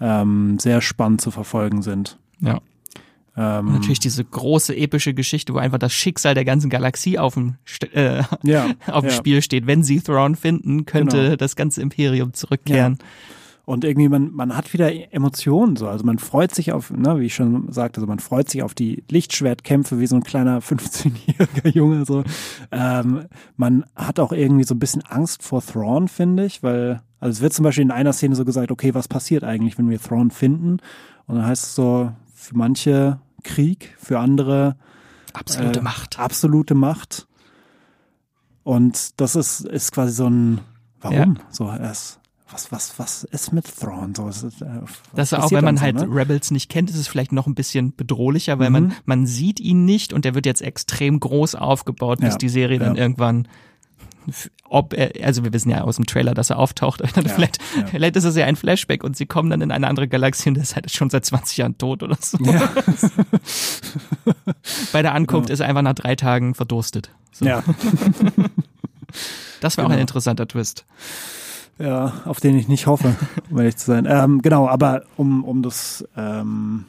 ähm, 0.00 0.58
sehr 0.58 0.80
spannend 0.80 1.20
zu 1.20 1.30
verfolgen 1.30 1.82
sind. 1.82 2.18
Ja. 2.40 2.60
Ähm, 3.38 3.72
natürlich 3.72 4.00
diese 4.00 4.24
große 4.24 4.74
epische 4.74 5.12
Geschichte, 5.12 5.52
wo 5.52 5.58
einfach 5.58 5.78
das 5.78 5.92
Schicksal 5.92 6.34
der 6.34 6.46
ganzen 6.46 6.70
Galaxie 6.70 7.18
auf 7.18 7.34
dem, 7.34 7.56
äh, 7.92 8.22
ja, 8.42 8.70
auf 8.86 9.02
dem 9.02 9.10
ja. 9.10 9.16
Spiel 9.16 9.42
steht. 9.42 9.66
Wenn 9.66 9.82
sie 9.82 10.00
Thrawn 10.00 10.36
finden, 10.36 10.86
könnte 10.86 11.22
genau. 11.22 11.36
das 11.36 11.54
ganze 11.54 11.82
Imperium 11.82 12.32
zurückkehren. 12.32 12.96
Ja. 12.98 13.06
Und 13.66 13.84
irgendwie, 13.84 14.08
man, 14.08 14.32
man 14.32 14.56
hat 14.56 14.72
wieder 14.72 15.12
Emotionen 15.12 15.74
so. 15.74 15.88
Also 15.88 16.04
man 16.04 16.20
freut 16.20 16.54
sich 16.54 16.72
auf, 16.72 16.92
ne, 16.92 17.18
wie 17.18 17.26
ich 17.26 17.34
schon 17.34 17.72
sagte, 17.72 17.98
also 17.98 18.06
man 18.06 18.20
freut 18.20 18.48
sich 18.48 18.62
auf 18.62 18.74
die 18.74 19.02
Lichtschwertkämpfe 19.10 19.98
wie 19.98 20.06
so 20.06 20.14
ein 20.14 20.22
kleiner 20.22 20.60
15-jähriger 20.62 21.74
Junge. 21.74 22.04
So. 22.04 22.22
Ähm, 22.70 23.26
man 23.56 23.84
hat 23.96 24.20
auch 24.20 24.30
irgendwie 24.30 24.62
so 24.62 24.76
ein 24.76 24.78
bisschen 24.78 25.02
Angst 25.02 25.42
vor 25.42 25.66
Thrawn, 25.66 26.06
finde 26.06 26.46
ich, 26.46 26.62
weil, 26.62 27.02
also 27.18 27.32
es 27.32 27.40
wird 27.40 27.54
zum 27.54 27.64
Beispiel 27.64 27.82
in 27.82 27.90
einer 27.90 28.12
Szene 28.12 28.36
so 28.36 28.44
gesagt, 28.44 28.70
okay, 28.70 28.94
was 28.94 29.08
passiert 29.08 29.42
eigentlich, 29.42 29.76
wenn 29.78 29.90
wir 29.90 30.00
Thrawn 30.00 30.30
finden? 30.30 30.78
Und 31.26 31.34
dann 31.34 31.46
heißt 31.46 31.64
es 31.64 31.74
so, 31.74 32.12
für 32.34 32.56
manche 32.56 33.18
Krieg, 33.42 33.96
für 33.98 34.20
andere 34.20 34.76
absolute 35.32 35.80
äh, 35.80 35.82
Macht. 35.82 36.20
Absolute 36.20 36.76
Macht. 36.76 37.26
Und 38.62 39.20
das 39.20 39.34
ist, 39.34 39.62
ist 39.62 39.90
quasi 39.90 40.12
so 40.12 40.30
ein, 40.30 40.60
warum? 41.00 41.34
Ja. 41.34 41.42
So, 41.50 41.68
es, 41.68 42.20
was, 42.56 42.72
was, 42.72 42.98
was 42.98 43.24
ist 43.24 43.52
mit 43.52 43.66
Thrawn? 43.78 44.14
So, 44.14 44.24
was, 44.24 44.44
äh, 44.44 44.50
das 45.14 45.34
auch, 45.34 45.50
wenn 45.50 45.64
man 45.64 45.76
so, 45.76 45.82
halt 45.82 45.96
ne? 45.96 46.06
Rebels 46.08 46.50
nicht 46.50 46.70
kennt, 46.70 46.90
ist 46.90 46.96
es 46.96 47.08
vielleicht 47.08 47.32
noch 47.32 47.46
ein 47.46 47.54
bisschen 47.54 47.94
bedrohlicher, 47.94 48.58
weil 48.58 48.70
mhm. 48.70 48.72
man, 48.72 48.94
man 49.04 49.26
sieht 49.26 49.60
ihn 49.60 49.84
nicht 49.84 50.12
und 50.12 50.24
der 50.24 50.34
wird 50.34 50.46
jetzt 50.46 50.62
extrem 50.62 51.20
groß 51.20 51.54
aufgebaut, 51.54 52.20
bis 52.20 52.34
ja, 52.34 52.38
die 52.38 52.48
Serie 52.48 52.78
dann 52.78 52.96
irgendwann 52.96 53.46
ob 54.68 54.92
er, 54.92 55.24
also 55.24 55.44
wir 55.44 55.52
wissen 55.52 55.70
ja 55.70 55.82
aus 55.82 55.96
dem 55.96 56.06
Trailer, 56.06 56.34
dass 56.34 56.50
er 56.50 56.58
auftaucht. 56.58 57.00
Ja, 57.16 57.22
vielleicht, 57.22 57.58
ja. 57.76 57.86
vielleicht 57.86 58.16
ist 58.16 58.24
es 58.24 58.34
ja 58.34 58.44
ein 58.46 58.56
Flashback 58.56 59.04
und 59.04 59.16
sie 59.16 59.26
kommen 59.26 59.50
dann 59.50 59.60
in 59.60 59.70
eine 59.70 59.86
andere 59.86 60.08
Galaxie 60.08 60.48
und 60.48 60.54
der 60.54 60.64
ist 60.64 60.74
halt 60.74 60.90
schon 60.90 61.10
seit 61.10 61.24
20 61.24 61.58
Jahren 61.58 61.78
tot 61.78 62.02
oder 62.02 62.18
so. 62.20 62.36
Ja. 62.38 62.68
Bei 64.92 65.02
der 65.02 65.14
Ankunft 65.14 65.50
ist 65.50 65.60
er 65.60 65.68
einfach 65.68 65.82
nach 65.82 65.94
drei 65.94 66.16
Tagen 66.16 66.54
verdurstet. 66.54 67.10
So. 67.30 67.44
Ja. 67.44 67.62
Das 69.60 69.76
wäre 69.76 69.84
genau. 69.84 69.86
auch 69.86 69.92
ein 69.92 69.98
genau. 69.98 70.00
interessanter 70.02 70.46
Twist. 70.46 70.84
Ja, 71.78 72.22
auf 72.24 72.40
den 72.40 72.56
ich 72.56 72.68
nicht 72.68 72.86
hoffe, 72.86 73.14
um 73.50 73.58
ehrlich 73.58 73.76
zu 73.76 73.86
sein. 73.86 74.06
Ähm, 74.08 74.40
genau, 74.42 74.68
aber 74.68 75.02
um, 75.16 75.44
um 75.44 75.62
das, 75.62 76.06
ähm, 76.16 76.86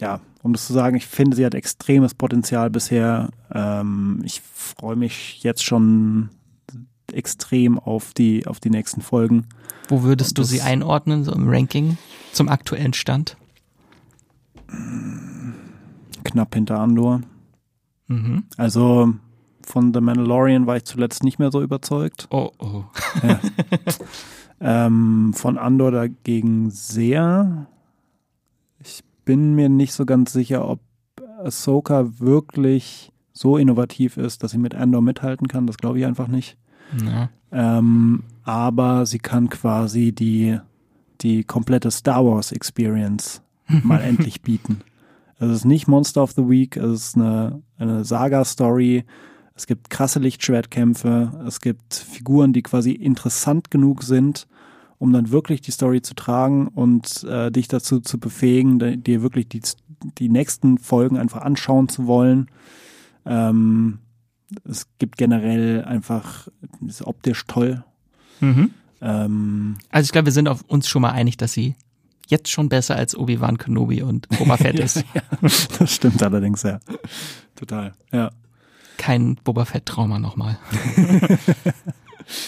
ja, 0.00 0.20
um 0.42 0.52
das 0.52 0.66
zu 0.66 0.72
sagen, 0.72 0.96
ich 0.96 1.06
finde, 1.06 1.36
sie 1.36 1.44
hat 1.44 1.54
extremes 1.54 2.14
Potenzial 2.14 2.70
bisher. 2.70 3.28
Ähm, 3.52 4.22
ich 4.24 4.40
freue 4.40 4.96
mich 4.96 5.42
jetzt 5.42 5.62
schon 5.62 6.30
extrem 7.12 7.78
auf 7.78 8.14
die, 8.14 8.46
auf 8.46 8.60
die 8.60 8.70
nächsten 8.70 9.02
Folgen. 9.02 9.46
Wo 9.88 10.02
würdest 10.02 10.38
du 10.38 10.42
sie 10.44 10.62
einordnen, 10.62 11.24
so 11.24 11.32
im 11.32 11.48
Ranking 11.48 11.98
zum 12.32 12.48
aktuellen 12.48 12.92
Stand? 12.92 13.36
Knapp 16.24 16.54
hinter 16.54 16.78
Andor. 16.78 17.22
Mhm. 18.06 18.44
Also 18.56 19.14
von 19.70 19.94
The 19.94 20.00
Mandalorian 20.00 20.66
war 20.66 20.76
ich 20.76 20.84
zuletzt 20.84 21.22
nicht 21.22 21.38
mehr 21.38 21.50
so 21.50 21.62
überzeugt. 21.62 22.26
Oh, 22.30 22.50
oh. 22.58 22.84
Ja. 23.22 23.40
ähm, 24.86 25.32
von 25.34 25.56
Andor 25.56 25.92
dagegen 25.92 26.70
sehr. 26.70 27.66
Ich 28.82 29.02
bin 29.24 29.54
mir 29.54 29.68
nicht 29.68 29.92
so 29.92 30.04
ganz 30.04 30.32
sicher, 30.32 30.68
ob 30.68 30.80
Ahsoka 31.42 32.18
wirklich 32.18 33.12
so 33.32 33.56
innovativ 33.56 34.16
ist, 34.16 34.42
dass 34.42 34.50
sie 34.50 34.58
mit 34.58 34.74
Andor 34.74 35.02
mithalten 35.02 35.48
kann. 35.48 35.66
Das 35.66 35.78
glaube 35.78 35.98
ich 35.98 36.06
einfach 36.06 36.28
nicht. 36.28 36.58
Ja. 37.04 37.30
Ähm, 37.52 38.24
aber 38.42 39.06
sie 39.06 39.18
kann 39.18 39.48
quasi 39.48 40.12
die, 40.12 40.58
die 41.20 41.44
komplette 41.44 41.90
Star 41.90 42.24
Wars 42.24 42.52
Experience 42.52 43.42
mal 43.84 44.00
endlich 44.00 44.42
bieten. 44.42 44.80
Es 45.38 45.50
ist 45.50 45.64
nicht 45.64 45.88
Monster 45.88 46.22
of 46.22 46.32
the 46.32 46.48
Week, 46.48 46.76
es 46.76 46.92
ist 46.92 47.16
eine, 47.16 47.62
eine 47.78 48.04
Saga-Story, 48.04 49.04
es 49.60 49.66
gibt 49.66 49.90
krasse 49.90 50.20
Lichtschwertkämpfe. 50.20 51.44
Es 51.46 51.60
gibt 51.60 51.92
Figuren, 51.92 52.54
die 52.54 52.62
quasi 52.62 52.92
interessant 52.92 53.70
genug 53.70 54.02
sind, 54.02 54.48
um 54.96 55.12
dann 55.12 55.32
wirklich 55.32 55.60
die 55.60 55.70
Story 55.70 56.00
zu 56.00 56.14
tragen 56.14 56.66
und 56.68 57.24
äh, 57.24 57.50
dich 57.50 57.68
dazu 57.68 58.00
zu 58.00 58.18
befähigen, 58.18 59.02
dir 59.02 59.20
wirklich 59.20 59.50
die, 59.50 59.60
die 60.16 60.30
nächsten 60.30 60.78
Folgen 60.78 61.18
einfach 61.18 61.42
anschauen 61.42 61.90
zu 61.90 62.06
wollen. 62.06 62.50
Ähm, 63.26 63.98
es 64.64 64.86
gibt 64.98 65.18
generell 65.18 65.84
einfach, 65.84 66.48
ist 66.86 67.06
optisch 67.06 67.44
toll. 67.46 67.84
Mhm. 68.40 68.70
Ähm, 69.02 69.76
also 69.90 70.06
ich 70.06 70.12
glaube, 70.12 70.24
wir 70.24 70.32
sind 70.32 70.48
auf 70.48 70.62
uns 70.68 70.88
schon 70.88 71.02
mal 71.02 71.12
einig, 71.12 71.36
dass 71.36 71.52
sie 71.52 71.76
jetzt 72.28 72.48
schon 72.48 72.70
besser 72.70 72.96
als 72.96 73.14
Obi-Wan 73.14 73.58
Kenobi 73.58 74.00
und 74.00 74.26
Boba 74.30 74.56
Fett 74.56 74.80
ist. 74.80 75.04
ja, 75.12 75.20
das 75.78 75.94
stimmt 75.94 76.22
allerdings, 76.22 76.62
ja. 76.62 76.80
Total, 77.56 77.92
ja 78.10 78.30
kein 79.00 79.36
Boba 79.36 79.64
Fett-Trauma 79.64 80.18
nochmal. 80.18 80.58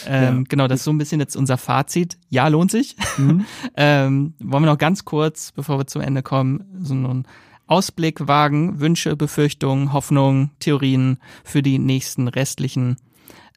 ähm, 0.07 0.39
ja. 0.39 0.45
Genau, 0.51 0.69
das 0.69 0.81
ist 0.81 0.85
so 0.85 0.93
ein 0.93 0.99
bisschen 0.99 1.19
jetzt 1.19 1.35
unser 1.35 1.57
Fazit. 1.57 2.19
Ja, 2.29 2.47
lohnt 2.49 2.71
sich. 2.71 2.95
Mhm. 3.17 3.47
ähm, 3.77 4.35
wollen 4.39 4.63
wir 4.63 4.71
noch 4.71 4.77
ganz 4.77 5.07
kurz, 5.07 5.51
bevor 5.53 5.79
wir 5.79 5.87
zum 5.87 6.03
Ende 6.03 6.23
kommen, 6.23 6.65
so 6.79 6.93
einen 6.93 7.27
Ausblick 7.67 8.29
wagen, 8.29 8.81
Wünsche, 8.81 9.17
Befürchtungen, 9.17 9.95
Hoffnungen, 9.95 10.51
Theorien 10.61 11.17
für 11.43 11.63
die 11.63 11.79
nächsten 11.79 12.29
restlichen 12.29 12.97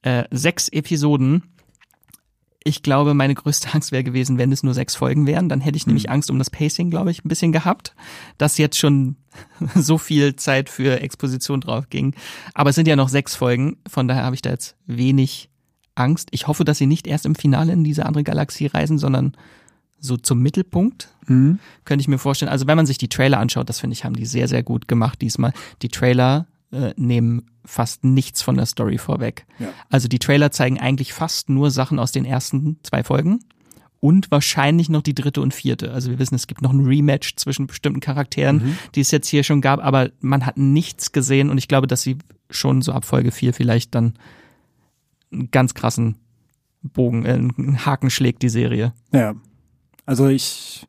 äh, 0.04 0.24
sechs 0.32 0.70
Episoden 0.70 1.44
ich 2.68 2.82
glaube, 2.82 3.14
meine 3.14 3.36
größte 3.36 3.74
Angst 3.74 3.92
wäre 3.92 4.04
gewesen, 4.04 4.40
wenn 4.40 4.52
es 4.52 4.64
nur 4.64 4.74
sechs 4.74 4.96
Folgen 4.96 5.28
wären. 5.28 5.50
Dann 5.50 5.62
hätte 5.62 5.78
ich 5.78 5.86
nämlich 5.86 6.08
mhm. 6.08 6.14
Angst 6.14 6.32
um 6.32 6.40
das 6.40 6.50
Pacing, 6.50 6.90
glaube 6.90 7.12
ich, 7.12 7.24
ein 7.24 7.30
bisschen 7.30 7.52
gehabt, 7.52 7.96
dass 8.40 8.58
jetzt 8.58 8.78
schon 8.78 9.18
so 9.76 10.00
viel 10.00 10.36
Zeit 10.36 10.70
für 10.70 11.00
Exposition 11.00 11.62
drauf 11.62 11.90
ging. 11.90 12.16
Aber 12.56 12.72
es 12.72 12.76
sind 12.76 12.88
ja 12.88 12.96
noch 12.96 13.10
sechs 13.10 13.36
Folgen, 13.36 13.78
von 13.88 14.08
daher 14.08 14.24
habe 14.24 14.36
ich 14.36 14.42
da 14.42 14.50
jetzt 14.50 14.76
wenig 14.88 15.50
Angst. 15.94 16.30
Ich 16.32 16.48
hoffe, 16.48 16.66
dass 16.66 16.80
sie 16.80 16.88
nicht 16.88 17.06
erst 17.06 17.28
im 17.28 17.36
Finale 17.36 17.72
in 17.72 17.84
diese 17.84 18.08
andere 18.08 18.24
Galaxie 18.24 18.66
reisen, 18.66 18.98
sondern 18.98 19.38
so 20.00 20.18
zum 20.18 20.42
Mittelpunkt. 20.42 21.10
Mhm. 21.28 21.60
Könnte 21.86 22.02
ich 22.02 22.08
mir 22.08 22.18
vorstellen. 22.18 22.52
Also 22.52 22.66
wenn 22.66 22.78
man 22.78 22.88
sich 22.88 22.98
die 22.98 23.10
Trailer 23.10 23.40
anschaut, 23.40 23.70
das 23.70 23.80
finde 23.80 23.94
ich, 23.94 24.04
haben 24.06 24.16
die 24.16 24.26
sehr, 24.26 24.48
sehr 24.48 24.64
gut 24.64 24.88
gemacht 24.88 25.22
diesmal. 25.22 25.54
Die 25.84 25.90
Trailer 25.90 26.48
äh, 26.72 26.94
nehmen 26.98 27.48
fast 27.64 28.04
nichts 28.04 28.42
von 28.42 28.56
der 28.56 28.66
Story 28.66 28.98
vorweg. 28.98 29.46
Ja. 29.60 29.68
Also 29.90 30.08
die 30.08 30.20
Trailer 30.20 30.52
zeigen 30.52 30.80
eigentlich 30.80 31.14
fast 31.14 31.50
nur 31.50 31.72
Sachen 31.72 32.00
aus 32.00 32.12
den 32.12 32.26
ersten 32.26 32.78
zwei 32.84 33.04
Folgen 33.04 33.40
und 34.00 34.30
wahrscheinlich 34.30 34.90
noch 34.90 35.02
die 35.02 35.16
dritte 35.16 35.42
und 35.42 35.54
vierte. 35.54 35.92
Also 35.92 36.12
wir 36.12 36.20
wissen, 36.20 36.36
es 36.36 36.48
gibt 36.48 36.62
noch 36.62 36.72
ein 36.72 36.86
Rematch 36.86 37.36
zwischen 37.38 37.68
bestimmten 37.68 38.02
Charakteren, 38.02 38.58
mhm. 38.58 38.78
die 38.94 39.02
es 39.02 39.12
jetzt 39.12 39.28
hier 39.28 39.44
schon 39.44 39.62
gab, 39.62 39.84
aber 39.84 40.12
man 40.20 40.46
hat 40.46 40.58
nichts 40.58 41.12
gesehen 41.12 41.50
und 41.50 41.58
ich 41.58 41.68
glaube, 41.68 41.88
dass 41.88 42.04
sie 42.04 42.18
schon 42.50 42.82
so 42.82 42.92
ab 42.92 43.06
Folge 43.06 43.32
vier 43.32 43.54
vielleicht 43.54 43.96
dann 43.96 44.14
einen 45.32 45.50
ganz 45.50 45.74
krassen 45.74 46.18
Bogen, 46.84 47.26
äh, 47.26 47.34
einen 47.34 47.86
Haken 47.86 48.10
schlägt, 48.10 48.44
die 48.44 48.50
Serie. 48.50 48.94
Ja. 49.12 49.34
Also 50.06 50.28
ich, 50.28 50.86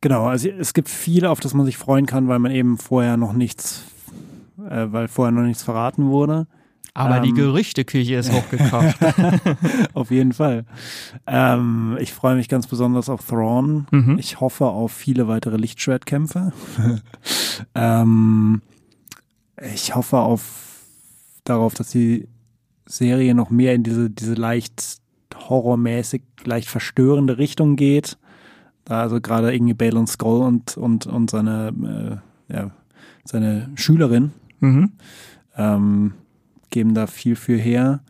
genau, 0.00 0.26
also 0.26 0.48
es 0.48 0.72
gibt 0.72 0.88
viel, 0.88 1.26
auf 1.26 1.40
das 1.40 1.52
man 1.52 1.66
sich 1.66 1.76
freuen 1.76 2.06
kann, 2.06 2.28
weil 2.28 2.38
man 2.38 2.50
eben 2.50 2.78
vorher 2.78 3.18
noch 3.18 3.34
nichts 3.34 3.82
äh, 4.70 4.92
weil 4.92 5.08
vorher 5.08 5.32
noch 5.32 5.42
nichts 5.42 5.62
verraten 5.62 6.08
wurde. 6.10 6.46
Aber 6.94 7.16
ähm, 7.16 7.22
die 7.22 7.32
Gerüchteküche 7.32 8.16
ist 8.16 8.32
hochgekocht. 8.32 8.96
auf 9.94 10.10
jeden 10.10 10.32
Fall. 10.32 10.66
Ähm, 11.26 11.96
ich 12.00 12.12
freue 12.12 12.36
mich 12.36 12.48
ganz 12.48 12.66
besonders 12.66 13.08
auf 13.08 13.26
Thrawn. 13.26 13.86
Mhm. 13.90 14.18
Ich 14.18 14.40
hoffe 14.40 14.66
auf 14.66 14.92
viele 14.92 15.26
weitere 15.26 15.56
Lichtschwertkämpfe. 15.56 16.52
ähm, 17.74 18.60
ich 19.74 19.94
hoffe 19.94 20.18
auf 20.18 20.70
darauf, 21.44 21.74
dass 21.74 21.90
die 21.90 22.28
Serie 22.84 23.34
noch 23.34 23.50
mehr 23.50 23.74
in 23.74 23.82
diese, 23.84 24.10
diese 24.10 24.34
leicht 24.34 24.98
horrormäßig, 25.48 26.22
leicht 26.44 26.68
verstörende 26.68 27.38
Richtung 27.38 27.76
geht. 27.76 28.18
Da 28.84 29.00
also 29.00 29.20
gerade 29.20 29.54
irgendwie 29.54 29.74
Balon 29.74 30.06
Skull 30.06 30.42
und, 30.42 30.76
und, 30.76 31.06
und 31.06 31.30
seine, 31.30 32.20
äh, 32.50 32.54
ja, 32.54 32.70
seine 33.24 33.70
Schülerin 33.76 34.32
Mhm. 34.62 34.92
Ähm, 35.56 36.14
geben 36.70 36.94
da 36.94 37.06
viel 37.06 37.36
für 37.36 37.56
her. 37.56 38.00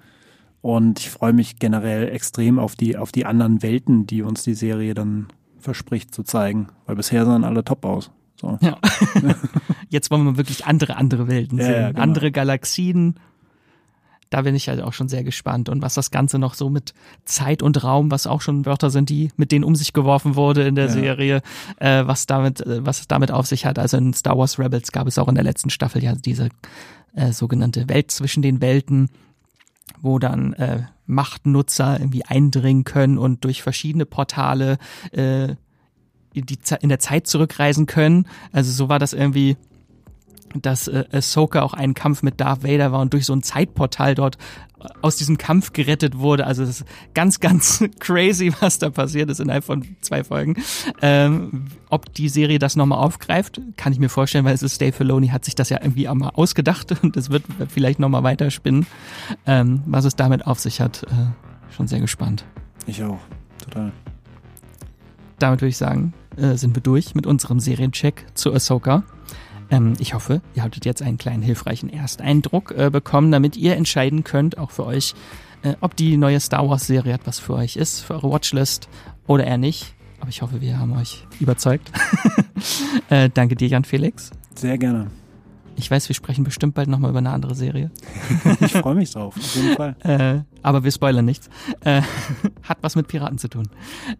Und 0.60 1.00
ich 1.00 1.10
freue 1.10 1.32
mich 1.32 1.58
generell 1.58 2.08
extrem 2.08 2.60
auf 2.60 2.76
die, 2.76 2.96
auf 2.96 3.10
die 3.10 3.26
anderen 3.26 3.62
Welten, 3.62 4.06
die 4.06 4.22
uns 4.22 4.44
die 4.44 4.54
Serie 4.54 4.94
dann 4.94 5.26
verspricht 5.58 6.14
zu 6.14 6.22
zeigen. 6.22 6.68
Weil 6.86 6.96
bisher 6.96 7.26
sahen 7.26 7.42
alle 7.42 7.64
top 7.64 7.84
aus. 7.84 8.12
So. 8.40 8.58
Ja. 8.60 8.78
Jetzt 9.88 10.10
wollen 10.10 10.24
wir 10.24 10.36
wirklich 10.36 10.64
andere, 10.66 10.96
andere 10.96 11.26
Welten 11.26 11.58
sehen. 11.58 11.72
Ja, 11.72 11.88
genau. 11.90 12.02
Andere 12.02 12.30
Galaxien, 12.30 13.16
da 14.32 14.42
bin 14.42 14.54
ich 14.54 14.68
halt 14.68 14.80
auch 14.80 14.94
schon 14.94 15.08
sehr 15.08 15.24
gespannt. 15.24 15.68
Und 15.68 15.82
was 15.82 15.94
das 15.94 16.10
Ganze 16.10 16.38
noch 16.38 16.54
so 16.54 16.70
mit 16.70 16.94
Zeit 17.24 17.62
und 17.62 17.84
Raum, 17.84 18.10
was 18.10 18.26
auch 18.26 18.40
schon 18.40 18.64
Wörter 18.64 18.88
sind, 18.88 19.10
die 19.10 19.30
mit 19.36 19.52
denen 19.52 19.64
um 19.64 19.76
sich 19.76 19.92
geworfen 19.92 20.36
wurde 20.36 20.62
in 20.62 20.74
der 20.74 20.86
ja. 20.86 20.92
Serie, 20.92 21.42
äh, 21.78 22.06
was 22.06 22.26
damit, 22.26 22.60
äh, 22.62 22.84
was 22.84 23.00
es 23.00 23.08
damit 23.08 23.30
auf 23.30 23.46
sich 23.46 23.66
hat. 23.66 23.78
Also 23.78 23.98
in 23.98 24.14
Star 24.14 24.38
Wars 24.38 24.58
Rebels 24.58 24.90
gab 24.90 25.06
es 25.06 25.18
auch 25.18 25.28
in 25.28 25.34
der 25.34 25.44
letzten 25.44 25.68
Staffel 25.68 26.02
ja 26.02 26.14
diese 26.14 26.48
äh, 27.14 27.32
sogenannte 27.32 27.90
Welt 27.90 28.10
zwischen 28.10 28.42
den 28.42 28.62
Welten, 28.62 29.10
wo 30.00 30.18
dann 30.18 30.54
äh, 30.54 30.84
Machtnutzer 31.04 32.00
irgendwie 32.00 32.24
eindringen 32.24 32.84
können 32.84 33.18
und 33.18 33.44
durch 33.44 33.62
verschiedene 33.62 34.06
Portale 34.06 34.78
äh, 35.12 35.48
in, 36.32 36.46
die, 36.46 36.58
in 36.80 36.88
der 36.88 37.00
Zeit 37.00 37.26
zurückreisen 37.26 37.84
können. 37.84 38.26
Also 38.50 38.72
so 38.72 38.88
war 38.88 38.98
das 38.98 39.12
irgendwie 39.12 39.58
dass 40.60 40.88
äh, 40.88 41.04
Ahsoka 41.12 41.62
auch 41.62 41.74
einen 41.74 41.94
Kampf 41.94 42.22
mit 42.22 42.40
Darth 42.40 42.64
Vader 42.64 42.92
war 42.92 43.00
und 43.00 43.12
durch 43.12 43.24
so 43.24 43.32
ein 43.32 43.42
Zeitportal 43.42 44.14
dort 44.14 44.36
äh, 44.80 44.88
aus 45.00 45.16
diesem 45.16 45.38
Kampf 45.38 45.72
gerettet 45.72 46.18
wurde. 46.18 46.46
Also 46.46 46.62
es 46.62 46.80
ist 46.80 46.84
ganz, 47.14 47.40
ganz 47.40 47.84
crazy, 48.00 48.52
was 48.60 48.78
da 48.78 48.90
passiert 48.90 49.30
ist 49.30 49.40
innerhalb 49.40 49.64
von 49.64 49.96
zwei 50.00 50.24
Folgen. 50.24 50.56
Ähm, 51.00 51.66
ob 51.88 52.12
die 52.12 52.28
Serie 52.28 52.58
das 52.58 52.76
nochmal 52.76 52.98
aufgreift, 52.98 53.60
kann 53.76 53.92
ich 53.92 53.98
mir 53.98 54.08
vorstellen, 54.08 54.44
weil 54.44 54.54
es 54.54 54.62
ist 54.62 54.80
Dave 54.80 54.92
Filoni 54.92 55.28
hat 55.28 55.44
sich 55.44 55.54
das 55.54 55.70
ja 55.70 55.78
irgendwie 55.80 56.08
auch 56.08 56.14
mal 56.14 56.30
ausgedacht 56.30 56.94
und 57.02 57.16
es 57.16 57.30
wird 57.30 57.44
vielleicht 57.68 57.98
nochmal 57.98 58.22
weiterspinnen. 58.22 58.86
Ähm, 59.46 59.82
was 59.86 60.04
es 60.04 60.16
damit 60.16 60.46
auf 60.46 60.58
sich 60.58 60.80
hat, 60.80 61.04
äh, 61.04 61.72
schon 61.74 61.86
sehr 61.86 62.00
gespannt. 62.00 62.44
Ich 62.86 63.02
auch, 63.02 63.20
total. 63.62 63.92
Damit 65.38 65.60
würde 65.60 65.70
ich 65.70 65.76
sagen, 65.76 66.12
äh, 66.36 66.56
sind 66.56 66.74
wir 66.76 66.82
durch 66.82 67.14
mit 67.14 67.26
unserem 67.26 67.60
Seriencheck 67.60 68.26
zu 68.34 68.52
Ahsoka. 68.52 69.02
Ähm, 69.72 69.94
ich 69.98 70.14
hoffe, 70.14 70.42
ihr 70.54 70.62
hattet 70.62 70.84
jetzt 70.84 71.02
einen 71.02 71.18
kleinen 71.18 71.42
hilfreichen 71.42 71.88
Ersteindruck 71.88 72.72
äh, 72.76 72.90
bekommen, 72.90 73.32
damit 73.32 73.56
ihr 73.56 73.74
entscheiden 73.74 74.22
könnt, 74.22 74.58
auch 74.58 74.70
für 74.70 74.84
euch, 74.84 75.14
äh, 75.62 75.74
ob 75.80 75.96
die 75.96 76.16
neue 76.18 76.38
Star 76.38 76.68
Wars 76.68 76.86
Serie 76.86 77.14
etwas 77.14 77.40
für 77.40 77.54
euch 77.54 77.76
ist, 77.76 78.00
für 78.00 78.14
eure 78.14 78.30
Watchlist 78.30 78.88
oder 79.26 79.44
eher 79.44 79.58
nicht. 79.58 79.94
Aber 80.20 80.28
ich 80.28 80.42
hoffe, 80.42 80.60
wir 80.60 80.78
haben 80.78 80.92
euch 80.96 81.26
überzeugt. 81.40 81.90
äh, 83.08 83.30
danke 83.32 83.56
dir, 83.56 83.66
Jan 83.66 83.84
Felix. 83.84 84.30
Sehr 84.54 84.78
gerne. 84.78 85.10
Ich 85.76 85.90
weiß, 85.90 86.08
wir 86.08 86.14
sprechen 86.14 86.44
bestimmt 86.44 86.74
bald 86.74 86.88
nochmal 86.88 87.10
über 87.10 87.18
eine 87.18 87.30
andere 87.30 87.54
Serie. 87.54 87.90
ich 88.60 88.72
freue 88.72 88.94
mich 88.94 89.12
drauf, 89.12 89.36
auf 89.36 89.54
jeden 89.54 89.76
Fall. 89.76 89.96
Äh, 90.02 90.42
aber 90.62 90.84
wir 90.84 90.90
spoilern 90.90 91.24
nichts. 91.24 91.48
Äh, 91.84 92.02
hat 92.62 92.78
was 92.80 92.96
mit 92.96 93.08
Piraten 93.08 93.38
zu 93.38 93.48
tun. 93.48 93.68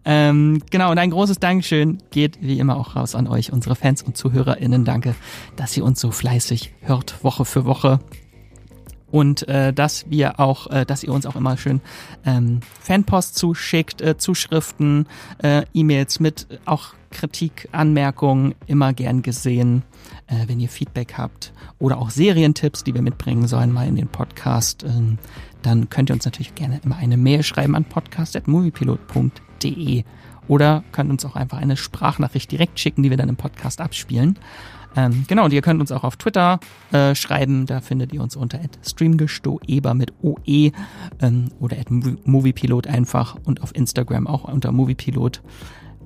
Ähm, 0.04 0.62
genau, 0.70 0.90
und 0.90 0.98
ein 0.98 1.10
großes 1.10 1.38
Dankeschön 1.38 1.98
geht 2.10 2.40
wie 2.40 2.58
immer 2.58 2.76
auch 2.76 2.96
raus 2.96 3.14
an 3.14 3.26
euch, 3.26 3.52
unsere 3.52 3.74
Fans 3.74 4.02
und 4.02 4.16
ZuhörerInnen. 4.16 4.84
Danke, 4.84 5.14
dass 5.56 5.76
ihr 5.76 5.84
uns 5.84 6.00
so 6.00 6.10
fleißig 6.10 6.72
hört, 6.82 7.22
Woche 7.24 7.44
für 7.44 7.64
Woche 7.64 8.00
und 9.12 9.46
äh, 9.46 9.72
dass 9.72 10.10
wir 10.10 10.40
auch, 10.40 10.66
äh, 10.68 10.84
dass 10.84 11.04
ihr 11.04 11.12
uns 11.12 11.26
auch 11.26 11.36
immer 11.36 11.56
schön 11.56 11.80
ähm, 12.24 12.58
Fanpost 12.80 13.36
zuschickt, 13.36 14.00
äh, 14.00 14.16
Zuschriften, 14.16 15.06
äh, 15.42 15.62
E-Mails 15.72 16.18
mit 16.18 16.48
auch 16.64 16.94
Kritik, 17.10 17.68
Anmerkungen, 17.72 18.54
immer 18.66 18.94
gern 18.94 19.20
gesehen, 19.22 19.82
äh, 20.26 20.48
wenn 20.48 20.58
ihr 20.58 20.70
Feedback 20.70 21.14
habt 21.18 21.52
oder 21.78 21.98
auch 21.98 22.10
Serientipps, 22.10 22.82
die 22.84 22.94
wir 22.94 23.02
mitbringen 23.02 23.46
sollen, 23.46 23.70
mal 23.70 23.86
in 23.86 23.96
den 23.96 24.08
Podcast, 24.08 24.82
äh, 24.82 24.88
dann 25.60 25.90
könnt 25.90 26.08
ihr 26.10 26.14
uns 26.14 26.24
natürlich 26.24 26.54
gerne 26.54 26.80
immer 26.82 26.96
eine 26.96 27.18
Mail 27.18 27.42
schreiben 27.42 27.76
an 27.76 27.84
podcast.moviepilot.de 27.84 30.04
oder 30.48 30.84
könnt 30.90 31.10
uns 31.10 31.26
auch 31.26 31.36
einfach 31.36 31.58
eine 31.58 31.76
Sprachnachricht 31.76 32.50
direkt 32.50 32.80
schicken, 32.80 33.02
die 33.02 33.10
wir 33.10 33.18
dann 33.18 33.28
im 33.28 33.36
Podcast 33.36 33.82
abspielen. 33.82 34.38
Ähm, 34.96 35.24
genau, 35.26 35.44
und 35.46 35.52
ihr 35.52 35.62
könnt 35.62 35.80
uns 35.80 35.90
auch 35.92 36.04
auf 36.04 36.16
Twitter 36.16 36.60
äh, 36.92 37.14
schreiben, 37.14 37.66
da 37.66 37.80
findet 37.80 38.12
ihr 38.12 38.22
uns 38.22 38.36
unter 38.36 38.60
streamgestoeber 38.84 39.94
mit 39.94 40.12
OE 40.22 40.72
ähm, 41.20 41.48
oder 41.60 41.76
moviepilot 42.24 42.86
einfach 42.86 43.36
und 43.44 43.62
auf 43.62 43.74
Instagram 43.74 44.26
auch 44.26 44.44
unter 44.44 44.72
moviepilot. 44.72 45.42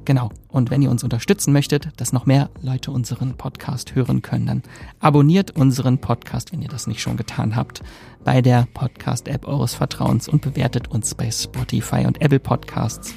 Genau. 0.05 0.31
Und 0.49 0.71
wenn 0.71 0.83
ihr 0.83 0.91
uns 0.91 1.03
unterstützen 1.03 1.53
möchtet, 1.53 1.89
dass 1.97 2.13
noch 2.13 2.27
mehr 2.27 2.49
Leute 2.63 2.93
unseren 2.93 3.37
Podcast 3.37 3.97
hören 3.97 4.23
können, 4.23 4.47
dann 4.47 4.63
abonniert 5.01 5.51
unseren 5.51 5.99
Podcast, 5.99 6.53
wenn 6.53 6.63
ihr 6.63 6.69
das 6.69 6.87
nicht 6.87 7.01
schon 7.01 7.17
getan 7.17 7.57
habt, 7.57 7.83
bei 8.23 8.41
der 8.41 8.69
Podcast-App 8.73 9.49
eures 9.49 9.75
Vertrauens 9.75 10.29
und 10.29 10.43
bewertet 10.43 10.89
uns 10.89 11.17
bei 11.17 11.29
Spotify 11.33 12.07
und 12.07 12.21
Apple 12.23 12.39
Podcasts 12.39 13.15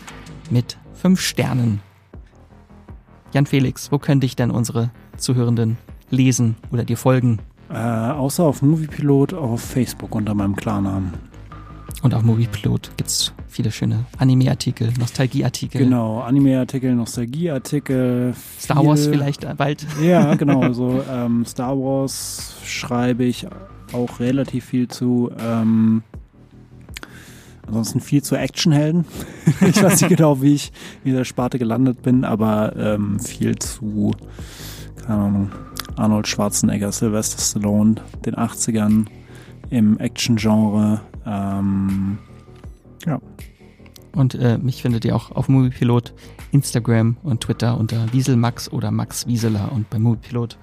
mit 0.50 0.78
fünf 0.96 1.22
Sternen. 1.22 1.82
Jan 3.34 3.46
Felix, 3.46 3.92
wo 3.92 4.00
könnte 4.00 4.26
ich 4.26 4.36
denn 4.36 4.50
unsere 4.50 4.90
Zuhörenden 5.20 5.78
lesen 6.10 6.56
oder 6.72 6.84
dir 6.84 6.98
folgen? 6.98 7.40
Äh, 7.70 7.76
außer 7.76 8.44
auf 8.44 8.62
Moviepilot 8.62 9.34
auf 9.34 9.62
Facebook 9.62 10.16
unter 10.16 10.34
meinem 10.34 10.56
Klarnamen. 10.56 11.14
Und 12.02 12.14
auf 12.14 12.24
Moviepilot 12.24 12.92
gibt 12.98 13.10
es 13.10 13.34
viele 13.48 13.72
schöne 13.72 14.06
Anime-Artikel, 14.18 14.92
Nostalgie-Artikel. 14.98 15.80
Genau, 15.80 16.22
Anime-Artikel, 16.22 16.96
Nostalgie-Artikel. 16.96 18.34
Star 18.60 18.86
Wars 18.86 19.08
vielleicht 19.08 19.46
bald. 19.58 19.86
Ja, 20.02 20.36
genau. 20.36 20.62
Also 20.70 21.04
ähm, 21.12 21.46
Star 21.46 21.78
Wars 21.78 22.56
schreibe 22.64 23.24
ich 23.24 23.48
auch 23.92 24.20
relativ 24.20 24.66
viel 24.66 24.88
zu. 24.88 25.32
Ähm, 25.40 26.04
ansonsten 27.68 28.00
viel 28.00 28.22
zu 28.22 28.36
Actionhelden. 28.36 29.06
ich 29.62 29.82
weiß 29.82 30.02
nicht 30.02 30.10
genau, 30.16 30.42
wie 30.42 30.56
ich 30.56 30.72
in 31.04 31.16
der 31.16 31.26
Sparte 31.26 31.60
gelandet 31.60 32.02
bin, 32.02 32.24
aber 32.24 32.76
ähm, 32.78 33.20
viel 33.20 33.58
zu 33.58 34.14
Ahnung, 35.10 35.52
Arnold 35.96 36.28
Schwarzenegger, 36.28 36.92
Sylvester 36.92 37.42
Stallone, 37.42 37.96
den 38.26 38.36
80ern 38.36 39.06
im 39.70 39.98
Action-Genre. 40.00 41.02
Ähm, 41.26 42.18
ja. 43.06 43.20
Und 44.14 44.36
äh, 44.36 44.58
mich 44.58 44.82
findet 44.82 45.06
ihr 45.06 45.16
auch 45.16 45.32
auf 45.32 45.50
Moviepilot, 45.50 46.14
Instagram 46.52 47.18
und 47.24 47.42
Twitter 47.42 47.78
unter 47.78 48.12
Wieselmax 48.12 48.72
oder 48.72 48.92
Max 48.92 49.28
Wieseler. 49.28 49.72
Und 49.72 49.90
bei 49.90 50.00
Moviepilot 50.00 50.58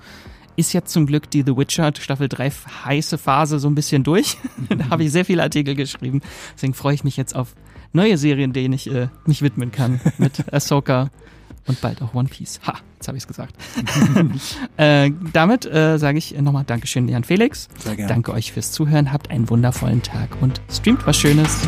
ist 0.57 0.73
jetzt 0.73 0.93
zum 0.93 1.07
Glück 1.07 1.31
die 1.31 1.43
The 1.43 1.57
Witcher 1.57 1.93
Staffel 1.99 2.29
3 2.29 2.51
heiße 2.51 3.19
Phase 3.19 3.59
so 3.59 3.69
ein 3.69 3.75
bisschen 3.75 4.03
durch. 4.03 4.39
da 4.69 4.91
habe 4.91 5.05
ich 5.05 5.13
sehr 5.13 5.25
viele 5.25 5.43
Artikel 5.43 5.75
geschrieben. 5.75 6.23
Deswegen 6.55 6.75
freue 6.75 6.95
ich 6.95 7.05
mich 7.05 7.17
jetzt 7.17 7.37
auf 7.37 7.55
neue 7.93 8.17
Serien, 8.17 8.53
denen 8.53 8.75
ich 8.75 8.91
äh, 8.91 9.09
mich 9.27 9.43
widmen 9.43 9.71
kann. 9.71 10.01
Mit 10.19 10.53
Ahsoka 10.53 11.11
und 11.67 11.81
bald 11.81 12.03
auch 12.03 12.15
One 12.15 12.29
Piece. 12.29 12.61
Ha, 12.67 12.75
jetzt 12.95 13.09
habe 13.09 13.19
ich 13.19 13.25
es 13.25 13.29
gesagt. 13.29 13.55
äh, 14.77 15.11
damit 15.33 15.67
äh, 15.67 15.99
sage 15.99 16.19
ich 16.19 16.39
nochmal 16.41 16.65
Dankeschön, 16.65 17.09
Jan 17.09 17.25
Felix. 17.25 17.69
Sehr 17.79 17.97
gerne. 17.97 18.09
Danke 18.09 18.33
euch 18.33 18.53
fürs 18.53 18.73
Zuhören. 18.73 19.13
Habt 19.13 19.31
einen 19.31 19.49
wundervollen 19.49 20.03
Tag 20.03 20.31
und 20.41 20.61
streamt 20.71 21.07
was 21.07 21.17
Schönes. 21.17 21.61